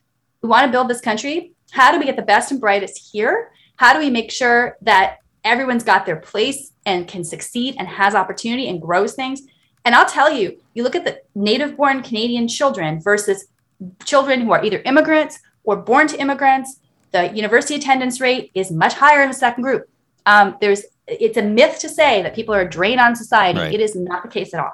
we 0.41 0.49
want 0.49 0.65
to 0.65 0.71
build 0.71 0.87
this 0.87 1.01
country. 1.01 1.53
How 1.71 1.91
do 1.91 1.99
we 1.99 2.05
get 2.05 2.15
the 2.15 2.21
best 2.21 2.51
and 2.51 2.61
brightest 2.61 3.11
here? 3.11 3.51
How 3.77 3.93
do 3.93 3.99
we 3.99 4.09
make 4.09 4.31
sure 4.31 4.77
that 4.81 5.17
everyone's 5.43 5.83
got 5.83 6.05
their 6.05 6.17
place 6.17 6.73
and 6.85 7.07
can 7.07 7.23
succeed 7.23 7.75
and 7.79 7.87
has 7.87 8.13
opportunity 8.13 8.67
and 8.69 8.81
grows 8.81 9.13
things? 9.13 9.41
And 9.85 9.95
I'll 9.95 10.05
tell 10.05 10.31
you, 10.31 10.59
you 10.73 10.83
look 10.83 10.95
at 10.95 11.05
the 11.05 11.21
native 11.33 11.77
born 11.77 12.03
Canadian 12.03 12.47
children 12.47 13.01
versus 13.01 13.47
children 14.03 14.41
who 14.41 14.51
are 14.51 14.63
either 14.63 14.79
immigrants 14.79 15.39
or 15.63 15.77
born 15.77 16.07
to 16.07 16.19
immigrants, 16.19 16.79
the 17.11 17.33
university 17.35 17.75
attendance 17.75 18.19
rate 18.19 18.51
is 18.53 18.71
much 18.71 18.93
higher 18.93 19.21
in 19.21 19.29
the 19.29 19.33
second 19.33 19.63
group. 19.63 19.89
Um, 20.25 20.57
there's 20.59 20.83
it's 21.07 21.37
a 21.37 21.41
myth 21.41 21.79
to 21.79 21.89
say 21.89 22.21
that 22.21 22.35
people 22.35 22.53
are 22.53 22.61
a 22.61 22.69
drain 22.69 22.99
on 22.99 23.15
society. 23.15 23.59
Right. 23.59 23.73
It 23.73 23.79
is 23.79 23.95
not 23.95 24.23
the 24.23 24.29
case 24.29 24.53
at 24.53 24.59
all. 24.59 24.73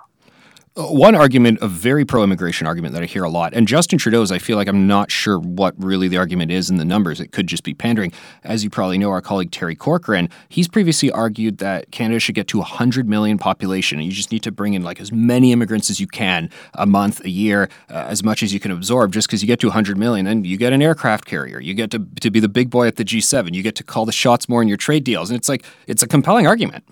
One 0.76 1.14
argument, 1.14 1.60
a 1.62 1.68
very 1.68 2.04
pro 2.04 2.24
immigration 2.24 2.66
argument 2.66 2.96
that 2.96 3.04
I 3.04 3.06
hear 3.06 3.24
a 3.24 3.30
lot, 3.30 3.54
and 3.54 3.68
Justin 3.68 4.00
Trudeau's, 4.00 4.32
I 4.32 4.40
feel 4.40 4.58
like 4.58 4.68
I'm 4.68 4.88
not 4.88 5.12
sure 5.12 5.38
what 5.38 5.76
really 5.78 6.08
the 6.08 6.18
argument 6.18 6.52
is 6.52 6.72
in 6.72 6.78
the 6.78 6.86
numbers. 6.86 7.20
It 7.20 7.32
could 7.32 7.46
just 7.46 7.62
be 7.62 7.76
pandering. 7.76 8.12
As 8.44 8.64
you 8.64 8.72
probably 8.72 8.98
know, 8.98 9.12
our 9.12 9.22
colleague 9.22 9.52
Terry 9.52 9.76
Corcoran, 9.76 10.30
he's 10.50 10.68
previously 10.68 11.12
argued 11.12 11.60
that 11.60 11.92
Canada 11.92 12.20
should 12.20 12.34
get 12.34 12.48
to 12.48 12.58
100 12.58 13.08
million 13.08 13.38
population, 13.38 14.00
and 14.00 14.08
you 14.08 14.12
just 14.12 14.32
need 14.32 14.42
to 14.42 14.52
bring 14.52 14.74
in 14.74 14.82
like 14.82 15.00
as 15.00 15.12
many 15.12 15.52
immigrants 15.52 15.92
as 15.92 16.00
you 16.00 16.08
can 16.08 16.50
a 16.74 16.88
month, 16.88 17.24
a 17.24 17.30
year, 17.30 17.70
uh, 17.92 18.06
as 18.08 18.24
much 18.24 18.42
as 18.42 18.52
you 18.52 18.60
can 18.60 18.72
absorb. 18.72 19.12
Just 19.12 19.28
because 19.28 19.44
you 19.44 19.48
get 19.48 19.60
to 19.60 19.68
100 19.68 19.96
million, 19.96 20.26
then 20.26 20.44
you 20.44 20.58
get 20.58 20.74
an 20.74 20.82
aircraft 20.82 21.26
carrier, 21.26 21.60
you 21.60 21.76
get 21.76 21.92
to, 21.92 22.00
to 22.22 22.32
be 22.32 22.40
the 22.40 22.50
big 22.50 22.72
boy 22.72 22.88
at 22.88 22.96
the 22.96 23.06
G7, 23.06 23.54
you 23.54 23.62
get 23.62 23.76
to 23.76 23.84
call 23.84 24.08
the 24.08 24.12
shots 24.12 24.50
more 24.50 24.64
in 24.64 24.68
your 24.68 24.78
trade 24.78 25.04
deals. 25.04 25.30
And 25.30 25.38
it's 25.38 25.50
like, 25.50 25.64
it's 25.86 26.02
a 26.02 26.08
compelling 26.08 26.48
argument. 26.48 26.84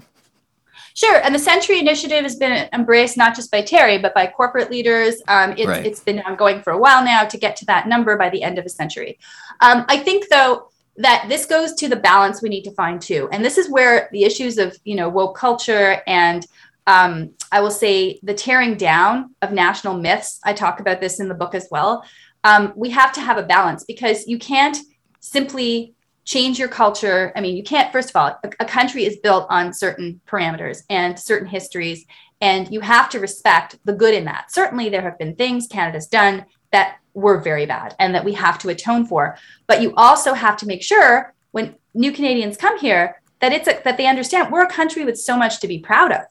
Sure, 0.94 1.22
and 1.24 1.34
the 1.34 1.40
Century 1.40 1.80
Initiative 1.80 2.24
has 2.24 2.36
been 2.36 2.70
embraced 2.74 3.18
not 3.18 3.36
just 3.36 3.52
by 3.52 3.62
Terry, 3.62 3.98
but 3.98 4.14
by 4.14 4.28
corporate 4.28 4.70
leaders. 4.70 5.22
Um, 5.28 5.52
it's, 5.52 5.66
right. 5.66 5.86
it's 5.86 6.00
been 6.00 6.20
ongoing 6.22 6.62
for 6.62 6.74
a 6.74 6.78
while 6.78 7.04
now 7.04 7.26
to 7.26 7.38
get 7.38 7.56
to 7.58 7.66
that 7.66 7.88
number 7.88 8.18
by 8.18 8.30
the 8.30 8.44
end 8.44 8.60
of 8.60 8.66
a 8.66 8.70
century. 8.70 9.20
Um, 9.62 9.86
I 9.88 9.98
think, 9.98 10.28
though, 10.30 10.70
that 10.98 11.26
this 11.30 11.46
goes 11.46 11.74
to 11.76 11.88
the 11.88 11.96
balance 11.96 12.42
we 12.42 12.50
need 12.50 12.64
to 12.64 12.72
find 12.72 13.02
too, 13.02 13.30
and 13.32 13.44
this 13.44 13.58
is 13.58 13.70
where 13.70 14.10
the 14.12 14.24
issues 14.24 14.58
of 14.58 14.78
you 14.84 14.96
know 14.96 15.08
woke 15.10 15.38
culture 15.38 16.02
and 16.06 16.46
um, 16.88 17.32
I 17.52 17.62
will 17.62 17.72
say 17.72 18.20
the 18.24 18.34
tearing 18.34 18.76
down 18.76 19.36
of 19.42 19.52
national 19.52 19.94
myths. 19.98 20.40
I 20.44 20.54
talk 20.54 20.80
about 20.80 21.00
this 21.00 21.20
in 21.20 21.28
the 21.28 21.36
book 21.36 21.56
as 21.56 21.68
well. 21.72 22.04
um, 22.44 22.74
we 22.76 22.90
have 22.90 23.14
to 23.14 23.22
have 23.22 23.38
a 23.38 23.44
balance 23.44 23.84
because 23.84 24.28
you 24.28 24.40
can't 24.40 24.78
simply 25.20 25.94
change 26.26 26.60
your 26.60 26.68
culture. 26.68 27.32
I 27.36 27.42
mean, 27.42 27.56
you 27.56 27.64
can't, 27.64 27.92
first 27.92 28.10
of 28.10 28.16
all, 28.16 28.40
a, 28.44 28.50
a 28.60 28.66
country 28.66 29.06
is 29.06 29.18
built 29.18 29.48
on 29.50 29.74
certain 29.74 30.22
parameters 30.28 30.84
and 30.90 31.20
certain 31.20 31.48
histories, 31.48 32.06
and 32.40 32.72
you 32.72 32.82
have 32.82 33.10
to 33.10 33.20
respect 33.20 33.78
the 33.86 33.94
good 33.94 34.14
in 34.14 34.26
that. 34.26 34.52
Certainly, 34.52 34.90
there 34.90 35.02
have 35.02 35.18
been 35.18 35.36
things 35.36 35.68
Canada's 35.68 36.08
done 36.08 36.46
that 36.72 36.98
were 37.14 37.40
very 37.40 37.66
bad 37.66 37.96
and 38.00 38.16
that 38.16 38.26
we 38.26 38.34
have 38.34 38.58
to 38.60 38.70
atone 38.70 39.06
for. 39.06 39.38
But 39.68 39.82
you 39.82 39.94
also 39.96 40.34
have 40.34 40.58
to 40.58 40.66
make 40.66 40.84
sure 40.84 41.34
when 41.52 41.76
new 41.94 42.12
Canadians 42.12 42.58
come 42.58 42.80
here 42.80 43.22
that 43.40 43.52
it's 43.52 43.68
a, 43.68 43.82
that 43.84 43.98
they 43.98 44.08
understand 44.08 44.52
we're 44.52 44.64
a 44.64 44.70
country 44.70 45.04
with 45.04 45.20
so 45.20 45.36
much 45.36 45.60
to 45.60 45.68
be 45.68 45.80
proud 45.80 46.12
of. 46.12 46.22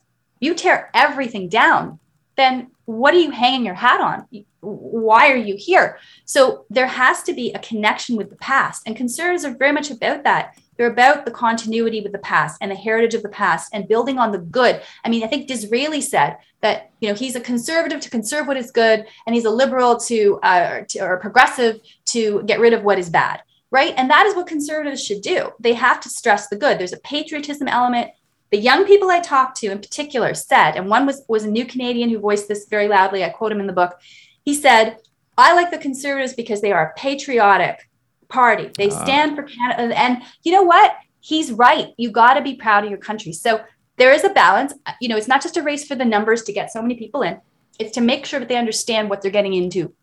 You 0.41 0.55
tear 0.55 0.91
everything 0.95 1.49
down, 1.49 1.99
then 2.37 2.71
what 2.87 3.15
are 3.15 3.19
you 3.19 3.31
hanging 3.31 3.67
your 3.67 3.75
hat 3.75 4.01
on? 4.01 4.45
Why 4.61 5.31
are 5.31 5.37
you 5.37 5.57
here? 5.57 5.99
So 6.25 6.65
there 6.71 6.87
has 6.87 7.23
to 7.25 7.33
be 7.33 7.53
a 7.53 7.59
connection 7.59 8.17
with 8.17 8.31
the 8.31 8.37
past, 8.37 8.83
and 8.87 8.97
conservatives 8.97 9.45
are 9.45 9.55
very 9.55 9.73
much 9.73 9.91
about 9.91 10.25
that. 10.25 10.59
They're 10.77 10.91
about 10.91 11.25
the 11.25 11.31
continuity 11.31 12.01
with 12.01 12.13
the 12.13 12.19
past 12.19 12.57
and 12.61 12.71
the 12.71 12.77
heritage 12.77 13.15
of 13.15 13.23
the 13.23 13.29
past 13.29 13.71
and 13.75 13.87
building 13.87 14.19
on 14.19 14.33
the 14.33 14.39
good. 14.39 14.81
I 15.05 15.11
mean, 15.11 15.23
I 15.23 15.27
think 15.27 15.47
Disraeli 15.47 16.01
said 16.01 16.39
that 16.63 16.91
you 17.01 17.09
know 17.09 17.15
he's 17.15 17.37
a 17.37 17.41
conservative 17.41 18.01
to 18.01 18.11
conserve 18.11 18.47
what 18.47 18.57
is 18.57 18.71
good, 18.71 19.07
and 19.27 19.35
he's 19.35 19.45
a 19.45 19.51
liberal 19.51 19.99
to, 20.01 20.39
uh, 20.43 20.81
to 20.89 21.01
or 21.01 21.19
progressive 21.19 21.81
to 22.07 22.43
get 22.45 22.61
rid 22.61 22.73
of 22.73 22.83
what 22.83 22.99
is 22.99 23.11
bad 23.11 23.43
right? 23.71 23.95
And 23.97 24.11
that 24.11 24.27
is 24.27 24.35
what 24.35 24.47
conservatives 24.47 25.05
should 25.05 25.23
do. 25.23 25.53
They 25.61 25.75
have 25.75 26.01
to 26.01 26.09
stress 26.09 26.49
the 26.49 26.57
good. 26.57 26.79
There's 26.79 26.93
a 26.93 26.99
patriotism 26.99 27.69
element. 27.69 28.11
The 28.51 28.59
young 28.59 28.85
people 28.85 29.11
I 29.11 29.21
talked 29.21 29.59
to 29.59 29.71
in 29.71 29.79
particular 29.79 30.35
said, 30.35 30.73
and 30.73 30.89
one 30.89 31.07
was, 31.07 31.23
was 31.29 31.45
a 31.45 31.51
new 31.51 31.65
Canadian 31.65 32.11
who 32.11 32.19
voiced 32.19 32.49
this 32.49 32.67
very 32.67 32.89
loudly. 32.89 33.23
I 33.23 33.29
quote 33.29 33.53
him 33.53 33.61
in 33.61 33.69
the 33.69 33.73
book. 33.73 33.99
He 34.45 34.55
said, 34.55 34.99
I 35.37 35.55
like 35.55 35.71
the 35.71 35.79
conservatives 35.79 36.35
because 36.35 36.61
they 36.61 36.73
are 36.73 36.89
a 36.89 36.99
patriotic 36.99 37.89
party. 38.29 38.71
They 38.77 38.89
uh, 38.89 39.05
stand 39.05 39.37
for 39.37 39.43
Canada. 39.43 39.99
And 39.99 40.23
you 40.43 40.53
know 40.53 40.63
what? 40.63 40.97
He's 41.21 41.53
right. 41.53 41.89
You 41.97 42.11
got 42.11 42.35
to 42.35 42.43
be 42.43 42.55
proud 42.55 42.85
of 42.85 42.91
your 42.91 42.99
country. 42.99 43.33
So 43.33 43.63
there 43.97 44.13
is 44.13 44.25
a 44.25 44.31
balance. 44.31 44.73
You 45.01 45.09
know, 45.09 45.17
it's 45.17 45.29
not 45.29 45.43
just 45.43 45.57
a 45.57 45.63
race 45.63 45.87
for 45.87 45.95
the 45.95 46.05
numbers 46.05 46.43
to 46.45 46.53
get 46.53 46.73
so 46.73 46.81
many 46.81 46.95
people 46.95 47.23
in, 47.23 47.39
it's 47.79 47.93
to 47.93 48.01
make 48.01 48.25
sure 48.27 48.41
that 48.41 48.49
they 48.49 48.57
understand 48.57 49.11
what 49.11 49.23
they're 49.23 49.31
getting 49.31 49.55
into. 49.55 49.95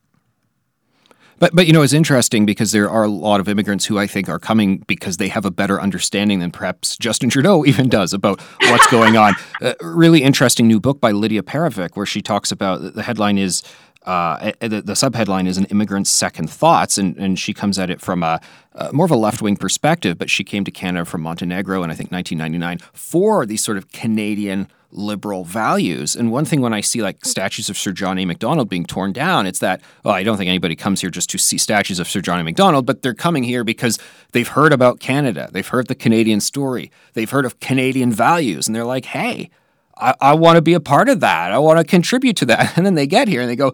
But 1.40 1.54
but 1.54 1.68
you 1.68 1.74
know 1.74 1.84
it's 1.84 1.94
interesting 1.94 2.46
because 2.46 2.72
there 2.72 2.90
are 2.90 3.04
a 3.04 3.08
lot 3.08 3.40
of 3.40 3.48
immigrants 3.48 3.86
who 3.86 4.00
I 4.00 4.08
think 4.08 4.28
are 4.28 4.40
coming 4.40 4.84
because 4.88 5.18
they 5.18 5.28
have 5.28 5.46
a 5.46 5.52
better 5.52 5.80
understanding 5.80 6.40
than 6.40 6.52
perhaps 6.52 6.98
Justin 6.98 7.30
Trudeau 7.30 7.64
even 7.68 7.90
does 7.90 8.14
about 8.14 8.42
what's 8.62 8.88
going 8.88 9.18
on. 9.18 9.36
A 9.62 9.76
really 9.82 10.24
interesting 10.24 10.68
new 10.68 10.80
book 10.80 11.00
by 11.00 11.12
Lydia 11.12 11.44
Perovic 11.44 11.96
where 11.96 12.06
she 12.06 12.22
talks 12.22 12.52
about 12.52 12.96
the 12.96 13.04
headline 13.04 13.38
is 13.38 13.62
uh, 14.08 14.54
the, 14.62 14.82
the 14.82 14.94
subheadline 14.94 15.48
is 15.48 15.58
an 15.58 15.66
immigrant's 15.66 16.10
second 16.10 16.50
thoughts, 16.50 16.98
and, 16.98 17.18
and 17.18 17.38
she 17.38 17.54
comes 17.54 17.78
at 17.78 17.90
it 17.90 18.00
from 18.00 18.24
a, 18.24 18.40
uh, 18.74 18.90
more 18.94 19.06
of 19.06 19.12
a 19.12 19.18
left 19.18 19.42
wing 19.42 19.58
perspective. 19.58 20.18
But 20.18 20.30
she 20.30 20.46
came 20.46 20.64
to 20.64 20.72
Canada 20.72 21.04
from 21.04 21.22
Montenegro 21.22 21.84
in 21.84 21.92
I 21.92 21.94
think 21.94 22.10
1999 22.12 22.80
for 22.94 23.46
these 23.46 23.62
sort 23.62 23.78
of 23.78 23.92
Canadian 23.92 24.70
liberal 24.92 25.44
values. 25.44 26.16
And 26.16 26.32
one 26.32 26.46
thing 26.46 26.62
when 26.62 26.74
I 26.74 26.80
see 26.80 27.02
like 27.02 27.26
statues 27.26 27.70
of 27.70 27.78
Sir 27.78 27.92
John 27.92 28.18
A. 28.18 28.24
Macdonald 28.24 28.70
being 28.70 28.86
torn 28.86 29.12
down, 29.12 29.46
it's 29.46 29.60
that, 29.60 29.82
well, 30.06 30.14
I 30.14 30.24
don't 30.24 30.38
think 30.38 30.48
anybody 30.48 30.78
comes 30.78 31.02
here 31.02 31.10
just 31.10 31.30
to 31.32 31.38
see 31.38 31.58
statues 31.58 32.00
of 32.00 32.08
Sir 32.08 32.22
John 32.22 32.40
A. 32.40 32.46
Macdonald, 32.46 32.86
but 32.86 33.02
they're 33.02 33.14
coming 33.14 33.44
here 33.44 33.66
because 33.66 34.00
they've 34.32 34.48
heard 34.48 34.72
about 34.72 35.02
Canada. 35.02 35.50
They've 35.52 35.68
heard 35.68 35.88
the 35.88 35.96
Canadian 35.96 36.40
story. 36.40 36.92
They've 37.14 37.30
heard 37.30 37.46
of 37.46 37.60
Canadian 37.60 38.14
values. 38.14 38.68
And 38.68 38.76
they're 38.76 38.86
like, 38.86 39.06
hey, 39.06 39.50
I, 39.98 40.14
I 40.22 40.34
want 40.36 40.56
to 40.56 40.62
be 40.62 40.74
a 40.74 40.80
part 40.80 41.10
of 41.10 41.20
that. 41.20 41.52
I 41.52 41.58
want 41.58 41.80
to 41.80 41.84
contribute 41.84 42.38
to 42.38 42.46
that. 42.46 42.78
And 42.78 42.86
then 42.86 42.96
they 42.96 43.08
get 43.08 43.28
here 43.28 43.42
and 43.42 43.50
they 43.50 43.56
go, 43.56 43.74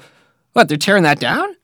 what, 0.54 0.70
they're 0.70 0.78
tearing 0.78 1.04
that 1.04 1.20
down? 1.20 1.56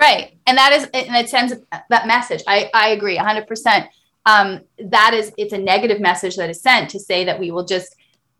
Right. 0.00 0.36
And 0.46 0.58
that 0.58 0.72
is, 0.72 0.84
and 0.94 1.16
it 1.16 1.28
sends 1.28 1.54
that 1.90 2.06
message. 2.06 2.42
I, 2.46 2.70
I 2.74 2.88
agree 2.88 3.18
100%. 3.18 3.88
Um, 4.26 4.60
that 4.78 5.14
is, 5.14 5.32
it's 5.36 5.52
a 5.52 5.58
negative 5.58 6.00
message 6.00 6.36
that 6.36 6.50
is 6.50 6.60
sent 6.60 6.90
to 6.90 7.00
say 7.00 7.24
that 7.24 7.38
we 7.38 7.50
will 7.50 7.64
just 7.64 7.96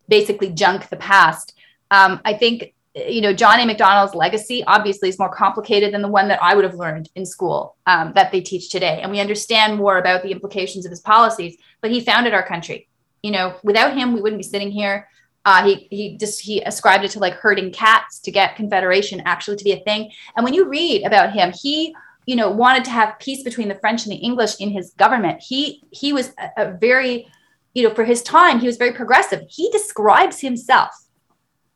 basically 0.07 0.49
junk 0.49 0.89
the 0.89 0.97
past. 0.97 1.53
Um, 1.91 2.19
I 2.25 2.33
think 2.33 2.73
you 2.95 3.21
know 3.21 3.33
John 3.33 3.59
A. 3.59 3.65
Macdonald's 3.65 4.15
legacy 4.15 4.63
obviously 4.65 5.09
is 5.09 5.19
more 5.19 5.29
complicated 5.29 5.93
than 5.93 6.01
the 6.01 6.07
one 6.07 6.27
that 6.29 6.41
I 6.41 6.55
would 6.55 6.63
have 6.63 6.75
learned 6.75 7.09
in 7.15 7.25
school 7.25 7.75
um, 7.85 8.13
that 8.15 8.31
they 8.31 8.41
teach 8.41 8.69
today, 8.69 8.99
and 9.01 9.11
we 9.11 9.19
understand 9.19 9.77
more 9.77 9.97
about 9.97 10.23
the 10.23 10.31
implications 10.31 10.85
of 10.85 10.89
his 10.89 11.01
policies. 11.01 11.57
But 11.81 11.91
he 11.91 12.01
founded 12.01 12.33
our 12.33 12.45
country. 12.45 12.87
You 13.23 13.31
know, 13.31 13.55
without 13.63 13.97
him, 13.97 14.13
we 14.13 14.21
wouldn't 14.21 14.39
be 14.39 14.47
sitting 14.47 14.71
here. 14.71 15.07
Uh, 15.47 15.63
he 15.63 15.87
he 15.89 16.17
just 16.17 16.41
he 16.41 16.61
ascribed 16.63 17.05
it 17.05 17.11
to 17.11 17.19
like 17.19 17.35
herding 17.35 17.71
cats 17.71 18.19
to 18.19 18.31
get 18.31 18.57
Confederation 18.57 19.21
actually 19.25 19.55
to 19.55 19.63
be 19.63 19.71
a 19.71 19.79
thing. 19.79 20.11
And 20.35 20.43
when 20.43 20.53
you 20.53 20.67
read 20.67 21.05
about 21.05 21.31
him, 21.31 21.53
he 21.53 21.95
you 22.25 22.35
know 22.35 22.51
wanted 22.51 22.83
to 22.83 22.91
have 22.91 23.17
peace 23.19 23.43
between 23.43 23.69
the 23.69 23.75
French 23.75 24.03
and 24.03 24.11
the 24.11 24.17
English 24.17 24.59
in 24.59 24.71
his 24.71 24.91
government. 24.97 25.41
He 25.41 25.83
he 25.91 26.11
was 26.11 26.33
a, 26.37 26.49
a 26.57 26.77
very 26.77 27.27
you 27.77 27.83
know, 27.83 27.93
for 27.93 28.03
his 28.03 28.23
time, 28.23 28.59
he 28.59 28.65
was 28.65 28.75
very 28.75 28.91
progressive. 28.91 29.43
He 29.49 29.69
describes 29.69 30.41
himself 30.41 30.89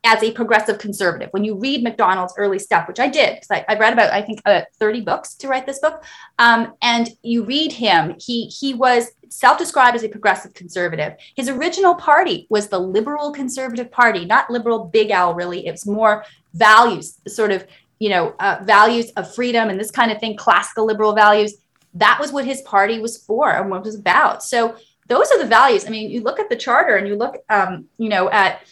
as 0.02 0.20
a 0.24 0.32
progressive 0.32 0.78
conservative. 0.78 1.28
When 1.30 1.44
you 1.44 1.56
read 1.56 1.84
Macdonald's 1.84 2.34
early 2.36 2.58
stuff, 2.58 2.88
which 2.88 2.98
I 2.98 3.06
did, 3.06 3.36
because 3.36 3.52
I, 3.52 3.64
I, 3.68 3.78
read 3.78 3.92
about, 3.92 4.12
I 4.12 4.20
think, 4.20 4.42
uh, 4.44 4.62
30 4.80 5.02
books 5.02 5.36
to 5.36 5.46
write 5.46 5.64
this 5.64 5.78
book, 5.78 6.02
um, 6.40 6.74
and 6.82 7.08
you 7.22 7.44
read 7.44 7.70
him, 7.70 8.16
he, 8.18 8.46
he 8.46 8.74
was 8.74 9.12
self-described 9.34 9.96
as 9.96 10.02
a 10.02 10.08
progressive 10.08 10.54
conservative. 10.54 11.14
His 11.34 11.48
original 11.48 11.94
party 11.94 12.46
was 12.50 12.68
the 12.68 12.78
Liberal 12.78 13.32
Conservative 13.32 13.90
Party, 13.90 14.24
not 14.24 14.50
liberal 14.50 14.84
big 14.84 15.10
L, 15.10 15.34
really. 15.34 15.66
It 15.66 15.72
was 15.72 15.86
more 15.86 16.24
values, 16.54 17.18
sort 17.26 17.50
of, 17.50 17.66
you 17.98 18.08
know, 18.08 18.34
uh, 18.40 18.60
values 18.64 19.10
of 19.12 19.34
freedom 19.34 19.68
and 19.70 19.78
this 19.78 19.90
kind 19.90 20.12
of 20.12 20.18
thing, 20.18 20.36
classical 20.36 20.86
liberal 20.86 21.14
values. 21.14 21.54
That 21.94 22.18
was 22.20 22.32
what 22.32 22.44
his 22.44 22.62
party 22.62 22.98
was 22.98 23.18
for 23.18 23.50
and 23.50 23.70
what 23.70 23.78
it 23.78 23.84
was 23.84 23.96
about. 23.96 24.42
So 24.42 24.76
those 25.08 25.30
are 25.30 25.38
the 25.38 25.46
values. 25.46 25.86
I 25.86 25.90
mean, 25.90 26.10
you 26.10 26.22
look 26.22 26.40
at 26.40 26.48
the 26.48 26.56
charter 26.56 26.96
and 26.96 27.06
you 27.06 27.16
look, 27.16 27.36
um, 27.48 27.86
you 27.98 28.08
know, 28.08 28.30
at 28.30 28.62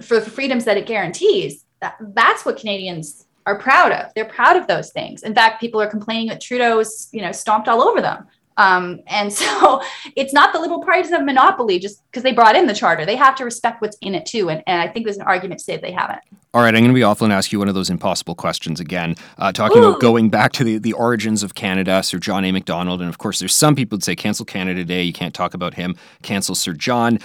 for 0.00 0.20
the 0.20 0.30
freedoms 0.30 0.64
that 0.64 0.76
it 0.76 0.86
guarantees. 0.86 1.64
That, 1.80 1.96
that's 2.00 2.46
what 2.46 2.56
Canadians 2.56 3.26
are 3.44 3.58
proud 3.58 3.92
of. 3.92 4.12
They're 4.14 4.24
proud 4.24 4.56
of 4.56 4.66
those 4.66 4.90
things. 4.92 5.22
In 5.22 5.34
fact, 5.34 5.60
people 5.60 5.80
are 5.82 5.88
complaining 5.88 6.28
that 6.28 6.40
Trudeau's, 6.40 7.08
you 7.12 7.20
know, 7.22 7.32
stomped 7.32 7.68
all 7.68 7.82
over 7.82 8.00
them. 8.00 8.26
Um, 8.56 9.00
and 9.06 9.32
so 9.32 9.82
it's 10.16 10.32
not 10.32 10.52
the 10.52 10.60
Liberal 10.60 10.82
Party 10.82 11.02
doesn't 11.02 11.14
have 11.14 11.24
monopoly 11.24 11.78
just 11.78 12.02
because 12.10 12.22
they 12.22 12.32
brought 12.32 12.56
in 12.56 12.66
the 12.66 12.74
charter. 12.74 13.04
They 13.04 13.16
have 13.16 13.34
to 13.36 13.44
respect 13.44 13.80
what's 13.80 13.96
in 14.00 14.14
it 14.14 14.26
too. 14.26 14.50
And, 14.50 14.62
and 14.66 14.80
I 14.80 14.88
think 14.88 15.06
there's 15.06 15.18
an 15.18 15.22
argument 15.22 15.60
to 15.60 15.64
say 15.64 15.76
they 15.76 15.92
haven't. 15.92 16.20
All 16.54 16.60
right, 16.60 16.74
I'm 16.74 16.82
going 16.82 16.92
to 16.92 16.94
be 16.94 17.02
awful 17.02 17.24
and 17.24 17.32
ask 17.32 17.50
you 17.50 17.58
one 17.58 17.68
of 17.68 17.74
those 17.74 17.88
impossible 17.88 18.34
questions 18.34 18.78
again. 18.78 19.14
Uh, 19.38 19.52
talking 19.52 19.78
Ooh. 19.78 19.88
about 19.88 20.02
going 20.02 20.28
back 20.28 20.52
to 20.52 20.64
the, 20.64 20.76
the 20.76 20.92
origins 20.92 21.42
of 21.42 21.54
Canada, 21.54 22.02
Sir 22.02 22.18
John 22.18 22.44
A. 22.44 22.52
Macdonald. 22.52 23.00
And 23.00 23.08
of 23.08 23.16
course, 23.16 23.38
there's 23.38 23.54
some 23.54 23.74
people 23.74 23.96
that 23.96 24.04
say 24.04 24.14
cancel 24.14 24.44
Canada 24.44 24.84
Day. 24.84 25.02
You 25.02 25.14
can't 25.14 25.32
talk 25.32 25.54
about 25.54 25.74
him. 25.74 25.96
Cancel 26.22 26.54
Sir 26.54 26.74
John 26.74 27.18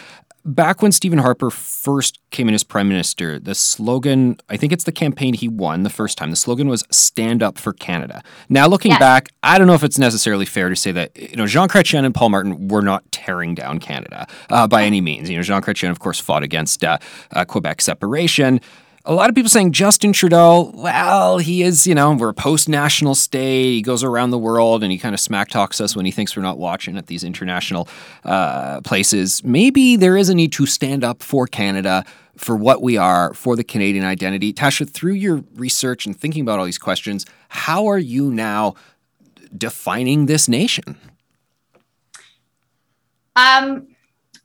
back 0.47 0.81
when 0.81 0.91
Stephen 0.91 1.19
Harper 1.19 1.51
first 1.51 2.19
came 2.31 2.47
in 2.47 2.55
as 2.55 2.63
prime 2.63 2.87
minister, 2.87 3.37
the 3.37 3.53
slogan, 3.53 4.37
I 4.49 4.57
think 4.57 4.71
it's 4.71 4.85
the 4.85 4.91
campaign 4.91 5.33
he 5.33 5.47
won 5.47 5.83
the 5.83 5.89
first 5.89 6.17
time, 6.17 6.29
the 6.29 6.35
slogan 6.35 6.69
was 6.69 6.85
stand 6.89 7.43
up 7.43 7.57
for 7.57 7.73
Canada. 7.73 8.23
Now, 8.49 8.67
looking 8.67 8.91
yes. 8.91 8.99
back, 8.99 9.29
I 9.43 9.57
don't 9.57 9.67
know 9.67 9.73
if 9.73 9.83
it's 9.83 9.99
necessarily 9.99 10.45
fair 10.45 10.69
to 10.69 10.75
say 10.75 10.91
that, 10.93 11.15
you 11.15 11.35
know, 11.35 11.45
Jean 11.45 11.67
Chrétien 11.67 12.05
and 12.05 12.15
Paul 12.15 12.29
Martin 12.29 12.69
were 12.69 12.81
not 12.81 13.11
tearing 13.11 13.53
down 13.53 13.79
Canada 13.79 14.25
uh, 14.49 14.67
by 14.67 14.83
any 14.83 15.01
means. 15.01 15.29
You 15.29 15.35
know, 15.35 15.43
Jean 15.43 15.61
Chrétien, 15.61 15.91
of 15.91 15.99
course, 15.99 16.19
fought 16.19 16.43
against 16.43 16.83
uh, 16.83 16.97
uh, 17.31 17.45
Quebec 17.45 17.81
separation 17.81 18.61
a 19.07 19.13
lot 19.13 19.29
of 19.29 19.35
people 19.35 19.49
saying 19.49 19.71
Justin 19.71 20.11
Trudeau, 20.11 20.69
well, 20.75 21.37
he 21.37 21.63
is, 21.63 21.87
you 21.87 21.95
know, 21.95 22.13
we're 22.13 22.27
a 22.27 22.33
post 22.33 22.67
national 22.67 23.15
state. 23.15 23.75
He 23.75 23.81
goes 23.81 24.03
around 24.03 24.31
the 24.31 24.37
world 24.37 24.83
and 24.83 24.91
he 24.91 24.97
kind 24.97 25.15
of 25.15 25.21
smack 25.21 25.47
talks 25.47 25.79
us 25.79 25.95
when 25.95 26.05
he 26.05 26.11
thinks 26.11 26.35
we're 26.35 26.43
not 26.43 26.57
watching 26.57 26.97
at 26.97 27.07
these 27.07 27.23
international 27.23 27.87
uh, 28.25 28.81
places. 28.81 29.41
Maybe 29.45 29.95
there 29.95 30.17
is 30.17 30.27
a 30.27 30.35
need 30.35 30.51
to 30.53 30.65
stand 30.65 31.05
up 31.05 31.23
for 31.23 31.47
Canada, 31.47 32.03
for 32.35 32.57
what 32.57 32.81
we 32.81 32.97
are, 32.97 33.33
for 33.33 33.55
the 33.55 33.63
Canadian 33.63 34.03
identity. 34.03 34.51
Tasha, 34.51 34.87
through 34.89 35.13
your 35.13 35.41
research 35.55 36.05
and 36.05 36.15
thinking 36.15 36.41
about 36.41 36.59
all 36.59 36.65
these 36.65 36.77
questions, 36.77 37.25
how 37.47 37.87
are 37.87 37.97
you 37.97 38.29
now 38.29 38.75
defining 39.57 40.25
this 40.25 40.49
nation? 40.49 40.97
Um, 43.37 43.87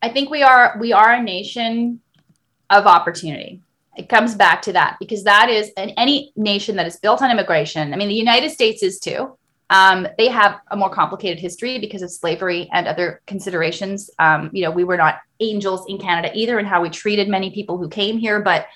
I 0.03 0.09
think 0.09 0.31
we 0.31 0.44
are 0.44 0.77
we 0.79 0.92
are 0.92 1.14
a 1.14 1.22
nation 1.22 2.01
of 2.70 2.87
opportunity 2.87 3.61
it 3.96 4.08
comes 4.08 4.34
back 4.34 4.62
to 4.62 4.72
that 4.72 4.96
because 4.98 5.24
that 5.24 5.48
is 5.50 5.70
in 5.76 5.90
any 5.90 6.32
nation 6.36 6.76
that 6.76 6.86
is 6.86 6.96
built 6.96 7.22
on 7.22 7.30
immigration. 7.30 7.92
I 7.92 7.96
mean, 7.96 8.08
the 8.08 8.14
United 8.14 8.50
States 8.50 8.82
is 8.82 8.98
too. 8.98 9.36
Um, 9.70 10.06
they 10.18 10.28
have 10.28 10.60
a 10.70 10.76
more 10.76 10.90
complicated 10.90 11.38
history 11.38 11.78
because 11.78 12.02
of 12.02 12.10
slavery 12.10 12.68
and 12.72 12.86
other 12.86 13.22
considerations. 13.26 14.10
Um, 14.18 14.50
you 14.52 14.62
know, 14.62 14.70
we 14.70 14.84
were 14.84 14.96
not 14.96 15.20
angels 15.40 15.86
in 15.88 15.98
Canada 15.98 16.30
either 16.34 16.58
in 16.58 16.66
how 16.66 16.82
we 16.82 16.90
treated 16.90 17.28
many 17.28 17.50
people 17.50 17.78
who 17.78 17.88
came 17.88 18.18
here, 18.18 18.40
but 18.40 18.66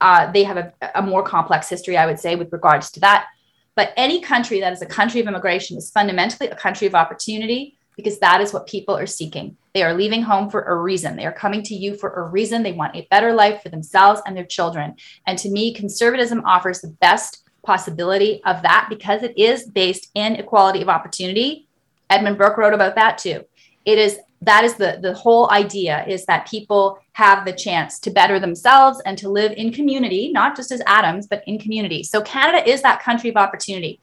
uh, 0.00 0.30
they 0.32 0.44
have 0.44 0.56
a, 0.56 0.72
a 0.94 1.02
more 1.02 1.22
complex 1.22 1.68
history, 1.68 1.96
I 1.96 2.06
would 2.06 2.18
say, 2.18 2.36
with 2.36 2.52
regards 2.52 2.90
to 2.92 3.00
that. 3.00 3.28
But 3.74 3.94
any 3.96 4.20
country 4.20 4.60
that 4.60 4.72
is 4.72 4.82
a 4.82 4.86
country 4.86 5.20
of 5.20 5.26
immigration 5.26 5.78
is 5.78 5.90
fundamentally 5.90 6.50
a 6.50 6.56
country 6.56 6.86
of 6.86 6.94
opportunity 6.94 7.78
because 7.96 8.18
that 8.18 8.40
is 8.40 8.52
what 8.52 8.66
people 8.66 8.96
are 8.96 9.06
seeking. 9.06 9.56
They 9.74 9.82
are 9.82 9.94
leaving 9.94 10.22
home 10.22 10.50
for 10.50 10.62
a 10.62 10.76
reason. 10.76 11.16
They 11.16 11.24
are 11.24 11.32
coming 11.32 11.62
to 11.64 11.74
you 11.74 11.94
for 11.96 12.10
a 12.10 12.22
reason. 12.28 12.62
They 12.62 12.72
want 12.72 12.96
a 12.96 13.06
better 13.10 13.32
life 13.32 13.62
for 13.62 13.70
themselves 13.70 14.20
and 14.26 14.36
their 14.36 14.44
children. 14.44 14.96
And 15.26 15.38
to 15.38 15.50
me, 15.50 15.72
conservatism 15.72 16.42
offers 16.44 16.80
the 16.80 16.94
best 17.00 17.42
possibility 17.62 18.42
of 18.44 18.62
that 18.62 18.88
because 18.90 19.22
it 19.22 19.36
is 19.38 19.66
based 19.66 20.10
in 20.14 20.36
equality 20.36 20.82
of 20.82 20.88
opportunity. 20.88 21.68
Edmund 22.10 22.36
Burke 22.36 22.58
wrote 22.58 22.74
about 22.74 22.96
that 22.96 23.18
too. 23.18 23.44
It 23.84 23.98
is 23.98 24.18
that 24.42 24.64
is 24.64 24.74
the 24.74 24.98
the 25.00 25.14
whole 25.14 25.50
idea 25.50 26.04
is 26.06 26.26
that 26.26 26.48
people 26.48 26.98
have 27.12 27.44
the 27.44 27.52
chance 27.52 27.98
to 28.00 28.10
better 28.10 28.40
themselves 28.40 29.00
and 29.06 29.16
to 29.18 29.28
live 29.28 29.52
in 29.52 29.72
community, 29.72 30.32
not 30.32 30.56
just 30.56 30.72
as 30.72 30.82
atoms, 30.86 31.26
but 31.26 31.42
in 31.46 31.58
community. 31.58 32.02
So 32.02 32.20
Canada 32.22 32.68
is 32.68 32.82
that 32.82 33.02
country 33.02 33.30
of 33.30 33.36
opportunity. 33.36 34.00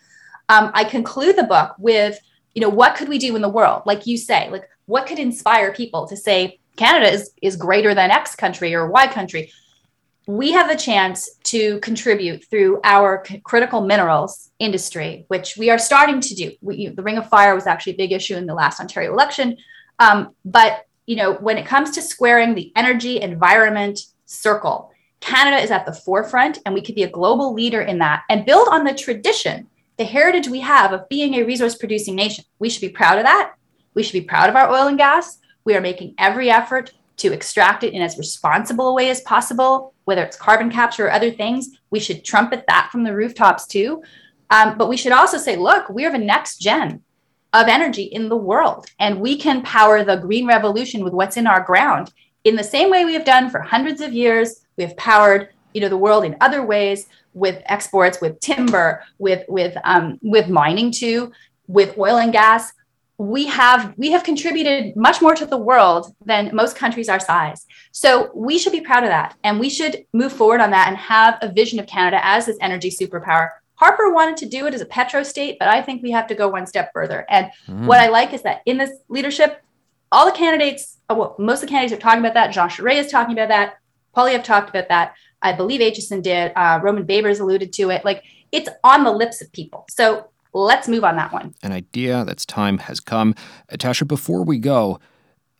Um, 0.48 0.72
I 0.74 0.84
conclude 0.84 1.36
the 1.36 1.44
book 1.44 1.76
with, 1.78 2.20
you 2.56 2.62
know, 2.62 2.70
what 2.70 2.96
could 2.96 3.10
we 3.10 3.18
do 3.18 3.36
in 3.36 3.42
the 3.42 3.50
world? 3.50 3.84
Like 3.86 4.08
you 4.08 4.18
say, 4.18 4.50
like 4.50 4.68
what 4.90 5.08
could 5.08 5.20
inspire 5.20 5.72
people 5.74 6.08
to 6.08 6.18
say 6.18 6.60
Canada 6.76 7.12
is 7.12 7.32
is 7.42 7.56
greater 7.56 7.94
than 7.94 8.12
X 8.12 8.36
country 8.36 8.74
or 8.76 8.90
Y 8.90 9.08
country? 9.08 9.52
we 10.30 10.52
have 10.52 10.70
a 10.70 10.76
chance 10.76 11.28
to 11.44 11.80
contribute 11.80 12.46
through 12.48 12.80
our 12.84 13.24
c- 13.26 13.40
critical 13.40 13.82
minerals 13.82 14.52
industry, 14.60 15.26
which 15.28 15.58
we 15.58 15.72
are 15.72 15.80
starting 15.80 16.22
to 16.22 16.36
do. 16.36 16.52
We, 16.62 16.76
you 16.76 16.92
the 16.92 17.02
Ring 17.02 17.18
of 17.18 17.28
Fire 17.28 17.56
was 17.56 17.66
actually 17.66 17.94
a 17.94 17.98
big 17.98 18.12
issue 18.12 18.36
in 18.36 18.46
the 18.46 18.54
last 18.54 18.80
Ontario 18.80 19.12
election, 19.12 19.58
um, 19.98 20.36
but 20.46 20.86
you 21.08 21.16
know, 21.16 21.34
when 21.34 21.58
it 21.58 21.66
comes 21.66 21.90
to 21.92 22.04
squaring 22.04 22.54
the 22.54 22.72
energy 22.76 23.20
environment 23.20 24.02
circle, 24.28 24.92
Canada 25.20 25.58
is 25.58 25.72
at 25.72 25.88
the 25.88 25.94
forefront, 25.94 26.60
and 26.64 26.76
we 26.76 26.82
could 26.84 26.94
be 26.94 27.02
a 27.02 27.10
global 27.10 27.52
leader 27.52 27.82
in 27.82 27.98
that 27.98 28.22
and 28.30 28.46
build 28.46 28.68
on 28.70 28.84
the 28.84 28.94
tradition, 28.94 29.68
the 29.98 30.04
heritage 30.04 30.48
we 30.48 30.60
have 30.60 30.94
of 30.94 31.10
being 31.10 31.34
a 31.34 31.44
resource 31.44 31.74
producing 31.74 32.16
nation. 32.16 32.46
We 32.60 32.70
should 32.70 32.82
be 32.82 32.90
proud 32.90 33.18
of 33.18 33.24
that. 33.24 33.56
We 34.00 34.04
should 34.04 34.14
be 34.14 34.22
proud 34.22 34.48
of 34.48 34.56
our 34.56 34.72
oil 34.72 34.88
and 34.88 34.98
gas. 34.98 35.40
We 35.66 35.76
are 35.76 35.82
making 35.82 36.16
every 36.18 36.50
effort 36.50 36.94
to 37.18 37.34
extract 37.34 37.84
it 37.84 37.92
in 37.92 38.02
as 38.02 38.18
responsible 38.18 38.88
a 38.88 38.94
way 38.94 39.10
as 39.10 39.20
possible, 39.20 39.94
whether 40.06 40.24
it's 40.24 40.38
carbon 40.38 40.72
capture 40.72 41.08
or 41.08 41.12
other 41.12 41.32
things. 41.32 41.78
We 41.90 42.00
should 42.00 42.24
trumpet 42.24 42.64
that 42.70 42.92
from 42.94 43.04
the 43.04 43.14
rooftops 43.14 43.68
too. 43.68 44.02
Um, 44.52 44.78
but 44.78 44.88
we 44.88 44.96
should 44.96 45.12
also 45.12 45.38
say, 45.38 45.58
look, 45.58 45.90
we 45.90 46.06
are 46.06 46.14
the 46.14 46.18
next 46.18 46.60
gen 46.62 47.02
of 47.52 47.68
energy 47.68 48.04
in 48.04 48.30
the 48.30 48.38
world, 48.38 48.86
and 49.02 49.20
we 49.20 49.38
can 49.38 49.64
power 49.64 50.02
the 50.06 50.16
green 50.16 50.48
revolution 50.48 51.04
with 51.04 51.12
what's 51.12 51.36
in 51.36 51.46
our 51.46 51.62
ground 51.62 52.14
in 52.46 52.56
the 52.56 52.64
same 52.64 52.90
way 52.90 53.04
we 53.04 53.16
have 53.16 53.26
done 53.26 53.50
for 53.50 53.60
hundreds 53.60 54.00
of 54.00 54.14
years. 54.14 54.62
We 54.78 54.86
have 54.86 54.96
powered, 54.96 55.50
you 55.74 55.82
know, 55.82 55.90
the 55.90 55.98
world 55.98 56.24
in 56.24 56.38
other 56.40 56.64
ways 56.66 57.08
with 57.34 57.62
exports, 57.66 58.22
with 58.22 58.40
timber, 58.40 59.04
with 59.18 59.44
with 59.50 59.76
um, 59.84 60.20
with 60.22 60.48
mining 60.48 60.90
too, 60.90 61.34
with 61.68 61.98
oil 61.98 62.20
and 62.20 62.32
gas 62.32 62.72
we 63.20 63.46
have 63.48 63.94
we 63.98 64.12
have 64.12 64.24
contributed 64.24 64.96
much 64.96 65.22
more 65.22 65.36
to 65.36 65.46
the 65.46 65.58
world 65.58 66.16
than 66.26 66.56
most 66.56 66.78
countries 66.78 67.10
our 67.10 67.20
size. 67.20 67.66
So 67.92 68.32
we 68.34 68.58
should 68.58 68.72
be 68.72 68.80
proud 68.80 69.04
of 69.04 69.10
that. 69.10 69.36
And 69.44 69.60
we 69.60 69.70
should 69.70 70.06
move 70.14 70.32
forward 70.32 70.62
on 70.62 70.72
that 70.72 70.88
and 70.88 70.96
have 70.96 71.38
a 71.42 71.52
vision 71.52 71.80
of 71.80 71.86
canada 71.86 72.26
as 72.26 72.46
this 72.46 72.58
energy 72.62 72.90
superpower. 72.90 73.50
Harper 73.76 74.14
wanted 74.14 74.38
to 74.38 74.46
do 74.46 74.68
it 74.68 74.74
as 74.74 74.82
a 74.82 74.86
petro 74.86 75.24
state 75.24 75.58
but 75.60 75.68
i 75.68 75.82
think 75.82 76.02
we 76.02 76.12
have 76.12 76.28
to 76.28 76.36
go 76.36 76.48
one 76.48 76.66
step 76.66 76.92
further. 76.94 77.26
And 77.30 77.52
mm. 77.68 77.86
what 77.86 78.00
i 78.00 78.08
like 78.08 78.34
is 78.34 78.42
that 78.44 78.62
in 78.66 78.78
this 78.78 78.92
leadership 79.10 79.62
all 80.12 80.26
the 80.26 80.38
candidates 80.38 80.98
uh, 81.10 81.16
well, 81.16 81.36
most 81.38 81.62
of 81.62 81.68
the 81.68 81.74
candidates 81.74 81.98
are 81.98 82.02
talking 82.02 82.20
about 82.20 82.36
that. 82.36 82.54
Jean 82.54 82.70
charest 82.70 83.06
is 83.06 83.12
talking 83.12 83.34
about 83.34 83.50
that. 83.50 83.80
Poilievre 84.16 84.44
talked 84.44 84.70
about 84.70 84.88
that. 84.90 85.16
I 85.42 85.54
believe 85.54 85.82
aitchison 85.82 86.22
did. 86.22 86.54
Uh, 86.56 86.80
roman 86.82 87.06
babers 87.06 87.42
alluded 87.42 87.74
to 87.74 87.90
it. 87.90 88.06
Like 88.06 88.24
it's 88.52 88.70
on 88.84 89.04
the 89.04 89.12
lips 89.12 89.42
of 89.42 89.52
people. 89.52 89.86
So 89.90 90.30
let's 90.54 90.88
move 90.88 91.04
on 91.04 91.16
that 91.16 91.32
one. 91.32 91.54
An 91.64 91.72
idea 91.72 92.26
that's 92.26 92.46
time 92.46 92.80
has 92.80 93.00
come. 93.00 93.36
Tasha, 93.72 94.08
before 94.08 94.44
we 94.44 94.58
go, 94.58 95.00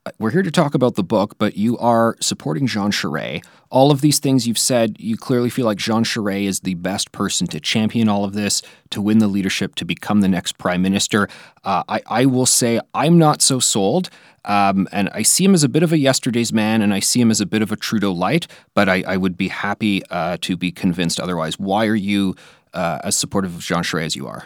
uh, 0.06 0.12
we're 0.18 0.32
here 0.32 0.44
to 0.44 0.52
talk 0.52 0.74
about 0.74 0.96
the 0.96 1.04
book, 1.04 1.36
but 1.38 1.58
you 1.58 1.78
are 1.78 2.16
supporting 2.22 2.66
Jean 2.68 2.92
Charest. 2.92 3.44
All 3.70 3.92
of 3.92 4.02
these 4.02 4.20
things 4.20 4.48
you've 4.48 4.58
said, 4.58 4.96
you 5.00 5.18
clearly 5.18 5.50
feel 5.50 5.66
like 5.66 5.78
Jean 5.78 6.04
Charest 6.04 6.46
is 6.46 6.60
the 6.62 6.76
best 6.76 7.12
person 7.12 7.48
to 7.48 7.60
champion 7.60 8.08
all 8.08 8.24
of 8.24 8.34
this, 8.34 8.62
to 8.92 9.02
win 9.02 9.20
the 9.20 9.28
leadership, 9.28 9.76
to 9.76 9.86
become 9.86 10.22
the 10.22 10.28
next 10.28 10.58
prime 10.58 10.82
minister. 10.82 11.28
Uh, 11.64 11.84
I, 11.90 12.02
I, 12.08 12.26
will 12.26 12.46
say 12.46 12.80
I'm 12.94 13.18
not 13.18 13.42
so 13.42 13.60
sold. 13.60 14.10
Um, 14.46 14.88
and 14.94 15.10
I 15.10 15.22
see 15.24 15.44
him 15.44 15.54
as 15.54 15.66
a 15.66 15.70
bit 15.70 15.84
of 15.84 15.92
a 15.92 15.98
yesterday's 15.98 16.54
man, 16.54 16.82
and 16.82 16.94
I 16.94 17.02
see 17.02 17.20
him 17.20 17.30
as 17.30 17.42
a 17.42 17.46
bit 17.46 17.62
of 17.62 17.72
a 17.72 17.76
Trudeau 17.76 18.14
light, 18.14 18.48
but 18.74 18.88
I, 18.88 19.04
I 19.06 19.18
would 19.18 19.38
be 19.38 19.50
happy 19.50 20.02
uh, 20.10 20.38
to 20.42 20.56
be 20.56 20.72
convinced 20.72 21.20
otherwise. 21.20 21.60
Why 21.60 21.86
are 21.88 21.96
you 21.96 22.36
uh, 22.74 23.00
as 23.04 23.18
supportive 23.18 23.54
of 23.54 23.62
Jean 23.62 23.84
Charest 23.84 24.06
as 24.06 24.16
you 24.16 24.28
are? 24.28 24.46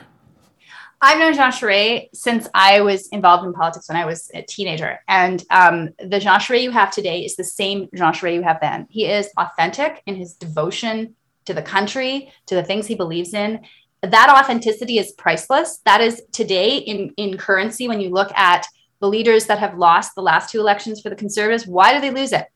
I've 1.06 1.20
known 1.20 1.34
Jean 1.34 1.52
Charest 1.52 2.08
since 2.14 2.48
I 2.54 2.80
was 2.80 3.10
involved 3.10 3.46
in 3.46 3.52
politics 3.52 3.90
when 3.90 3.98
I 3.98 4.06
was 4.06 4.32
a 4.34 4.42
teenager. 4.42 5.00
And 5.10 5.44
um, 5.50 5.90
the 6.00 6.18
Jean 6.18 6.40
Charest 6.40 6.64
you 6.64 6.72
have 6.72 6.92
today 6.92 7.26
is 7.26 7.36
the 7.36 7.44
same 7.44 7.90
Jean 7.94 8.14
Charest 8.14 8.36
you 8.36 8.42
have 8.42 8.62
then. 8.62 8.88
He 8.90 9.06
is 9.08 9.30
authentic 9.38 10.02
in 10.06 10.16
his 10.16 10.36
devotion 10.36 11.14
to 11.44 11.54
the 11.54 11.62
country, 11.62 12.32
to 12.46 12.56
the 12.56 12.64
things 12.64 12.88
he 12.88 12.96
believes 12.96 13.34
in. 13.34 13.66
That 14.02 14.30
authenticity 14.30 14.98
is 14.98 15.12
priceless. 15.12 15.82
That 15.84 16.00
is 16.00 16.22
today 16.32 16.78
in, 16.78 17.12
in 17.18 17.38
currency 17.38 17.90
when 17.90 18.00
you 18.00 18.10
look 18.10 18.32
at 18.38 18.66
the 19.02 19.10
leaders 19.10 19.46
that 19.48 19.60
have 19.60 19.78
lost 19.78 20.16
the 20.16 20.22
last 20.22 20.52
two 20.52 20.62
elections 20.62 21.02
for 21.02 21.10
the 21.10 21.18
conservatives. 21.18 21.68
Why 21.68 21.92
did 21.92 22.02
they 22.02 22.18
lose 22.18 22.32
it? 22.32 22.48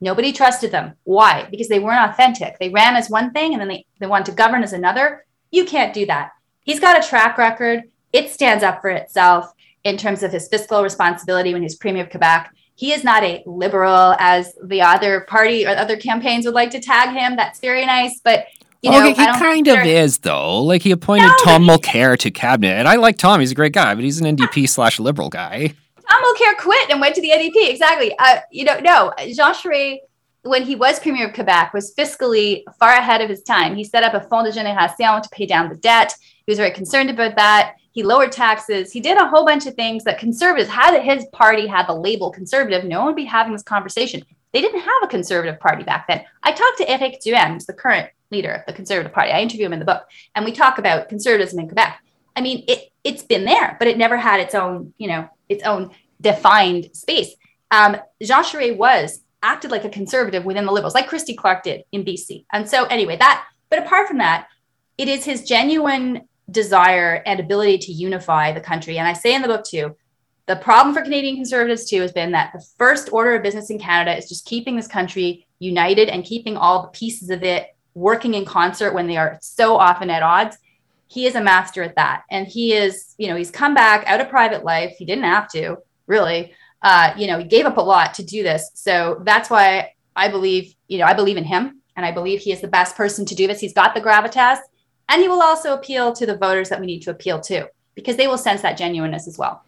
Nobody 0.00 0.32
trusted 0.32 0.72
them. 0.72 0.94
Why? 1.04 1.46
Because 1.52 1.68
they 1.68 1.78
weren't 1.78 2.10
authentic. 2.10 2.58
They 2.58 2.70
ran 2.70 2.96
as 2.96 3.08
one 3.08 3.30
thing 3.30 3.52
and 3.52 3.60
then 3.60 3.68
they, 3.68 3.86
they 4.00 4.08
wanted 4.08 4.26
to 4.26 4.32
govern 4.32 4.64
as 4.64 4.72
another. 4.72 5.24
You 5.52 5.64
can't 5.64 5.94
do 5.94 6.04
that. 6.06 6.32
He's 6.64 6.80
got 6.80 6.98
a 6.98 7.08
track 7.08 7.38
record 7.38 7.84
it 8.12 8.30
stands 8.30 8.62
up 8.62 8.80
for 8.80 8.90
itself 8.90 9.52
in 9.84 9.96
terms 9.96 10.22
of 10.22 10.32
his 10.32 10.48
fiscal 10.48 10.82
responsibility 10.82 11.52
when 11.52 11.62
he's 11.62 11.76
premier 11.76 12.04
of 12.04 12.10
Quebec. 12.10 12.54
He 12.74 12.92
is 12.92 13.04
not 13.04 13.22
a 13.22 13.42
liberal 13.46 14.14
as 14.18 14.54
the 14.64 14.82
other 14.82 15.22
party 15.22 15.66
or 15.66 15.70
other 15.70 15.96
campaigns 15.96 16.46
would 16.46 16.54
like 16.54 16.70
to 16.70 16.80
tag 16.80 17.10
him. 17.10 17.36
That's 17.36 17.60
very 17.60 17.84
nice, 17.86 18.20
but 18.22 18.46
you 18.82 18.90
know, 18.90 19.06
he 19.06 19.14
kind 19.14 19.68
of 19.68 19.86
is 19.86 20.18
though. 20.18 20.60
Like 20.60 20.82
he 20.82 20.90
appointed 20.90 21.28
no, 21.28 21.44
Tom 21.44 21.64
Mulcair 21.64 22.18
to 22.18 22.30
cabinet, 22.32 22.72
and 22.72 22.88
I 22.88 22.96
like 22.96 23.16
Tom. 23.16 23.38
He's 23.38 23.52
a 23.52 23.54
great 23.54 23.72
guy, 23.72 23.94
but 23.94 24.02
he's 24.02 24.20
an 24.20 24.36
NDP 24.36 24.68
slash 24.68 24.98
liberal 24.98 25.28
guy. 25.28 25.74
Tom 26.10 26.22
Mulcair 26.22 26.56
quit 26.58 26.90
and 26.90 27.00
went 27.00 27.14
to 27.14 27.20
the 27.20 27.30
NDP. 27.30 27.70
Exactly. 27.70 28.12
Uh, 28.18 28.40
you 28.50 28.64
know, 28.64 28.80
no, 28.80 29.12
Jean 29.18 29.54
Charest, 29.54 29.98
when 30.42 30.64
he 30.64 30.74
was 30.74 30.98
premier 30.98 31.28
of 31.28 31.34
Quebec, 31.34 31.72
was 31.72 31.94
fiscally 31.94 32.64
far 32.80 32.90
ahead 32.90 33.20
of 33.20 33.30
his 33.30 33.44
time. 33.44 33.76
He 33.76 33.84
set 33.84 34.02
up 34.02 34.14
a 34.14 34.28
Fonds 34.28 34.52
de 34.52 34.60
Génération 34.60 35.22
to 35.22 35.28
pay 35.30 35.46
down 35.46 35.68
the 35.68 35.76
debt. 35.76 36.12
He 36.44 36.50
was 36.50 36.58
very 36.58 36.72
concerned 36.72 37.08
about 37.08 37.36
that. 37.36 37.76
He 37.92 38.02
lowered 38.02 38.32
taxes. 38.32 38.92
He 38.92 39.00
did 39.00 39.18
a 39.18 39.28
whole 39.28 39.44
bunch 39.44 39.66
of 39.66 39.74
things 39.74 40.04
that 40.04 40.18
conservatives 40.18 40.70
had. 40.70 40.98
His 41.00 41.26
party 41.32 41.66
had 41.66 41.86
the 41.86 41.94
label 41.94 42.30
conservative. 42.30 42.84
No 42.84 43.00
one 43.00 43.06
would 43.08 43.16
be 43.16 43.24
having 43.24 43.52
this 43.52 43.62
conversation. 43.62 44.22
They 44.52 44.60
didn't 44.60 44.80
have 44.80 45.02
a 45.02 45.08
conservative 45.08 45.60
party 45.60 45.84
back 45.84 46.06
then. 46.06 46.24
I 46.42 46.52
talked 46.52 46.78
to 46.78 46.90
Eric 46.90 47.20
Duhaime, 47.24 47.64
the 47.64 47.72
current 47.72 48.10
leader 48.30 48.52
of 48.52 48.62
the 48.66 48.72
Conservative 48.72 49.12
Party. 49.12 49.30
I 49.30 49.40
interview 49.40 49.66
him 49.66 49.72
in 49.72 49.78
the 49.78 49.84
book, 49.84 50.04
and 50.34 50.44
we 50.44 50.52
talk 50.52 50.78
about 50.78 51.08
conservatism 51.08 51.58
in 51.60 51.68
Quebec. 51.68 51.98
I 52.34 52.40
mean, 52.40 52.64
it 52.66 52.90
it's 53.04 53.22
been 53.22 53.44
there, 53.44 53.76
but 53.78 53.88
it 53.88 53.98
never 53.98 54.16
had 54.16 54.40
its 54.40 54.54
own, 54.54 54.94
you 54.96 55.08
know, 55.08 55.28
its 55.48 55.64
own 55.64 55.90
defined 56.20 56.90
space. 56.94 57.34
Um, 57.70 57.96
Jean 58.22 58.44
Charest 58.44 58.76
was 58.76 59.20
acted 59.42 59.70
like 59.70 59.84
a 59.84 59.88
conservative 59.88 60.44
within 60.44 60.66
the 60.66 60.72
Liberals, 60.72 60.94
like 60.94 61.08
Christy 61.08 61.34
Clark 61.34 61.64
did 61.64 61.84
in 61.92 62.04
BC. 62.04 62.44
And 62.52 62.68
so, 62.68 62.84
anyway, 62.84 63.16
that. 63.16 63.44
But 63.70 63.80
apart 63.80 64.06
from 64.06 64.18
that, 64.18 64.48
it 64.98 65.08
is 65.08 65.24
his 65.24 65.44
genuine 65.44 66.28
desire 66.50 67.22
and 67.26 67.40
ability 67.40 67.78
to 67.78 67.92
unify 67.92 68.52
the 68.52 68.60
country. 68.60 68.98
And 68.98 69.08
I 69.08 69.12
say 69.12 69.34
in 69.34 69.42
the 69.42 69.48
book 69.48 69.64
too, 69.64 69.96
the 70.46 70.56
problem 70.56 70.94
for 70.94 71.02
Canadian 71.02 71.36
conservatives 71.36 71.88
too 71.88 72.00
has 72.00 72.12
been 72.12 72.32
that 72.32 72.52
the 72.52 72.64
first 72.76 73.12
order 73.12 73.34
of 73.34 73.42
business 73.42 73.70
in 73.70 73.78
Canada 73.78 74.16
is 74.16 74.28
just 74.28 74.44
keeping 74.44 74.76
this 74.76 74.88
country 74.88 75.46
united 75.58 76.08
and 76.08 76.24
keeping 76.24 76.56
all 76.56 76.82
the 76.82 76.88
pieces 76.88 77.30
of 77.30 77.42
it 77.42 77.74
working 77.94 78.34
in 78.34 78.44
concert 78.44 78.92
when 78.92 79.06
they 79.06 79.16
are 79.16 79.38
so 79.40 79.76
often 79.76 80.10
at 80.10 80.22
odds. 80.22 80.58
He 81.06 81.26
is 81.26 81.34
a 81.34 81.40
master 81.40 81.82
at 81.82 81.96
that. 81.96 82.24
And 82.30 82.46
he 82.46 82.72
is, 82.72 83.14
you 83.18 83.28
know, 83.28 83.36
he's 83.36 83.50
come 83.50 83.74
back 83.74 84.04
out 84.06 84.20
of 84.20 84.28
private 84.28 84.64
life. 84.64 84.96
He 84.98 85.04
didn't 85.04 85.24
have 85.24 85.48
to, 85.50 85.76
really. 86.06 86.54
Uh, 86.80 87.14
you 87.16 87.26
know, 87.28 87.38
he 87.38 87.44
gave 87.44 87.66
up 87.66 87.76
a 87.76 87.82
lot 87.82 88.14
to 88.14 88.24
do 88.24 88.42
this. 88.42 88.70
So 88.74 89.22
that's 89.24 89.48
why 89.48 89.92
I 90.16 90.28
believe, 90.28 90.74
you 90.88 90.98
know, 90.98 91.04
I 91.04 91.14
believe 91.14 91.36
in 91.36 91.44
him 91.44 91.82
and 91.96 92.04
I 92.04 92.10
believe 92.10 92.40
he 92.40 92.50
is 92.50 92.60
the 92.60 92.68
best 92.68 92.96
person 92.96 93.24
to 93.26 93.34
do 93.34 93.46
this. 93.46 93.60
He's 93.60 93.74
got 93.74 93.94
the 93.94 94.00
gravitas 94.00 94.58
and 95.12 95.20
he 95.20 95.28
will 95.28 95.42
also 95.42 95.74
appeal 95.74 96.12
to 96.14 96.24
the 96.24 96.36
voters 96.36 96.70
that 96.70 96.80
we 96.80 96.86
need 96.86 97.02
to 97.02 97.10
appeal 97.10 97.38
to 97.38 97.68
because 97.94 98.16
they 98.16 98.26
will 98.26 98.38
sense 98.38 98.62
that 98.62 98.78
genuineness 98.78 99.28
as 99.28 99.36
well. 99.36 99.62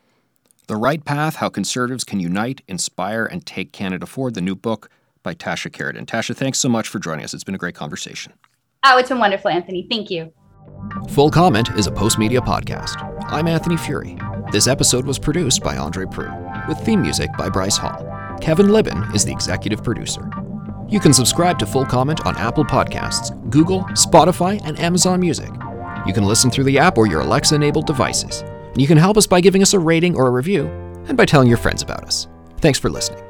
The 0.66 0.76
Right 0.76 1.04
Path 1.04 1.36
How 1.36 1.50
Conservatives 1.50 2.02
Can 2.02 2.18
Unite, 2.18 2.62
Inspire, 2.66 3.26
and 3.26 3.44
Take 3.44 3.70
Canada 3.70 4.06
Forward, 4.06 4.34
the 4.34 4.40
new 4.40 4.54
book 4.54 4.88
by 5.22 5.34
Tasha 5.34 5.70
Kheiriddin. 5.70 6.06
Tasha, 6.06 6.34
thanks 6.34 6.58
so 6.58 6.70
much 6.70 6.88
for 6.88 6.98
joining 6.98 7.24
us. 7.24 7.34
It's 7.34 7.44
been 7.44 7.54
a 7.54 7.58
great 7.58 7.74
conversation. 7.74 8.32
Oh, 8.84 8.96
it's 8.96 9.10
been 9.10 9.18
wonderful, 9.18 9.50
Anthony. 9.50 9.86
Thank 9.90 10.10
you. 10.10 10.32
Full 11.10 11.30
Comment 11.30 11.68
is 11.76 11.86
a 11.86 11.90
Postmedia 11.90 12.40
podcast. 12.40 12.96
I'm 13.30 13.46
Anthony 13.46 13.76
Furey. 13.76 14.18
This 14.50 14.66
episode 14.66 15.04
was 15.04 15.18
produced 15.18 15.62
by 15.62 15.76
Andre 15.76 16.06
Proulx, 16.06 16.68
with 16.68 16.78
theme 16.78 17.02
music 17.02 17.28
by 17.36 17.50
Bryce 17.50 17.76
Hall. 17.76 18.02
Kevin 18.40 18.68
Libin 18.68 19.14
is 19.14 19.26
the 19.26 19.32
executive 19.32 19.84
producer. 19.84 20.30
You 20.94 21.00
can 21.00 21.12
subscribe 21.12 21.58
to 21.58 21.66
Full 21.66 21.84
Comment 21.84 22.24
on 22.24 22.36
Apple 22.36 22.64
Podcasts, 22.64 23.32
Google, 23.50 23.80
Spotify, 23.94 24.64
and 24.64 24.78
Amazon 24.78 25.18
Music. 25.18 25.50
You 26.06 26.12
can 26.12 26.22
listen 26.22 26.52
through 26.52 26.62
the 26.62 26.78
app 26.78 26.96
or 26.96 27.08
your 27.08 27.22
Alexa 27.22 27.56
enabled 27.56 27.88
devices. 27.88 28.42
And 28.42 28.80
you 28.80 28.86
can 28.86 28.96
help 28.96 29.16
us 29.16 29.26
by 29.26 29.40
giving 29.40 29.60
us 29.60 29.74
a 29.74 29.78
rating 29.80 30.14
or 30.14 30.28
a 30.28 30.30
review, 30.30 30.68
and 31.08 31.16
by 31.16 31.24
telling 31.24 31.48
your 31.48 31.56
friends 31.56 31.82
about 31.82 32.04
us. 32.04 32.28
Thanks 32.60 32.78
for 32.78 32.90
listening. 32.90 33.24